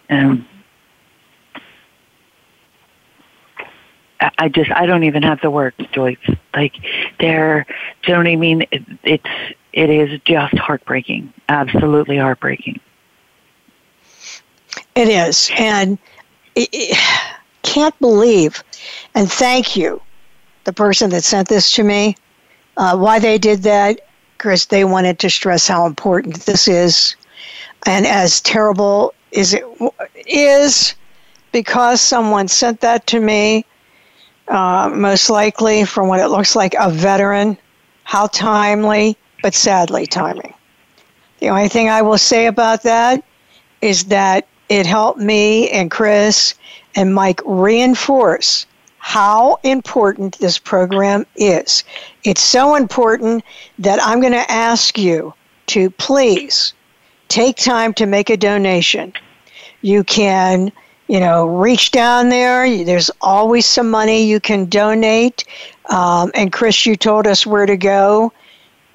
um, 0.08 0.46
I 4.20 4.48
just 4.48 4.70
I 4.70 4.86
don't 4.86 5.04
even 5.04 5.22
have 5.22 5.40
the 5.40 5.50
words, 5.50 5.76
Joyce. 5.92 6.16
Like 6.54 6.74
they're, 7.20 7.66
do 8.02 8.12
you 8.12 8.12
know 8.14 8.20
what 8.20 8.26
I 8.26 8.36
mean? 8.36 8.66
It, 8.70 8.82
it's 9.02 9.54
it 9.72 9.90
is 9.90 10.20
just 10.24 10.56
heartbreaking, 10.56 11.32
absolutely 11.48 12.16
heartbreaking. 12.16 12.80
It 14.94 15.08
is, 15.08 15.50
and 15.58 15.98
can't 17.62 17.98
believe, 17.98 18.62
and 19.14 19.30
thank 19.30 19.76
you, 19.76 20.00
the 20.64 20.72
person 20.72 21.10
that 21.10 21.24
sent 21.24 21.48
this 21.48 21.72
to 21.72 21.82
me. 21.82 22.16
Uh, 22.78 22.96
why 22.96 23.18
they 23.18 23.38
did 23.38 23.62
that, 23.62 24.00
Chris? 24.38 24.66
They 24.66 24.84
wanted 24.84 25.18
to 25.18 25.30
stress 25.30 25.68
how 25.68 25.86
important 25.86 26.46
this 26.46 26.68
is, 26.68 27.16
and 27.84 28.06
as 28.06 28.40
terrible 28.40 29.12
as 29.36 29.52
it 29.52 29.64
is, 30.26 30.94
because 31.52 32.00
someone 32.00 32.48
sent 32.48 32.80
that 32.80 33.06
to 33.08 33.20
me 33.20 33.66
uh, 34.48 34.90
most 34.92 35.30
likely 35.30 35.84
from 35.84 36.08
what 36.08 36.20
it 36.20 36.28
looks 36.28 36.56
like 36.56 36.74
a 36.78 36.90
veteran. 36.90 37.58
How 38.04 38.28
timely, 38.28 39.16
but 39.42 39.54
sadly 39.54 40.06
timing. 40.06 40.54
The 41.40 41.48
only 41.48 41.68
thing 41.68 41.88
I 41.88 42.02
will 42.02 42.18
say 42.18 42.46
about 42.46 42.82
that 42.84 43.24
is 43.80 44.04
that 44.04 44.46
it 44.68 44.86
helped 44.86 45.20
me 45.20 45.68
and 45.70 45.90
Chris 45.90 46.54
and 46.94 47.14
Mike 47.14 47.40
reinforce 47.44 48.66
how 48.98 49.58
important 49.62 50.36
this 50.38 50.58
program 50.58 51.24
is. 51.36 51.84
It's 52.24 52.42
so 52.42 52.74
important 52.74 53.44
that 53.78 54.02
I'm 54.02 54.20
going 54.20 54.32
to 54.32 54.50
ask 54.50 54.98
you 54.98 55.32
to 55.68 55.90
please 55.90 56.74
take 57.28 57.56
time 57.56 57.94
to 57.94 58.06
make 58.06 58.30
a 58.30 58.36
donation. 58.36 59.12
You 59.82 60.02
can 60.02 60.72
you 61.08 61.20
know, 61.20 61.46
reach 61.46 61.90
down 61.90 62.28
there. 62.28 62.84
There's 62.84 63.10
always 63.20 63.66
some 63.66 63.90
money 63.90 64.24
you 64.24 64.40
can 64.40 64.66
donate. 64.66 65.44
Um, 65.88 66.30
and 66.34 66.52
Chris, 66.52 66.84
you 66.86 66.96
told 66.96 67.26
us 67.26 67.46
where 67.46 67.66
to 67.66 67.76
go 67.76 68.32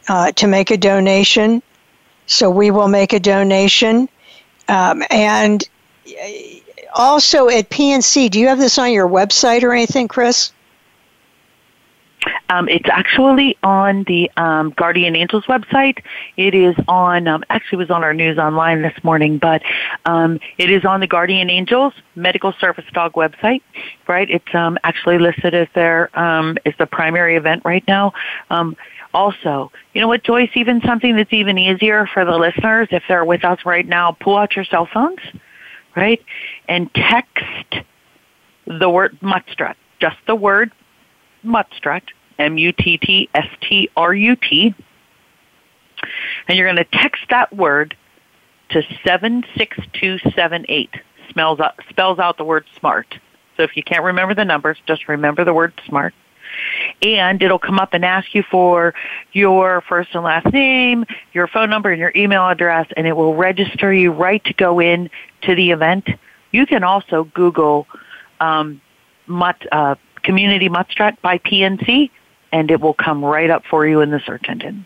uh, 0.09 0.31
to 0.33 0.47
make 0.47 0.71
a 0.71 0.77
donation. 0.77 1.61
So 2.25 2.49
we 2.49 2.71
will 2.71 2.87
make 2.87 3.13
a 3.13 3.19
donation. 3.19 4.09
Um, 4.67 5.03
and 5.09 5.63
uh, 6.07 6.27
also 6.93 7.49
at 7.49 7.69
PNC, 7.69 8.29
do 8.29 8.39
you 8.39 8.47
have 8.47 8.59
this 8.59 8.77
on 8.77 8.91
your 8.91 9.07
website 9.07 9.63
or 9.63 9.73
anything, 9.73 10.07
Chris? 10.07 10.51
Um, 12.49 12.69
it's 12.69 12.89
actually 12.91 13.57
on 13.63 14.03
the 14.03 14.29
um, 14.37 14.71
Guardian 14.77 15.15
Angels 15.15 15.45
website. 15.45 16.03
It 16.37 16.53
is 16.53 16.75
on, 16.87 17.27
um, 17.27 17.43
actually 17.49 17.79
was 17.79 17.89
on 17.89 18.03
our 18.03 18.13
news 18.13 18.37
online 18.37 18.81
this 18.81 19.03
morning, 19.03 19.37
but 19.37 19.61
um, 20.05 20.39
it 20.57 20.69
is 20.69 20.85
on 20.85 20.99
the 20.99 21.07
Guardian 21.07 21.49
Angels 21.49 21.93
Medical 22.15 22.53
Service 22.59 22.85
Dog 22.93 23.13
website, 23.13 23.61
right? 24.07 24.29
It's 24.29 24.53
um, 24.53 24.77
actually 24.83 25.17
listed 25.17 25.53
as 25.53 25.67
their, 25.73 26.17
um, 26.19 26.57
as 26.65 26.73
the 26.77 26.85
primary 26.85 27.35
event 27.37 27.63
right 27.65 27.83
now. 27.87 28.13
Also, 29.13 29.71
you 29.93 29.99
know 29.99 30.07
what, 30.07 30.23
Joyce, 30.23 30.51
even 30.55 30.81
something 30.81 31.15
that's 31.15 31.33
even 31.33 31.57
easier 31.57 32.07
for 32.13 32.23
the 32.23 32.37
listeners, 32.37 32.87
if 32.91 33.03
they're 33.07 33.25
with 33.25 33.43
us 33.43 33.59
right 33.65 33.85
now, 33.85 34.13
pull 34.13 34.37
out 34.37 34.55
your 34.55 34.63
cell 34.65 34.87
phones, 34.91 35.19
right? 35.95 36.23
And 36.69 36.89
text 36.93 37.75
the 38.65 38.89
word 38.89 39.17
Muttstrut, 39.21 39.75
just 39.99 40.15
the 40.27 40.35
word 40.35 40.71
Muttstrut, 41.45 42.03
M 42.39 42.57
U 42.57 42.71
T 42.71 42.97
T 42.97 43.29
S 43.33 43.47
T 43.61 43.89
R 43.95 44.13
U 44.13 44.35
T, 44.35 44.73
and 46.47 46.57
you're 46.57 46.67
going 46.67 46.77
to 46.77 46.85
text 46.97 47.23
that 47.29 47.55
word 47.55 47.95
to 48.69 48.81
76278. 49.03 50.89
Smells 51.31 51.59
out, 51.59 51.75
spells 51.89 52.19
out 52.19 52.37
the 52.37 52.43
word 52.43 52.65
smart. 52.77 53.19
So 53.57 53.63
if 53.63 53.75
you 53.75 53.83
can't 53.83 54.03
remember 54.03 54.33
the 54.33 54.45
numbers, 54.45 54.77
just 54.87 55.07
remember 55.07 55.43
the 55.43 55.53
word 55.53 55.73
smart. 55.85 56.13
And 57.01 57.41
it'll 57.41 57.59
come 57.59 57.79
up 57.79 57.93
and 57.93 58.03
ask 58.03 58.35
you 58.35 58.43
for 58.43 58.93
your 59.31 59.81
first 59.87 60.13
and 60.13 60.23
last 60.23 60.51
name, 60.51 61.05
your 61.33 61.47
phone 61.47 61.69
number, 61.69 61.91
and 61.91 61.99
your 61.99 62.11
email 62.15 62.47
address, 62.47 62.87
and 62.97 63.07
it 63.07 63.15
will 63.15 63.35
register 63.35 63.93
you 63.93 64.11
right 64.11 64.43
to 64.43 64.53
go 64.53 64.79
in 64.79 65.09
to 65.43 65.55
the 65.55 65.71
event. 65.71 66.09
You 66.51 66.65
can 66.65 66.83
also 66.83 67.25
Google 67.33 67.87
um, 68.41 68.81
Mutt, 69.27 69.65
uh, 69.71 69.95
Community 70.23 70.69
Muttstrut 70.69 71.19
by 71.21 71.37
PNC, 71.37 72.09
and 72.51 72.69
it 72.71 72.79
will 72.79 72.93
come 72.93 73.23
right 73.23 73.49
up 73.49 73.63
for 73.65 73.85
you 73.87 74.01
in 74.01 74.11
the 74.11 74.19
search 74.19 74.45
engine. 74.47 74.85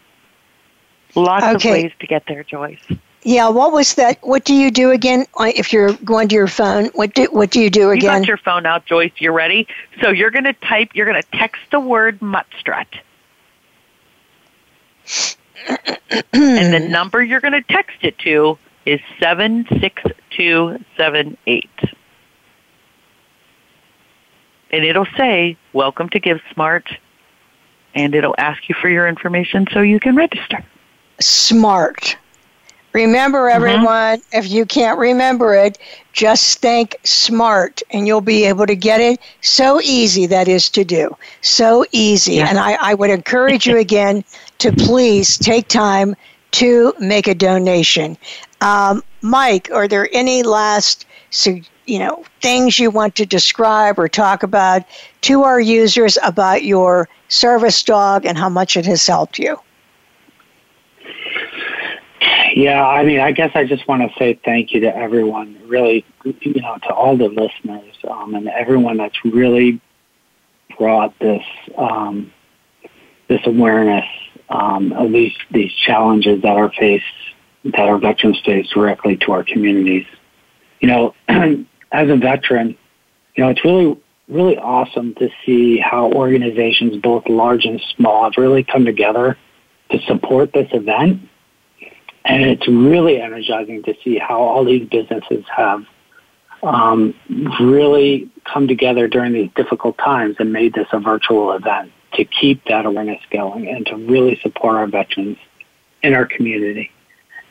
Lots 1.15 1.45
okay. 1.55 1.69
of 1.69 1.83
ways 1.83 1.91
to 1.99 2.07
get 2.07 2.23
there, 2.27 2.43
Joyce. 2.43 2.83
Yeah, 3.23 3.49
what 3.49 3.71
was 3.71 3.95
that? 3.95 4.19
What 4.21 4.45
do 4.45 4.53
you 4.53 4.69
do 4.69 4.91
again 4.91 5.25
uh, 5.39 5.51
if 5.55 5.73
you're 5.73 5.93
going 5.93 6.27
to 6.27 6.35
your 6.35 6.47
phone? 6.47 6.85
What 6.93 7.15
do 7.15 7.25
what 7.31 7.49
do 7.49 7.59
you 7.59 7.71
do 7.71 7.89
again? 7.89 8.13
You 8.13 8.19
got 8.19 8.27
your 8.27 8.37
phone 8.37 8.67
out, 8.67 8.85
Joyce. 8.85 9.13
You're 9.17 9.33
ready. 9.33 9.67
So 10.01 10.09
you're 10.09 10.29
going 10.29 10.43
to 10.43 10.53
type. 10.53 10.91
You're 10.93 11.07
going 11.07 11.21
to 11.21 11.27
text 11.31 11.61
the 11.71 11.79
word 11.79 12.19
Muttstrut, 12.19 12.85
and 16.33 16.73
the 16.73 16.87
number 16.87 17.23
you're 17.23 17.41
going 17.41 17.53
to 17.53 17.63
text 17.63 17.97
it 18.01 18.19
to 18.19 18.59
is 18.85 18.99
seven 19.19 19.65
six 19.79 20.03
two 20.29 20.77
seven 20.95 21.35
eight 21.47 21.69
and 24.71 24.83
it'll 24.83 25.07
say, 25.17 25.57
Welcome 25.73 26.09
to 26.09 26.19
GiveSmart, 26.19 26.97
and 27.93 28.15
it'll 28.15 28.35
ask 28.37 28.67
you 28.69 28.75
for 28.81 28.89
your 28.89 29.07
information 29.07 29.67
so 29.71 29.81
you 29.81 29.99
can 29.99 30.15
register. 30.15 30.63
Smart. 31.19 32.17
Remember, 32.93 33.49
mm-hmm. 33.49 33.55
everyone, 33.55 34.19
mm-hmm. 34.19 34.37
if 34.37 34.49
you 34.49 34.65
can't 34.65 34.97
remember 34.97 35.53
it, 35.53 35.77
just 36.13 36.59
think 36.59 36.95
smart 37.03 37.81
and 37.91 38.07
you'll 38.07 38.21
be 38.21 38.45
able 38.45 38.65
to 38.65 38.75
get 38.75 39.01
it. 39.01 39.19
So 39.41 39.81
easy 39.81 40.25
that 40.27 40.47
is 40.47 40.69
to 40.69 40.85
do. 40.85 41.15
So 41.41 41.85
easy. 41.91 42.35
Yeah. 42.35 42.47
And 42.47 42.57
I, 42.57 42.77
I 42.79 42.93
would 42.93 43.09
encourage 43.09 43.67
you 43.67 43.77
again 43.77 44.23
to 44.59 44.71
please 44.71 45.37
take 45.37 45.67
time 45.67 46.15
to 46.51 46.93
make 46.97 47.27
a 47.27 47.35
donation. 47.35 48.17
Um, 48.61 49.03
Mike, 49.21 49.69
are 49.73 49.89
there 49.89 50.07
any 50.13 50.41
last 50.41 51.05
you 51.85 51.99
know 51.99 52.23
things 52.41 52.79
you 52.79 52.89
want 52.89 53.15
to 53.15 53.25
describe 53.25 53.99
or 53.99 54.07
talk 54.07 54.43
about 54.43 54.83
to 55.21 55.43
our 55.43 55.59
users 55.59 56.17
about 56.23 56.63
your 56.63 57.07
service 57.27 57.83
dog 57.83 58.25
and 58.25 58.37
how 58.37 58.49
much 58.49 58.77
it 58.77 58.85
has 58.85 59.05
helped 59.05 59.39
you? 59.39 59.57
Yeah 62.55 62.85
i 62.87 63.03
mean 63.03 63.19
i 63.19 63.31
guess 63.31 63.51
i 63.53 63.65
just 63.65 63.85
want 63.87 64.01
to 64.01 64.17
say 64.17 64.39
thank 64.45 64.71
you 64.71 64.79
to 64.81 64.95
everyone 64.95 65.59
really 65.65 66.05
you 66.23 66.61
know 66.61 66.77
to 66.83 66.93
all 66.93 67.17
the 67.17 67.27
listeners 67.27 67.95
um, 68.09 68.33
and 68.33 68.47
everyone 68.47 68.97
that's 68.97 69.25
really 69.25 69.81
brought 70.77 71.17
this 71.19 71.43
um, 71.77 72.31
this 73.27 73.41
awareness 73.45 74.05
um, 74.49 74.93
of 74.93 75.11
these 75.11 75.33
these 75.51 75.73
challenges 75.73 76.41
that 76.41 76.57
are 76.57 76.71
faced 76.71 77.03
that 77.63 77.79
our 77.79 77.97
veterans 77.97 78.39
face 78.41 78.69
directly 78.69 79.17
to 79.17 79.31
our 79.31 79.43
communities. 79.43 80.05
You 80.79 80.87
know 80.87 81.15
as 81.95 82.09
a 82.09 82.17
veteran, 82.17 82.77
you 83.35 83.43
know, 83.43 83.49
it's 83.49 83.63
really, 83.63 83.97
really 84.27 84.57
awesome 84.57 85.15
to 85.15 85.29
see 85.45 85.77
how 85.77 86.11
organizations, 86.11 86.97
both 87.01 87.27
large 87.29 87.65
and 87.65 87.81
small, 87.95 88.25
have 88.25 88.33
really 88.37 88.63
come 88.63 88.83
together 88.85 89.37
to 89.91 89.99
support 90.01 90.51
this 90.51 90.67
event. 90.73 91.29
And 92.25 92.43
it's 92.43 92.67
really 92.67 93.21
energizing 93.21 93.83
to 93.83 93.95
see 94.03 94.17
how 94.17 94.41
all 94.41 94.65
these 94.65 94.87
businesses 94.89 95.45
have 95.55 95.85
um, 96.63 97.13
really 97.61 98.29
come 98.43 98.67
together 98.67 99.07
during 99.07 99.31
these 99.31 99.51
difficult 99.55 99.97
times 99.97 100.35
and 100.39 100.51
made 100.51 100.73
this 100.73 100.87
a 100.91 100.99
virtual 100.99 101.51
event 101.53 101.91
to 102.13 102.25
keep 102.25 102.63
that 102.65 102.85
awareness 102.85 103.21
going 103.29 103.69
and 103.69 103.85
to 103.85 103.95
really 103.95 104.39
support 104.41 104.75
our 104.75 104.87
veterans 104.87 105.37
in 106.01 106.13
our 106.13 106.25
community. 106.25 106.91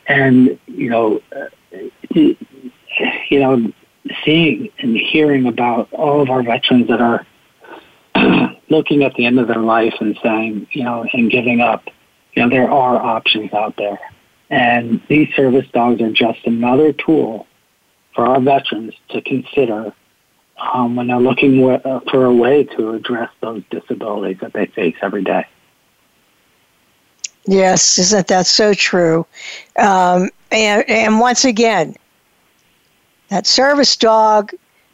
And, 0.06 0.58
you 0.66 0.90
know, 0.90 1.22
uh, 1.34 1.48
you 2.10 2.36
know, 3.30 3.72
seeing 4.24 4.70
and 4.78 4.96
hearing 4.96 5.46
about 5.46 5.92
all 5.92 6.20
of 6.20 6.30
our 6.30 6.42
veterans 6.42 6.88
that 6.88 7.00
are 7.00 7.26
looking 8.68 9.02
at 9.02 9.14
the 9.14 9.26
end 9.26 9.38
of 9.38 9.48
their 9.48 9.62
life 9.62 9.94
and 10.00 10.18
saying, 10.22 10.66
you 10.72 10.84
know, 10.84 11.06
and 11.12 11.30
giving 11.30 11.60
up, 11.60 11.84
you 12.34 12.42
know, 12.42 12.48
there 12.48 12.70
are 12.70 12.96
options 12.96 13.52
out 13.52 13.76
there. 13.76 13.98
And 14.50 15.00
these 15.08 15.34
service 15.34 15.66
dogs 15.72 16.00
are 16.00 16.12
just 16.12 16.44
another 16.44 16.92
tool 16.92 17.46
for 18.14 18.26
our 18.26 18.40
veterans 18.40 18.94
to 19.08 19.20
consider 19.22 19.92
um, 20.58 20.96
when 20.96 21.08
they're 21.08 21.18
looking 21.18 21.58
for 22.10 22.24
a 22.24 22.32
way 22.32 22.64
to 22.64 22.92
address 22.92 23.30
those 23.40 23.62
disabilities 23.70 24.38
that 24.40 24.52
they 24.52 24.66
face 24.66 24.94
every 25.02 25.24
day. 25.24 25.46
Yes, 27.46 27.98
isn't 27.98 28.28
that 28.28 28.46
so 28.46 28.72
true? 28.72 29.26
Um, 29.76 30.30
and, 30.50 30.88
and 30.88 31.20
once 31.20 31.44
again, 31.44 31.96
that 33.28 33.46
service 33.46 33.96
dog, 33.96 34.52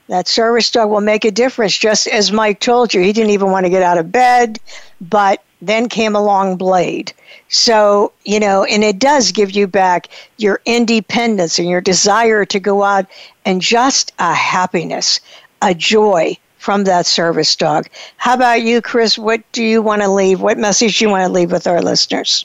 that 0.09 0.29
service 0.29 0.71
dog 0.71 0.91
will 0.91 1.01
make 1.01 1.25
a 1.25 1.31
difference. 1.31 1.77
Just 1.77 2.07
as 2.09 2.33
Mike 2.33 2.61
told 2.61 2.93
you, 2.93 3.01
he 3.01 3.13
didn't 3.13 3.31
even 3.31 3.51
want 3.51 3.65
to 3.67 3.71
get 3.71 3.83
out 3.83 3.99
of 3.99 4.11
bed, 4.11 4.59
but 5.01 5.43
then 5.63 5.89
came 5.89 6.17
along 6.17 6.57
Blade. 6.57 7.13
So, 7.49 8.13
you 8.25 8.41
know, 8.41 8.65
and 8.65 8.83
it 8.83 8.99
does 8.99 9.33
give 9.33 9.51
you 9.51 9.67
back 9.67 10.09
your 10.39 10.61
independence 10.65 11.59
and 11.59 11.69
your 11.69 11.81
desire 11.81 12.45
to 12.47 12.61
go 12.61 12.83
out 12.83 13.07
and 13.45 13.61
just 13.61 14.13
a 14.19 14.33
happiness, 14.33 15.21
a 15.63 15.75
joy 15.75 16.37
from 16.59 16.85
that 16.85 17.07
service 17.07 17.57
dog. 17.57 17.89
How 18.17 18.35
about 18.35 18.63
you, 18.63 18.81
Chris? 18.83 19.19
What 19.19 19.43
do 19.53 19.65
you 19.65 19.83
want 19.83 20.03
to 20.03 20.09
leave? 20.09 20.41
What 20.41 20.59
message 20.59 20.99
do 20.99 21.07
you 21.07 21.11
want 21.11 21.27
to 21.27 21.33
leave 21.33 21.51
with 21.51 21.67
our 21.67 21.83
listeners? 21.83 22.45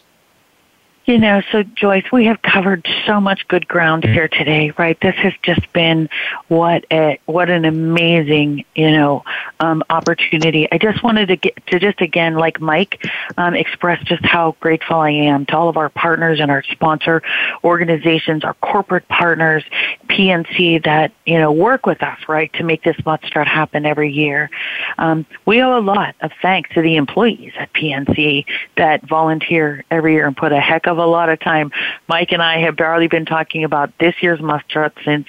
You 1.05 1.19
know, 1.19 1.43
so 1.51 1.61
Joyce, 1.61 2.11
we 2.11 2.25
have 2.25 2.41
covered 2.41 2.87
so 3.05 3.21
much 3.21 3.47
good 3.47 3.67
ground 3.67 4.03
here 4.03 4.27
today, 4.27 4.71
right? 4.75 4.99
This 5.01 5.13
has 5.17 5.33
just 5.43 5.71
been 5.71 6.09
what 6.47 6.83
a 6.91 7.19
what 7.27 7.51
an 7.51 7.63
amazing, 7.63 8.65
you 8.73 8.89
know, 8.89 9.23
um, 9.59 9.83
opportunity. 9.91 10.67
I 10.71 10.79
just 10.79 11.03
wanted 11.03 11.27
to 11.27 11.35
get 11.35 11.63
to 11.67 11.79
just 11.79 12.01
again, 12.01 12.33
like 12.33 12.59
Mike, 12.59 13.05
um, 13.37 13.53
express 13.53 14.03
just 14.03 14.25
how 14.25 14.55
grateful 14.59 14.95
I 14.95 15.11
am 15.11 15.45
to 15.45 15.55
all 15.55 15.69
of 15.69 15.77
our 15.77 15.89
partners 15.89 16.39
and 16.39 16.49
our 16.49 16.63
sponsor 16.63 17.21
organizations, 17.63 18.43
our 18.43 18.55
corporate 18.55 19.07
partners, 19.07 19.63
PNC 20.09 20.85
that 20.85 21.11
you 21.27 21.37
know 21.37 21.51
work 21.51 21.85
with 21.85 22.01
us, 22.01 22.17
right, 22.27 22.51
to 22.53 22.63
make 22.63 22.83
this 22.83 22.97
Mutt 23.05 23.23
Strut 23.25 23.47
happen 23.47 23.85
every 23.85 24.11
year. 24.11 24.49
Um, 24.97 25.27
we 25.45 25.61
owe 25.61 25.77
a 25.77 25.81
lot 25.81 26.15
of 26.21 26.31
thanks 26.41 26.71
to 26.73 26.81
the 26.81 26.95
employees 26.95 27.53
at 27.59 27.71
PNC 27.73 28.45
that 28.77 29.07
volunteer 29.07 29.83
every 29.91 30.13
year 30.13 30.25
and 30.25 30.35
put 30.35 30.51
a 30.51 30.59
heck 30.59 30.87
of 30.87 30.94
a 30.97 31.05
lot 31.05 31.29
of 31.29 31.39
time. 31.39 31.71
Mike 32.07 32.31
and 32.31 32.41
I 32.41 32.59
have 32.59 32.75
barely 32.75 33.07
been 33.07 33.25
talking 33.25 33.63
about 33.63 33.91
this 33.99 34.15
year's 34.21 34.41
Mutt 34.41 34.63
Strut 34.69 34.93
since 35.03 35.27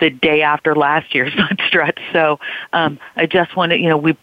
the 0.00 0.10
day 0.10 0.42
after 0.42 0.74
last 0.74 1.14
year's 1.14 1.34
Mutt 1.36 1.60
Strut. 1.66 1.98
So 2.12 2.38
um, 2.72 2.98
I 3.16 3.26
just 3.26 3.56
want 3.56 3.70
to, 3.70 3.78
you 3.78 3.88
know, 3.88 3.98
we 3.98 4.16